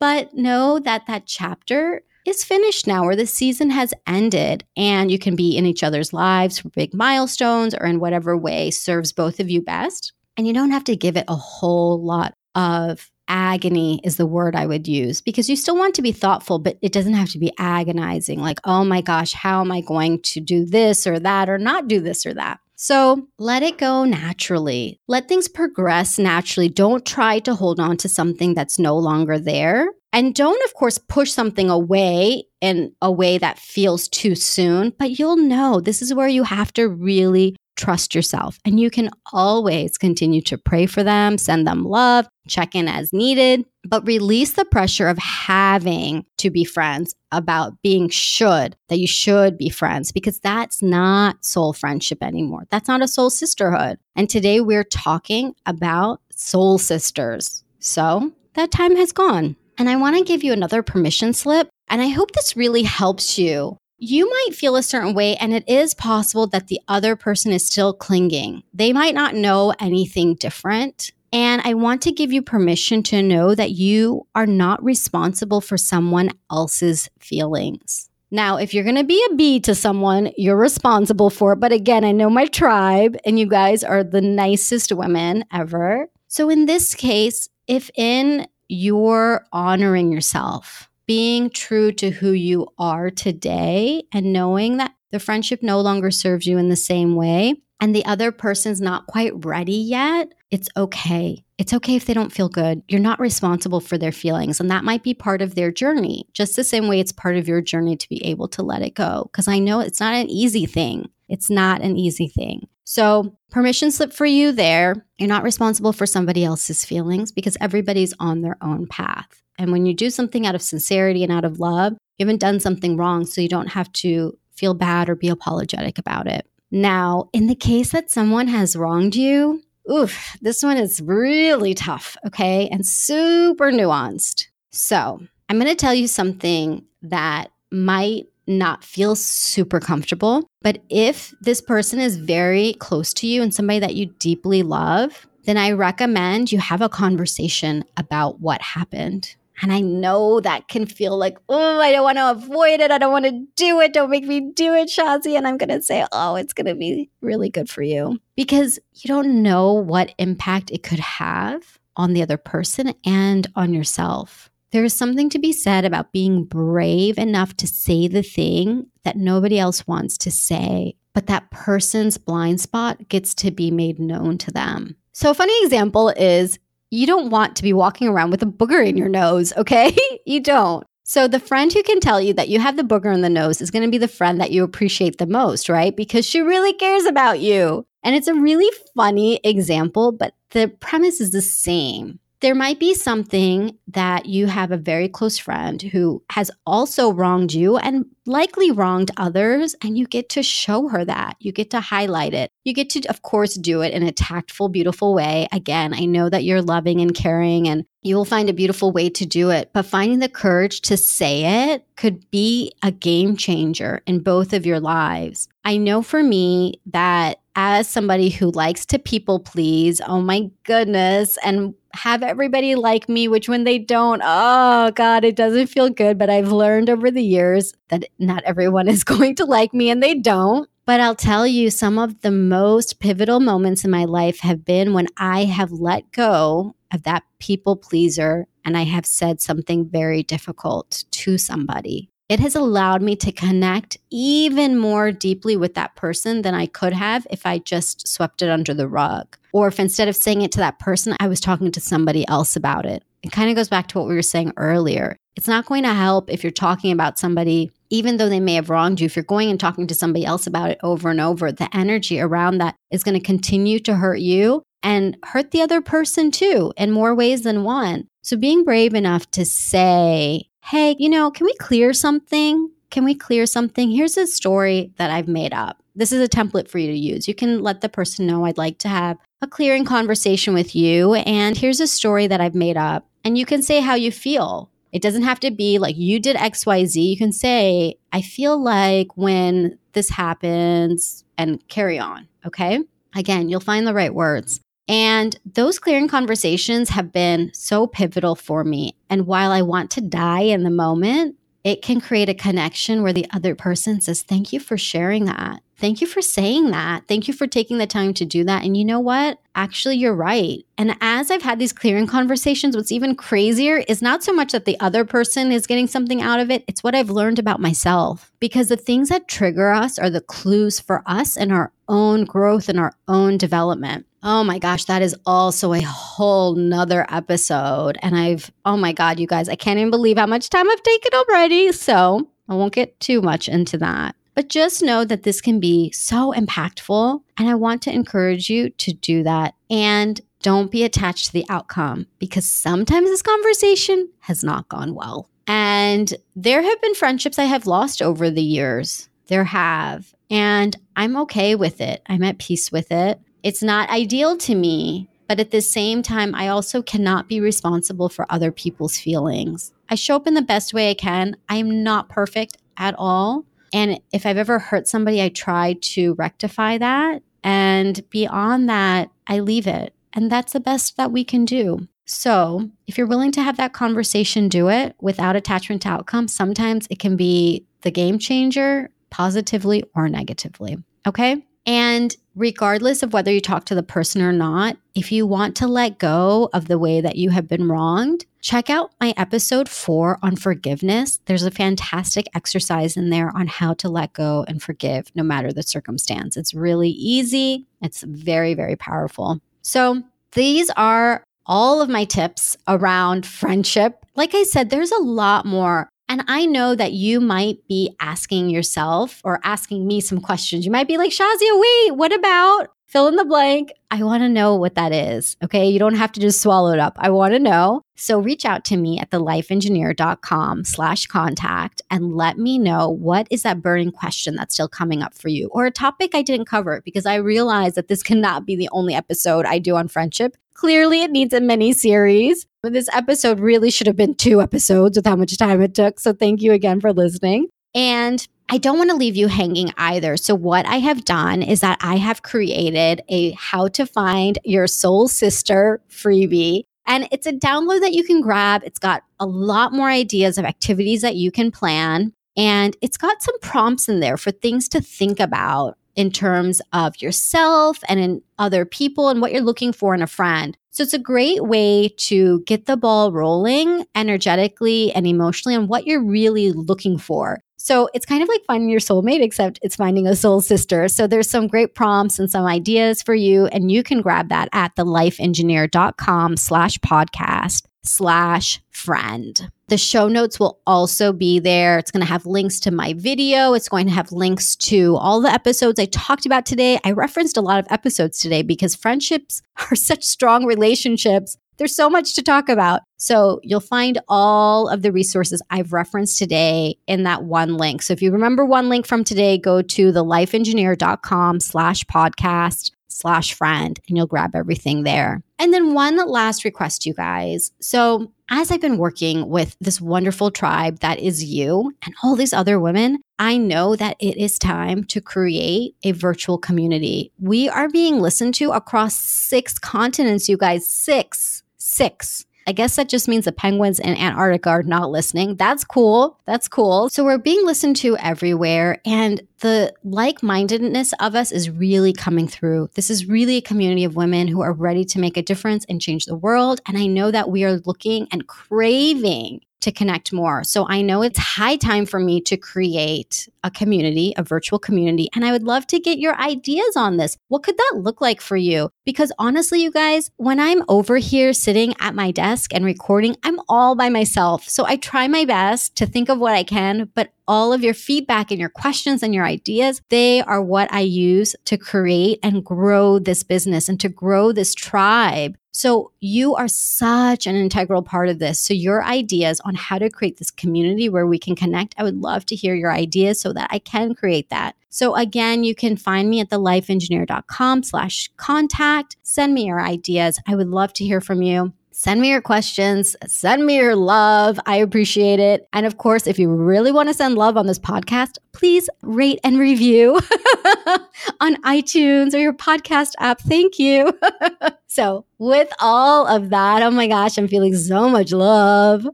but 0.00 0.34
know 0.34 0.78
that 0.80 1.06
that 1.06 1.26
chapter 1.26 2.02
is 2.26 2.44
finished 2.44 2.86
now 2.86 3.04
or 3.04 3.16
the 3.16 3.26
season 3.26 3.70
has 3.70 3.94
ended 4.06 4.64
and 4.76 5.10
you 5.10 5.18
can 5.18 5.36
be 5.36 5.56
in 5.56 5.66
each 5.66 5.82
other's 5.82 6.12
lives 6.12 6.58
for 6.58 6.68
big 6.70 6.94
milestones 6.94 7.74
or 7.74 7.86
in 7.86 8.00
whatever 8.00 8.36
way 8.36 8.70
serves 8.70 9.12
both 9.12 9.40
of 9.40 9.50
you 9.50 9.62
best. 9.62 10.12
And 10.36 10.46
you 10.46 10.52
don't 10.52 10.70
have 10.70 10.84
to 10.84 10.96
give 10.96 11.16
it 11.16 11.24
a 11.28 11.36
whole 11.36 12.02
lot 12.02 12.34
of 12.54 13.10
agony 13.28 14.00
is 14.02 14.16
the 14.16 14.26
word 14.26 14.56
I 14.56 14.66
would 14.66 14.88
use 14.88 15.20
because 15.20 15.48
you 15.48 15.56
still 15.56 15.76
want 15.76 15.94
to 15.94 16.02
be 16.02 16.12
thoughtful, 16.12 16.58
but 16.58 16.76
it 16.82 16.92
doesn't 16.92 17.14
have 17.14 17.30
to 17.30 17.38
be 17.38 17.52
agonizing 17.58 18.40
like, 18.40 18.58
oh 18.64 18.84
my 18.84 19.00
gosh, 19.00 19.32
how 19.32 19.60
am 19.60 19.70
I 19.70 19.80
going 19.80 20.20
to 20.22 20.40
do 20.40 20.66
this 20.66 21.06
or 21.06 21.18
that 21.20 21.48
or 21.48 21.56
not 21.56 21.88
do 21.88 22.00
this 22.00 22.26
or 22.26 22.34
that? 22.34 22.58
So 22.74 23.28
let 23.38 23.62
it 23.62 23.78
go 23.78 24.04
naturally. 24.04 25.00
Let 25.06 25.28
things 25.28 25.48
progress 25.48 26.18
naturally. 26.18 26.68
Don't 26.68 27.04
try 27.04 27.38
to 27.40 27.54
hold 27.54 27.78
on 27.78 27.98
to 27.98 28.08
something 28.08 28.54
that's 28.54 28.78
no 28.78 28.96
longer 28.96 29.38
there. 29.38 29.88
And 30.12 30.34
don't, 30.34 30.62
of 30.64 30.74
course, 30.74 30.98
push 30.98 31.30
something 31.30 31.70
away 31.70 32.44
in 32.60 32.92
a 33.00 33.12
way 33.12 33.38
that 33.38 33.58
feels 33.58 34.08
too 34.08 34.34
soon, 34.34 34.92
but 34.98 35.18
you'll 35.18 35.36
know 35.36 35.80
this 35.80 36.02
is 36.02 36.12
where 36.12 36.28
you 36.28 36.42
have 36.42 36.72
to 36.74 36.88
really 36.88 37.56
trust 37.76 38.14
yourself. 38.14 38.58
And 38.64 38.78
you 38.78 38.90
can 38.90 39.08
always 39.32 39.96
continue 39.96 40.42
to 40.42 40.58
pray 40.58 40.84
for 40.84 41.02
them, 41.02 41.38
send 41.38 41.66
them 41.66 41.84
love, 41.84 42.28
check 42.46 42.74
in 42.74 42.88
as 42.88 43.12
needed, 43.12 43.64
but 43.84 44.06
release 44.06 44.52
the 44.52 44.66
pressure 44.66 45.08
of 45.08 45.16
having 45.16 46.26
to 46.38 46.50
be 46.50 46.64
friends 46.64 47.14
about 47.32 47.80
being 47.82 48.10
should, 48.10 48.76
that 48.88 48.98
you 48.98 49.06
should 49.06 49.56
be 49.56 49.70
friends, 49.70 50.12
because 50.12 50.40
that's 50.40 50.82
not 50.82 51.42
soul 51.42 51.72
friendship 51.72 52.22
anymore. 52.22 52.64
That's 52.68 52.88
not 52.88 53.00
a 53.00 53.08
soul 53.08 53.30
sisterhood. 53.30 53.98
And 54.14 54.28
today 54.28 54.60
we're 54.60 54.84
talking 54.84 55.54
about 55.64 56.20
soul 56.30 56.76
sisters. 56.76 57.64
So 57.78 58.32
that 58.54 58.70
time 58.72 58.96
has 58.96 59.12
gone. 59.12 59.56
And 59.80 59.88
I 59.88 59.96
want 59.96 60.14
to 60.18 60.22
give 60.22 60.44
you 60.44 60.52
another 60.52 60.82
permission 60.82 61.32
slip. 61.32 61.70
And 61.88 62.02
I 62.02 62.08
hope 62.08 62.32
this 62.32 62.54
really 62.54 62.82
helps 62.82 63.38
you. 63.38 63.78
You 63.96 64.28
might 64.28 64.54
feel 64.54 64.76
a 64.76 64.82
certain 64.82 65.14
way, 65.14 65.36
and 65.36 65.54
it 65.54 65.66
is 65.66 65.94
possible 65.94 66.46
that 66.48 66.66
the 66.66 66.80
other 66.86 67.16
person 67.16 67.50
is 67.50 67.66
still 67.66 67.94
clinging. 67.94 68.62
They 68.74 68.92
might 68.92 69.14
not 69.14 69.34
know 69.34 69.72
anything 69.80 70.34
different. 70.34 71.12
And 71.32 71.62
I 71.64 71.72
want 71.72 72.02
to 72.02 72.12
give 72.12 72.30
you 72.30 72.42
permission 72.42 73.02
to 73.04 73.22
know 73.22 73.54
that 73.54 73.70
you 73.70 74.26
are 74.34 74.46
not 74.46 74.84
responsible 74.84 75.62
for 75.62 75.78
someone 75.78 76.28
else's 76.50 77.08
feelings. 77.18 78.10
Now, 78.30 78.58
if 78.58 78.74
you're 78.74 78.84
going 78.84 78.96
to 78.96 79.04
be 79.04 79.26
a 79.30 79.34
B 79.34 79.60
to 79.60 79.74
someone, 79.74 80.30
you're 80.36 80.58
responsible 80.58 81.30
for 81.30 81.54
it. 81.54 81.60
But 81.60 81.72
again, 81.72 82.04
I 82.04 82.12
know 82.12 82.28
my 82.28 82.44
tribe, 82.44 83.16
and 83.24 83.38
you 83.38 83.46
guys 83.46 83.82
are 83.82 84.04
the 84.04 84.20
nicest 84.20 84.92
women 84.92 85.46
ever. 85.50 86.08
So 86.28 86.50
in 86.50 86.66
this 86.66 86.94
case, 86.94 87.48
if 87.66 87.90
in 87.94 88.46
you're 88.70 89.46
honoring 89.52 90.12
yourself, 90.12 90.88
being 91.06 91.50
true 91.50 91.92
to 91.92 92.10
who 92.10 92.32
you 92.32 92.68
are 92.78 93.10
today, 93.10 94.04
and 94.12 94.32
knowing 94.32 94.76
that 94.76 94.94
the 95.10 95.18
friendship 95.18 95.62
no 95.62 95.80
longer 95.80 96.10
serves 96.10 96.46
you 96.46 96.56
in 96.56 96.68
the 96.68 96.76
same 96.76 97.16
way, 97.16 97.56
and 97.80 97.94
the 97.94 98.04
other 98.04 98.30
person's 98.30 98.80
not 98.80 99.06
quite 99.06 99.44
ready 99.44 99.72
yet, 99.72 100.32
it's 100.50 100.68
okay. 100.76 101.44
It's 101.58 101.72
okay 101.72 101.94
if 101.94 102.06
they 102.06 102.14
don't 102.14 102.32
feel 102.32 102.48
good. 102.48 102.82
You're 102.88 103.00
not 103.00 103.20
responsible 103.20 103.80
for 103.80 103.96
their 103.96 104.12
feelings. 104.12 104.60
And 104.60 104.70
that 104.70 104.84
might 104.84 105.02
be 105.02 105.14
part 105.14 105.42
of 105.42 105.54
their 105.54 105.70
journey, 105.70 106.28
just 106.32 106.56
the 106.56 106.64
same 106.64 106.88
way 106.88 107.00
it's 107.00 107.12
part 107.12 107.36
of 107.36 107.46
your 107.46 107.60
journey 107.60 107.96
to 107.96 108.08
be 108.08 108.24
able 108.24 108.48
to 108.48 108.62
let 108.62 108.82
it 108.82 108.94
go. 108.94 109.28
Because 109.30 109.48
I 109.48 109.58
know 109.58 109.80
it's 109.80 110.00
not 110.00 110.14
an 110.14 110.28
easy 110.28 110.66
thing. 110.66 111.08
It's 111.28 111.50
not 111.50 111.82
an 111.82 111.96
easy 111.96 112.28
thing. 112.28 112.66
So, 112.90 113.36
permission 113.52 113.92
slip 113.92 114.12
for 114.12 114.26
you 114.26 114.50
there. 114.50 115.06
You're 115.16 115.28
not 115.28 115.44
responsible 115.44 115.92
for 115.92 116.06
somebody 116.06 116.44
else's 116.44 116.84
feelings 116.84 117.30
because 117.30 117.56
everybody's 117.60 118.12
on 118.18 118.40
their 118.40 118.56
own 118.62 118.88
path. 118.88 119.40
And 119.60 119.70
when 119.70 119.86
you 119.86 119.94
do 119.94 120.10
something 120.10 120.44
out 120.44 120.56
of 120.56 120.60
sincerity 120.60 121.22
and 121.22 121.30
out 121.30 121.44
of 121.44 121.60
love, 121.60 121.92
you 121.92 122.26
haven't 122.26 122.40
done 122.40 122.58
something 122.58 122.96
wrong. 122.96 123.26
So, 123.26 123.40
you 123.40 123.48
don't 123.48 123.68
have 123.68 123.92
to 123.92 124.36
feel 124.56 124.74
bad 124.74 125.08
or 125.08 125.14
be 125.14 125.28
apologetic 125.28 125.98
about 125.98 126.26
it. 126.26 126.48
Now, 126.72 127.28
in 127.32 127.46
the 127.46 127.54
case 127.54 127.92
that 127.92 128.10
someone 128.10 128.48
has 128.48 128.74
wronged 128.74 129.14
you, 129.14 129.62
oof, 129.88 130.36
this 130.42 130.64
one 130.64 130.76
is 130.76 131.00
really 131.00 131.74
tough, 131.74 132.16
okay, 132.26 132.68
and 132.72 132.84
super 132.84 133.70
nuanced. 133.70 134.46
So, 134.72 135.20
I'm 135.48 135.60
going 135.60 135.70
to 135.70 135.76
tell 135.76 135.94
you 135.94 136.08
something 136.08 136.84
that 137.02 137.52
might 137.70 138.26
not 138.50 138.84
feel 138.84 139.16
super 139.16 139.80
comfortable. 139.80 140.46
But 140.62 140.82
if 140.88 141.34
this 141.40 141.60
person 141.60 142.00
is 142.00 142.16
very 142.16 142.74
close 142.74 143.14
to 143.14 143.26
you 143.26 143.42
and 143.42 143.54
somebody 143.54 143.78
that 143.78 143.94
you 143.94 144.06
deeply 144.18 144.62
love, 144.62 145.26
then 145.44 145.56
I 145.56 145.72
recommend 145.72 146.52
you 146.52 146.58
have 146.58 146.82
a 146.82 146.88
conversation 146.88 147.84
about 147.96 148.40
what 148.40 148.60
happened. 148.60 149.34
And 149.62 149.72
I 149.72 149.80
know 149.80 150.40
that 150.40 150.68
can 150.68 150.86
feel 150.86 151.18
like, 151.18 151.36
oh, 151.48 151.80
I 151.80 151.92
don't 151.92 152.02
want 152.02 152.16
to 152.18 152.30
avoid 152.30 152.80
it. 152.80 152.90
I 152.90 152.98
don't 152.98 153.12
want 153.12 153.26
to 153.26 153.46
do 153.56 153.80
it. 153.80 153.92
Don't 153.92 154.10
make 154.10 154.24
me 154.24 154.40
do 154.40 154.74
it, 154.74 154.88
Shazi. 154.88 155.36
And 155.36 155.46
I'm 155.46 155.58
going 155.58 155.68
to 155.68 155.82
say, 155.82 156.06
oh, 156.12 156.36
it's 156.36 156.54
going 156.54 156.66
to 156.66 156.74
be 156.74 157.10
really 157.20 157.50
good 157.50 157.68
for 157.68 157.82
you 157.82 158.18
because 158.36 158.78
you 158.94 159.08
don't 159.08 159.42
know 159.42 159.72
what 159.72 160.14
impact 160.18 160.70
it 160.70 160.82
could 160.82 161.00
have 161.00 161.78
on 161.96 162.14
the 162.14 162.22
other 162.22 162.38
person 162.38 162.94
and 163.04 163.46
on 163.54 163.74
yourself. 163.74 164.49
There 164.72 164.84
is 164.84 164.94
something 164.94 165.28
to 165.30 165.38
be 165.38 165.52
said 165.52 165.84
about 165.84 166.12
being 166.12 166.44
brave 166.44 167.18
enough 167.18 167.56
to 167.56 167.66
say 167.66 168.06
the 168.06 168.22
thing 168.22 168.86
that 169.02 169.16
nobody 169.16 169.58
else 169.58 169.86
wants 169.86 170.16
to 170.18 170.30
say, 170.30 170.94
but 171.12 171.26
that 171.26 171.50
person's 171.50 172.18
blind 172.18 172.60
spot 172.60 173.08
gets 173.08 173.34
to 173.36 173.50
be 173.50 173.72
made 173.72 173.98
known 173.98 174.38
to 174.38 174.52
them. 174.52 174.94
So, 175.12 175.30
a 175.30 175.34
funny 175.34 175.54
example 175.64 176.10
is 176.10 176.60
you 176.90 177.04
don't 177.04 177.30
want 177.30 177.56
to 177.56 177.64
be 177.64 177.72
walking 177.72 178.06
around 178.06 178.30
with 178.30 178.42
a 178.44 178.46
booger 178.46 178.86
in 178.86 178.96
your 178.96 179.08
nose, 179.08 179.52
okay? 179.56 179.96
you 180.24 180.40
don't. 180.40 180.86
So, 181.02 181.26
the 181.26 181.40
friend 181.40 181.72
who 181.72 181.82
can 181.82 181.98
tell 181.98 182.20
you 182.20 182.32
that 182.34 182.48
you 182.48 182.60
have 182.60 182.76
the 182.76 182.84
booger 182.84 183.12
in 183.12 183.22
the 183.22 183.28
nose 183.28 183.60
is 183.60 183.72
going 183.72 183.84
to 183.84 183.90
be 183.90 183.98
the 183.98 184.06
friend 184.06 184.40
that 184.40 184.52
you 184.52 184.62
appreciate 184.62 185.18
the 185.18 185.26
most, 185.26 185.68
right? 185.68 185.96
Because 185.96 186.24
she 186.24 186.40
really 186.40 186.74
cares 186.74 187.06
about 187.06 187.40
you. 187.40 187.84
And 188.04 188.14
it's 188.14 188.28
a 188.28 188.34
really 188.34 188.70
funny 188.94 189.40
example, 189.42 190.12
but 190.12 190.34
the 190.52 190.68
premise 190.80 191.20
is 191.20 191.32
the 191.32 191.42
same 191.42 192.19
there 192.40 192.54
might 192.54 192.80
be 192.80 192.94
something 192.94 193.76
that 193.88 194.26
you 194.26 194.46
have 194.46 194.72
a 194.72 194.76
very 194.76 195.08
close 195.08 195.38
friend 195.38 195.82
who 195.82 196.22
has 196.30 196.50
also 196.64 197.12
wronged 197.12 197.52
you 197.52 197.76
and 197.76 198.06
likely 198.26 198.70
wronged 198.70 199.10
others, 199.16 199.74
and 199.82 199.98
you 199.98 200.06
get 200.06 200.28
to 200.30 200.42
show 200.42 200.88
her 200.88 201.04
that. 201.04 201.36
You 201.40 201.52
get 201.52 201.70
to 201.70 201.80
highlight 201.80 202.32
it. 202.32 202.50
You 202.64 202.72
get 202.72 202.90
to, 202.90 203.06
of 203.08 203.22
course, 203.22 203.54
do 203.54 203.82
it 203.82 203.92
in 203.92 204.02
a 204.02 204.12
tactful, 204.12 204.68
beautiful 204.68 205.14
way. 205.14 205.48
Again, 205.52 205.92
I 205.92 206.04
know 206.04 206.28
that 206.30 206.44
you're 206.44 206.62
loving 206.62 207.00
and 207.00 207.14
caring, 207.14 207.68
and 207.68 207.84
you 208.02 208.16
will 208.16 208.24
find 208.24 208.48
a 208.48 208.54
beautiful 208.54 208.92
way 208.92 209.10
to 209.10 209.26
do 209.26 209.50
it. 209.50 209.70
But 209.72 209.86
finding 209.86 210.20
the 210.20 210.28
courage 210.28 210.80
to 210.82 210.96
say 210.96 211.72
it 211.72 211.84
could 211.96 212.30
be 212.30 212.72
a 212.82 212.90
game 212.90 213.36
changer 213.36 214.02
in 214.06 214.20
both 214.20 214.52
of 214.52 214.64
your 214.64 214.80
lives. 214.80 215.48
I 215.64 215.76
know 215.76 216.02
for 216.02 216.22
me 216.22 216.80
that 216.86 217.40
as 217.56 217.88
somebody 217.88 218.30
who 218.30 218.50
likes 218.52 218.86
to 218.86 218.98
people 218.98 219.40
please, 219.40 220.00
oh 220.06 220.20
my 220.20 220.50
goodness, 220.64 221.36
and 221.44 221.74
have 221.92 222.22
everybody 222.22 222.74
like 222.74 223.08
me, 223.08 223.28
which 223.28 223.48
when 223.48 223.64
they 223.64 223.78
don't, 223.78 224.22
oh 224.24 224.92
God, 224.92 225.24
it 225.24 225.36
doesn't 225.36 225.66
feel 225.66 225.90
good. 225.90 226.16
But 226.16 226.30
I've 226.30 226.52
learned 226.52 226.88
over 226.88 227.10
the 227.10 227.22
years 227.22 227.74
that 227.88 228.04
not 228.18 228.44
everyone 228.44 228.88
is 228.96 229.04
going 229.04 229.34
to 229.36 229.44
like 229.44 229.74
me 229.74 229.90
and 229.90 230.02
they 230.02 230.14
don't. 230.14 230.69
But 230.90 230.98
I'll 230.98 231.14
tell 231.14 231.46
you, 231.46 231.70
some 231.70 232.00
of 232.00 232.20
the 232.22 232.32
most 232.32 232.98
pivotal 232.98 233.38
moments 233.38 233.84
in 233.84 233.92
my 233.92 234.06
life 234.06 234.40
have 234.40 234.64
been 234.64 234.92
when 234.92 235.06
I 235.16 235.44
have 235.44 235.70
let 235.70 236.10
go 236.10 236.74
of 236.92 237.04
that 237.04 237.22
people 237.38 237.76
pleaser 237.76 238.48
and 238.64 238.76
I 238.76 238.82
have 238.82 239.06
said 239.06 239.40
something 239.40 239.88
very 239.88 240.24
difficult 240.24 241.04
to 241.12 241.38
somebody. 241.38 242.10
it 242.28 242.38
has 242.38 242.54
allowed 242.54 243.02
me 243.02 243.16
to 243.16 243.32
connect 243.32 243.98
even 244.10 244.78
more 244.78 245.10
deeply 245.10 245.56
with 245.56 245.74
that 245.74 245.96
person 245.96 246.42
than 246.42 246.54
I 246.54 246.66
could 246.66 246.92
have 246.92 247.26
if 247.28 247.44
I 247.44 247.58
just 247.58 248.06
swept 248.06 248.40
it 248.40 248.48
under 248.48 248.72
the 248.72 248.86
rug. 248.86 249.36
Or 249.52 249.66
if 249.66 249.80
instead 249.80 250.06
of 250.06 250.14
saying 250.14 250.42
it 250.42 250.52
to 250.52 250.60
that 250.60 250.78
person, 250.78 251.16
I 251.18 251.26
was 251.26 251.40
talking 251.40 251.72
to 251.72 251.80
somebody 251.80 252.26
else 252.28 252.54
about 252.54 252.86
it. 252.86 253.02
It 253.22 253.32
kind 253.32 253.50
of 253.50 253.56
goes 253.56 253.68
back 253.68 253.88
to 253.88 253.98
what 253.98 254.08
we 254.08 254.14
were 254.14 254.22
saying 254.22 254.52
earlier. 254.56 255.16
It's 255.40 255.48
not 255.48 255.64
going 255.64 255.84
to 255.84 255.94
help 255.94 256.28
if 256.28 256.44
you're 256.44 256.50
talking 256.50 256.92
about 256.92 257.18
somebody, 257.18 257.70
even 257.88 258.18
though 258.18 258.28
they 258.28 258.40
may 258.40 258.56
have 258.56 258.68
wronged 258.68 259.00
you. 259.00 259.06
If 259.06 259.16
you're 259.16 259.22
going 259.22 259.48
and 259.48 259.58
talking 259.58 259.86
to 259.86 259.94
somebody 259.94 260.26
else 260.26 260.46
about 260.46 260.70
it 260.70 260.78
over 260.82 261.08
and 261.08 261.18
over, 261.18 261.50
the 261.50 261.74
energy 261.74 262.20
around 262.20 262.58
that 262.58 262.76
is 262.90 263.02
going 263.02 263.18
to 263.18 263.24
continue 263.24 263.78
to 263.78 263.96
hurt 263.96 264.18
you 264.20 264.62
and 264.82 265.16
hurt 265.24 265.50
the 265.50 265.62
other 265.62 265.80
person 265.80 266.30
too 266.30 266.74
in 266.76 266.90
more 266.90 267.14
ways 267.14 267.40
than 267.40 267.64
one. 267.64 268.06
So 268.20 268.36
being 268.36 268.64
brave 268.64 268.92
enough 268.92 269.30
to 269.30 269.46
say, 269.46 270.50
hey, 270.62 270.94
you 270.98 271.08
know, 271.08 271.30
can 271.30 271.46
we 271.46 271.54
clear 271.54 271.94
something? 271.94 272.70
Can 272.90 273.04
we 273.04 273.14
clear 273.14 273.46
something? 273.46 273.90
Here's 273.90 274.18
a 274.18 274.26
story 274.26 274.92
that 274.98 275.10
I've 275.10 275.26
made 275.26 275.54
up. 275.54 275.82
This 275.96 276.12
is 276.12 276.20
a 276.20 276.28
template 276.28 276.68
for 276.68 276.76
you 276.76 276.88
to 276.88 276.98
use. 276.98 277.26
You 277.26 277.34
can 277.34 277.62
let 277.62 277.80
the 277.80 277.88
person 277.88 278.26
know 278.26 278.44
I'd 278.44 278.58
like 278.58 278.76
to 278.80 278.88
have 278.88 279.16
a 279.40 279.46
clearing 279.46 279.86
conversation 279.86 280.52
with 280.52 280.76
you. 280.76 281.14
And 281.14 281.56
here's 281.56 281.80
a 281.80 281.86
story 281.86 282.26
that 282.26 282.42
I've 282.42 282.54
made 282.54 282.76
up. 282.76 283.06
And 283.24 283.38
you 283.38 283.46
can 283.46 283.62
say 283.62 283.80
how 283.80 283.94
you 283.94 284.12
feel. 284.12 284.70
It 284.92 285.02
doesn't 285.02 285.22
have 285.22 285.40
to 285.40 285.50
be 285.50 285.78
like 285.78 285.96
you 285.96 286.18
did 286.18 286.36
XYZ. 286.36 286.96
You 286.96 287.16
can 287.16 287.32
say, 287.32 287.96
I 288.12 288.22
feel 288.22 288.62
like 288.62 289.16
when 289.16 289.78
this 289.92 290.10
happens 290.10 291.24
and 291.38 291.66
carry 291.68 291.98
on. 291.98 292.28
Okay. 292.46 292.80
Again, 293.14 293.48
you'll 293.48 293.60
find 293.60 293.86
the 293.86 293.94
right 293.94 294.14
words. 294.14 294.60
And 294.88 295.38
those 295.44 295.78
clearing 295.78 296.08
conversations 296.08 296.90
have 296.90 297.12
been 297.12 297.52
so 297.54 297.86
pivotal 297.86 298.34
for 298.34 298.64
me. 298.64 298.96
And 299.08 299.26
while 299.26 299.52
I 299.52 299.62
want 299.62 299.90
to 299.92 300.00
die 300.00 300.42
in 300.42 300.64
the 300.64 300.70
moment, 300.70 301.36
it 301.62 301.82
can 301.82 302.00
create 302.00 302.28
a 302.28 302.34
connection 302.34 303.02
where 303.02 303.12
the 303.12 303.26
other 303.32 303.54
person 303.54 304.00
says, 304.00 304.22
Thank 304.22 304.52
you 304.52 304.58
for 304.58 304.76
sharing 304.76 305.26
that. 305.26 305.62
Thank 305.80 306.02
you 306.02 306.06
for 306.06 306.20
saying 306.20 306.72
that. 306.72 307.08
Thank 307.08 307.26
you 307.26 307.32
for 307.32 307.46
taking 307.46 307.78
the 307.78 307.86
time 307.86 308.12
to 308.14 308.26
do 308.26 308.44
that. 308.44 308.64
And 308.64 308.76
you 308.76 308.84
know 308.84 309.00
what? 309.00 309.38
Actually, 309.54 309.96
you're 309.96 310.14
right. 310.14 310.62
And 310.76 310.94
as 311.00 311.30
I've 311.30 311.40
had 311.40 311.58
these 311.58 311.72
clearing 311.72 312.06
conversations, 312.06 312.76
what's 312.76 312.92
even 312.92 313.16
crazier 313.16 313.78
is 313.88 314.02
not 314.02 314.22
so 314.22 314.34
much 314.34 314.52
that 314.52 314.66
the 314.66 314.78
other 314.78 315.06
person 315.06 315.50
is 315.50 315.66
getting 315.66 315.86
something 315.86 316.20
out 316.20 316.38
of 316.38 316.50
it, 316.50 316.64
it's 316.68 316.84
what 316.84 316.94
I've 316.94 317.08
learned 317.08 317.38
about 317.38 317.60
myself. 317.60 318.30
Because 318.40 318.68
the 318.68 318.76
things 318.76 319.08
that 319.08 319.26
trigger 319.26 319.70
us 319.70 319.98
are 319.98 320.10
the 320.10 320.20
clues 320.20 320.78
for 320.78 321.02
us 321.06 321.34
and 321.34 321.50
our 321.50 321.72
own 321.88 322.26
growth 322.26 322.68
and 322.68 322.78
our 322.78 322.92
own 323.08 323.38
development. 323.38 324.04
Oh 324.22 324.44
my 324.44 324.58
gosh, 324.58 324.84
that 324.84 325.00
is 325.00 325.16
also 325.24 325.72
a 325.72 325.80
whole 325.80 326.54
nother 326.56 327.06
episode. 327.08 327.96
And 328.02 328.14
I've, 328.14 328.52
oh 328.66 328.76
my 328.76 328.92
God, 328.92 329.18
you 329.18 329.26
guys, 329.26 329.48
I 329.48 329.56
can't 329.56 329.78
even 329.78 329.90
believe 329.90 330.18
how 330.18 330.26
much 330.26 330.50
time 330.50 330.70
I've 330.70 330.82
taken 330.82 331.14
already. 331.14 331.72
So 331.72 332.28
I 332.50 332.54
won't 332.54 332.74
get 332.74 333.00
too 333.00 333.22
much 333.22 333.48
into 333.48 333.78
that. 333.78 334.14
But 334.40 334.48
just 334.48 334.82
know 334.82 335.04
that 335.04 335.24
this 335.24 335.42
can 335.42 335.60
be 335.60 335.90
so 335.92 336.32
impactful. 336.32 337.20
And 337.36 337.50
I 337.50 337.54
want 337.56 337.82
to 337.82 337.92
encourage 337.92 338.48
you 338.48 338.70
to 338.70 338.94
do 338.94 339.22
that. 339.22 339.54
And 339.68 340.18
don't 340.40 340.70
be 340.70 340.82
attached 340.82 341.26
to 341.26 341.32
the 341.34 341.44
outcome 341.50 342.06
because 342.18 342.46
sometimes 342.46 343.10
this 343.10 343.20
conversation 343.20 344.08
has 344.20 344.42
not 344.42 344.66
gone 344.70 344.94
well. 344.94 345.28
And 345.46 346.14
there 346.34 346.62
have 346.62 346.80
been 346.80 346.94
friendships 346.94 347.38
I 347.38 347.44
have 347.44 347.66
lost 347.66 348.00
over 348.00 348.30
the 348.30 348.40
years. 348.40 349.10
There 349.26 349.44
have. 349.44 350.14
And 350.30 350.74
I'm 350.96 351.18
okay 351.18 351.54
with 351.54 351.82
it. 351.82 352.00
I'm 352.06 352.22
at 352.22 352.38
peace 352.38 352.72
with 352.72 352.90
it. 352.90 353.20
It's 353.42 353.62
not 353.62 353.90
ideal 353.90 354.38
to 354.38 354.54
me, 354.54 355.10
but 355.28 355.38
at 355.38 355.50
the 355.50 355.60
same 355.60 356.00
time, 356.00 356.34
I 356.34 356.48
also 356.48 356.80
cannot 356.80 357.28
be 357.28 357.40
responsible 357.40 358.08
for 358.08 358.24
other 358.30 358.52
people's 358.52 358.98
feelings. 358.98 359.74
I 359.90 359.96
show 359.96 360.16
up 360.16 360.26
in 360.26 360.32
the 360.32 360.40
best 360.40 360.72
way 360.72 360.88
I 360.88 360.94
can. 360.94 361.36
I 361.50 361.56
am 361.56 361.82
not 361.82 362.08
perfect 362.08 362.56
at 362.78 362.94
all. 362.96 363.44
And 363.72 364.00
if 364.12 364.26
I've 364.26 364.36
ever 364.36 364.58
hurt 364.58 364.88
somebody, 364.88 365.22
I 365.22 365.28
try 365.28 365.76
to 365.80 366.14
rectify 366.14 366.78
that. 366.78 367.22
And 367.42 368.08
beyond 368.10 368.68
that, 368.68 369.10
I 369.26 369.40
leave 369.40 369.66
it. 369.66 369.94
And 370.12 370.30
that's 370.30 370.52
the 370.52 370.60
best 370.60 370.96
that 370.96 371.12
we 371.12 371.24
can 371.24 371.44
do. 371.44 371.88
So, 372.04 372.70
if 372.88 372.98
you're 372.98 373.06
willing 373.06 373.30
to 373.32 373.42
have 373.42 373.56
that 373.58 373.72
conversation, 373.72 374.48
do 374.48 374.68
it 374.68 374.96
without 375.00 375.36
attachment 375.36 375.82
to 375.82 375.88
outcome. 375.88 376.26
Sometimes 376.26 376.88
it 376.90 376.98
can 376.98 377.16
be 377.16 377.64
the 377.82 377.92
game 377.92 378.18
changer, 378.18 378.90
positively 379.10 379.84
or 379.94 380.08
negatively. 380.08 380.76
Okay. 381.06 381.44
And 381.66 382.16
regardless 382.34 383.02
of 383.02 383.12
whether 383.12 383.30
you 383.30 383.40
talk 383.40 383.66
to 383.66 383.74
the 383.74 383.82
person 383.82 384.22
or 384.22 384.32
not, 384.32 384.76
if 384.94 385.12
you 385.12 385.26
want 385.26 385.56
to 385.56 385.66
let 385.66 385.98
go 385.98 386.48
of 386.52 386.68
the 386.68 386.78
way 386.78 387.00
that 387.00 387.16
you 387.16 387.30
have 387.30 387.46
been 387.46 387.68
wronged, 387.68 388.24
check 388.40 388.70
out 388.70 388.92
my 389.00 389.12
episode 389.16 389.68
four 389.68 390.18
on 390.22 390.36
forgiveness. 390.36 391.20
There's 391.26 391.42
a 391.42 391.50
fantastic 391.50 392.26
exercise 392.34 392.96
in 392.96 393.10
there 393.10 393.30
on 393.36 393.46
how 393.46 393.74
to 393.74 393.88
let 393.88 394.14
go 394.14 394.44
and 394.48 394.62
forgive 394.62 395.12
no 395.14 395.22
matter 395.22 395.52
the 395.52 395.62
circumstance. 395.62 396.36
It's 396.36 396.54
really 396.54 396.90
easy, 396.90 397.66
it's 397.82 398.02
very, 398.02 398.54
very 398.54 398.76
powerful. 398.76 399.40
So, 399.62 400.02
these 400.32 400.70
are 400.76 401.24
all 401.44 401.82
of 401.82 401.88
my 401.88 402.04
tips 402.04 402.56
around 402.68 403.26
friendship. 403.26 404.06
Like 404.14 404.34
I 404.34 404.44
said, 404.44 404.70
there's 404.70 404.92
a 404.92 405.02
lot 405.02 405.44
more 405.44 405.89
and 406.10 406.24
I 406.26 406.44
know 406.44 406.74
that 406.74 406.92
you 406.92 407.20
might 407.20 407.66
be 407.68 407.94
asking 408.00 408.50
yourself 408.50 409.20
or 409.22 409.38
asking 409.44 409.86
me 409.86 410.00
some 410.00 410.20
questions. 410.20 410.66
You 410.66 410.72
might 410.72 410.88
be 410.88 410.98
like, 410.98 411.12
Shazia, 411.12 411.52
wait, 411.52 411.94
what 411.94 412.12
about 412.12 412.70
fill 412.90 413.06
in 413.06 413.16
the 413.16 413.24
blank? 413.24 413.72
I 413.92 414.02
want 414.02 414.22
to 414.22 414.28
know 414.28 414.56
what 414.56 414.74
that 414.74 414.92
is. 414.92 415.36
Okay. 415.44 415.68
You 415.68 415.78
don't 415.78 415.94
have 415.94 416.12
to 416.12 416.20
just 416.20 416.40
swallow 416.40 416.72
it 416.72 416.80
up. 416.80 416.96
I 416.98 417.10
want 417.10 417.34
to 417.34 417.38
know. 417.38 417.82
So 417.96 418.18
reach 418.18 418.44
out 418.44 418.64
to 418.66 418.76
me 418.76 418.98
at 418.98 419.10
thelifeengineer.com 419.10 420.64
slash 420.64 421.06
contact 421.06 421.82
and 421.90 422.16
let 422.16 422.36
me 422.36 422.58
know 422.58 422.88
what 422.88 423.28
is 423.30 423.42
that 423.42 423.62
burning 423.62 423.92
question 423.92 424.34
that's 424.34 424.54
still 424.54 424.68
coming 424.68 425.02
up 425.02 425.14
for 425.14 425.28
you 425.28 425.48
or 425.52 425.66
a 425.66 425.70
topic 425.70 426.14
I 426.14 426.22
didn't 426.22 426.46
cover 426.46 426.82
because 426.84 427.06
I 427.06 427.16
realize 427.16 427.74
that 427.74 427.88
this 427.88 428.02
cannot 428.02 428.44
be 428.44 428.56
the 428.56 428.68
only 428.72 428.94
episode 428.94 429.46
I 429.46 429.58
do 429.58 429.76
on 429.76 429.88
friendship. 429.88 430.36
Clearly, 430.54 431.02
it 431.02 431.10
needs 431.10 431.32
a 431.32 431.40
mini 431.40 431.72
series. 431.72 432.46
But 432.62 432.74
this 432.74 432.90
episode 432.92 433.40
really 433.40 433.70
should 433.70 433.86
have 433.86 433.96
been 433.96 434.14
two 434.14 434.42
episodes 434.42 434.98
with 434.98 435.06
how 435.06 435.16
much 435.16 435.36
time 435.38 435.62
it 435.62 435.74
took. 435.74 435.98
So 435.98 436.12
thank 436.12 436.42
you 436.42 436.52
again 436.52 436.80
for 436.80 436.92
listening. 436.92 437.48
And 437.74 438.26
I 438.52 438.58
don't 438.58 438.78
want 438.78 438.90
to 438.90 438.96
leave 438.96 439.14
you 439.14 439.28
hanging 439.28 439.72
either. 439.78 440.16
So, 440.16 440.34
what 440.34 440.66
I 440.66 440.80
have 440.80 441.04
done 441.04 441.40
is 441.40 441.60
that 441.60 441.78
I 441.80 441.96
have 441.96 442.22
created 442.22 443.00
a 443.08 443.30
how 443.38 443.68
to 443.68 443.86
find 443.86 444.40
your 444.44 444.66
soul 444.66 445.06
sister 445.06 445.80
freebie. 445.88 446.64
And 446.84 447.06
it's 447.12 447.28
a 447.28 447.32
download 447.32 447.80
that 447.82 447.92
you 447.92 448.02
can 448.02 448.20
grab. 448.20 448.62
It's 448.64 448.80
got 448.80 449.04
a 449.20 449.26
lot 449.26 449.72
more 449.72 449.88
ideas 449.88 450.36
of 450.36 450.44
activities 450.44 451.02
that 451.02 451.14
you 451.14 451.30
can 451.30 451.52
plan. 451.52 452.12
And 452.36 452.76
it's 452.82 452.96
got 452.96 453.22
some 453.22 453.38
prompts 453.38 453.88
in 453.88 454.00
there 454.00 454.16
for 454.16 454.32
things 454.32 454.68
to 454.70 454.80
think 454.80 455.20
about 455.20 455.78
in 455.96 456.10
terms 456.10 456.60
of 456.72 457.00
yourself 457.00 457.78
and 457.88 458.00
in 458.00 458.22
other 458.38 458.64
people 458.64 459.08
and 459.08 459.20
what 459.20 459.32
you're 459.32 459.42
looking 459.42 459.72
for 459.72 459.94
in 459.94 460.02
a 460.02 460.06
friend. 460.06 460.56
So 460.70 460.82
it's 460.82 460.94
a 460.94 460.98
great 460.98 461.44
way 461.44 461.88
to 461.88 462.40
get 462.46 462.66
the 462.66 462.76
ball 462.76 463.12
rolling 463.12 463.86
energetically 463.94 464.92
and 464.92 465.06
emotionally 465.06 465.56
on 465.56 465.66
what 465.66 465.86
you're 465.86 466.04
really 466.04 466.52
looking 466.52 466.96
for. 466.96 467.40
So 467.56 467.90
it's 467.92 468.06
kind 468.06 468.22
of 468.22 468.28
like 468.28 468.42
finding 468.46 468.70
your 468.70 468.80
soulmate, 468.80 469.22
except 469.22 469.58
it's 469.62 469.76
finding 469.76 470.06
a 470.06 470.16
soul 470.16 470.40
sister. 470.40 470.88
So 470.88 471.06
there's 471.06 471.28
some 471.28 471.46
great 471.46 471.74
prompts 471.74 472.18
and 472.18 472.30
some 472.30 472.46
ideas 472.46 473.02
for 473.02 473.14
you, 473.14 473.46
and 473.48 473.70
you 473.70 473.82
can 473.82 474.00
grab 474.00 474.30
that 474.30 474.48
at 474.52 474.74
thelifeengineer.com 474.76 476.38
slash 476.38 476.78
podcast 476.78 477.64
slash 477.82 478.60
friend. 478.70 479.50
The 479.70 479.78
show 479.78 480.08
notes 480.08 480.40
will 480.40 480.58
also 480.66 481.12
be 481.12 481.38
there. 481.38 481.78
It's 481.78 481.92
going 481.92 482.04
to 482.04 482.12
have 482.12 482.26
links 482.26 482.58
to 482.60 482.72
my 482.72 482.92
video. 482.92 483.54
It's 483.54 483.68
going 483.68 483.86
to 483.86 483.92
have 483.92 484.10
links 484.10 484.56
to 484.56 484.96
all 484.96 485.20
the 485.20 485.30
episodes 485.30 485.78
I 485.78 485.84
talked 485.84 486.26
about 486.26 486.44
today. 486.44 486.80
I 486.84 486.90
referenced 486.90 487.36
a 487.36 487.40
lot 487.40 487.60
of 487.60 487.66
episodes 487.70 488.18
today 488.18 488.42
because 488.42 488.74
friendships 488.74 489.42
are 489.70 489.76
such 489.76 490.02
strong 490.04 490.44
relationships 490.44 491.38
there's 491.56 491.76
so 491.76 491.90
much 491.90 492.14
to 492.14 492.22
talk 492.22 492.48
about. 492.48 492.80
So 492.96 493.38
you'll 493.42 493.60
find 493.60 493.98
all 494.08 494.66
of 494.70 494.80
the 494.80 494.90
resources 494.90 495.42
I've 495.50 495.74
referenced 495.74 496.16
today 496.16 496.78
in 496.86 497.02
that 497.02 497.24
one 497.24 497.58
link. 497.58 497.82
So 497.82 497.92
if 497.92 498.00
you 498.00 498.10
remember 498.12 498.46
one 498.46 498.70
link 498.70 498.86
from 498.86 499.04
today, 499.04 499.36
go 499.36 499.60
to 499.60 499.92
thelifeengineer.com 499.92 501.40
slash 501.40 501.84
podcast 501.84 502.70
slash 502.88 503.34
friend 503.34 503.78
and 503.88 503.96
you'll 503.98 504.06
grab 504.06 504.34
everything 504.34 504.84
there. 504.84 505.22
And 505.38 505.52
then 505.52 505.74
one 505.74 505.96
last 506.08 506.44
request, 506.44 506.86
you 506.86 506.94
guys. 506.94 507.52
So 507.60 508.10
as 508.30 508.50
I've 508.50 508.60
been 508.60 508.78
working 508.78 509.28
with 509.28 509.56
this 509.60 509.80
wonderful 509.80 510.30
tribe 510.30 510.78
that 510.80 510.98
is 510.98 511.24
you 511.24 511.72
and 511.82 511.94
all 512.02 512.16
these 512.16 512.32
other 512.32 512.58
women, 512.58 513.02
I 513.18 513.36
know 513.36 513.76
that 513.76 513.96
it 514.00 514.16
is 514.16 514.38
time 514.38 514.84
to 514.84 515.00
create 515.00 515.74
a 515.82 515.92
virtual 515.92 516.38
community. 516.38 517.12
We 517.18 517.48
are 517.48 517.68
being 517.68 518.00
listened 518.00 518.34
to 518.36 518.52
across 518.52 518.94
six 518.94 519.58
continents, 519.58 520.28
you 520.28 520.36
guys, 520.36 520.66
six 520.66 521.42
six. 521.60 522.26
I 522.50 522.52
guess 522.52 522.74
that 522.74 522.88
just 522.88 523.06
means 523.06 523.26
the 523.26 523.30
penguins 523.32 523.78
in 523.78 523.96
Antarctica 523.96 524.50
are 524.50 524.64
not 524.64 524.90
listening. 524.90 525.36
That's 525.36 525.62
cool. 525.62 526.18
That's 526.26 526.48
cool. 526.48 526.88
So 526.88 527.04
we're 527.04 527.16
being 527.16 527.46
listened 527.46 527.76
to 527.76 527.96
everywhere, 527.98 528.80
and 528.84 529.22
the 529.38 529.72
like 529.84 530.20
mindedness 530.20 530.92
of 530.94 531.14
us 531.14 531.30
is 531.30 531.48
really 531.48 531.92
coming 531.92 532.26
through. 532.26 532.68
This 532.74 532.90
is 532.90 533.06
really 533.06 533.36
a 533.36 533.40
community 533.40 533.84
of 533.84 533.94
women 533.94 534.26
who 534.26 534.40
are 534.40 534.52
ready 534.52 534.84
to 534.86 534.98
make 534.98 535.16
a 535.16 535.22
difference 535.22 535.64
and 535.66 535.80
change 535.80 536.06
the 536.06 536.16
world. 536.16 536.60
And 536.66 536.76
I 536.76 536.86
know 536.86 537.12
that 537.12 537.30
we 537.30 537.44
are 537.44 537.58
looking 537.58 538.08
and 538.10 538.26
craving 538.26 539.42
to 539.60 539.72
connect 539.72 540.12
more. 540.12 540.44
So 540.44 540.66
I 540.68 540.82
know 540.82 541.02
it's 541.02 541.18
high 541.18 541.56
time 541.56 541.86
for 541.86 542.00
me 542.00 542.20
to 542.22 542.36
create 542.36 543.28
a 543.44 543.50
community, 543.50 544.12
a 544.16 544.22
virtual 544.22 544.58
community. 544.58 545.08
And 545.14 545.24
I 545.24 545.32
would 545.32 545.42
love 545.42 545.66
to 545.68 545.78
get 545.78 545.98
your 545.98 546.16
ideas 546.20 546.76
on 546.76 546.96
this. 546.96 547.16
What 547.28 547.42
could 547.42 547.56
that 547.56 547.74
look 547.76 548.00
like 548.00 548.20
for 548.20 548.36
you? 548.36 548.70
Because 548.84 549.12
honestly, 549.18 549.62
you 549.62 549.70
guys, 549.70 550.10
when 550.16 550.40
I'm 550.40 550.62
over 550.68 550.96
here 550.96 551.32
sitting 551.32 551.74
at 551.80 551.94
my 551.94 552.10
desk 552.10 552.54
and 552.54 552.64
recording, 552.64 553.16
I'm 553.22 553.40
all 553.48 553.74
by 553.74 553.88
myself. 553.88 554.48
So 554.48 554.66
I 554.66 554.76
try 554.76 555.08
my 555.08 555.24
best 555.24 555.76
to 555.76 555.86
think 555.86 556.08
of 556.08 556.18
what 556.18 556.34
I 556.34 556.42
can, 556.42 556.90
but 556.94 557.10
all 557.26 557.52
of 557.52 557.62
your 557.62 557.74
feedback 557.74 558.30
and 558.30 558.40
your 558.40 558.48
questions 558.48 559.02
and 559.02 559.14
your 559.14 559.24
ideas, 559.24 559.80
they 559.88 560.20
are 560.22 560.42
what 560.42 560.72
I 560.72 560.80
use 560.80 561.36
to 561.44 561.56
create 561.56 562.18
and 562.22 562.44
grow 562.44 562.98
this 562.98 563.22
business 563.22 563.68
and 563.68 563.78
to 563.80 563.88
grow 563.88 564.32
this 564.32 564.54
tribe 564.54 565.36
so 565.52 565.92
you 566.00 566.34
are 566.34 566.48
such 566.48 567.26
an 567.26 567.34
integral 567.34 567.82
part 567.82 568.08
of 568.08 568.18
this. 568.18 568.40
So 568.40 568.54
your 568.54 568.84
ideas 568.84 569.40
on 569.44 569.54
how 569.54 569.78
to 569.78 569.90
create 569.90 570.18
this 570.18 570.30
community 570.30 570.88
where 570.88 571.06
we 571.06 571.18
can 571.18 571.34
connect, 571.34 571.74
I 571.76 571.82
would 571.82 571.96
love 571.96 572.24
to 572.26 572.36
hear 572.36 572.54
your 572.54 572.72
ideas 572.72 573.20
so 573.20 573.32
that 573.32 573.48
I 573.50 573.58
can 573.58 573.94
create 573.94 574.30
that. 574.30 574.54
So 574.68 574.94
again, 574.94 575.42
you 575.42 575.54
can 575.54 575.76
find 575.76 576.08
me 576.08 576.20
at 576.20 576.30
thelifeengineer.com 576.30 577.64
slash 577.64 578.08
contact. 578.16 578.96
Send 579.02 579.34
me 579.34 579.46
your 579.46 579.60
ideas. 579.60 580.20
I 580.26 580.36
would 580.36 580.48
love 580.48 580.72
to 580.74 580.84
hear 580.84 581.00
from 581.00 581.22
you. 581.22 581.52
Send 581.80 582.02
me 582.02 582.10
your 582.10 582.20
questions. 582.20 582.94
Send 583.06 583.46
me 583.46 583.56
your 583.56 583.74
love. 583.74 584.38
I 584.44 584.56
appreciate 584.56 585.18
it. 585.18 585.48
And 585.54 585.64
of 585.64 585.78
course, 585.78 586.06
if 586.06 586.18
you 586.18 586.28
really 586.28 586.70
want 586.70 586.90
to 586.90 586.94
send 586.94 587.14
love 587.14 587.38
on 587.38 587.46
this 587.46 587.58
podcast, 587.58 588.18
please 588.32 588.68
rate 588.82 589.18
and 589.24 589.38
review 589.38 589.94
on 591.20 591.36
iTunes 591.36 592.12
or 592.12 592.18
your 592.18 592.34
podcast 592.34 592.92
app. 592.98 593.22
Thank 593.22 593.58
you. 593.58 593.98
so, 594.66 595.06
with 595.16 595.50
all 595.58 596.06
of 596.06 596.28
that, 596.28 596.62
oh 596.62 596.70
my 596.70 596.86
gosh, 596.86 597.16
I'm 597.16 597.28
feeling 597.28 597.56
so 597.56 597.88
much 597.88 598.12
love. 598.12 598.86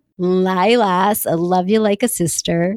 Lilas, 0.21 1.29
I 1.29 1.35
love 1.35 1.69
you 1.69 1.81
like 1.81 2.05
a 2.05 2.09
sister. 2.09 2.77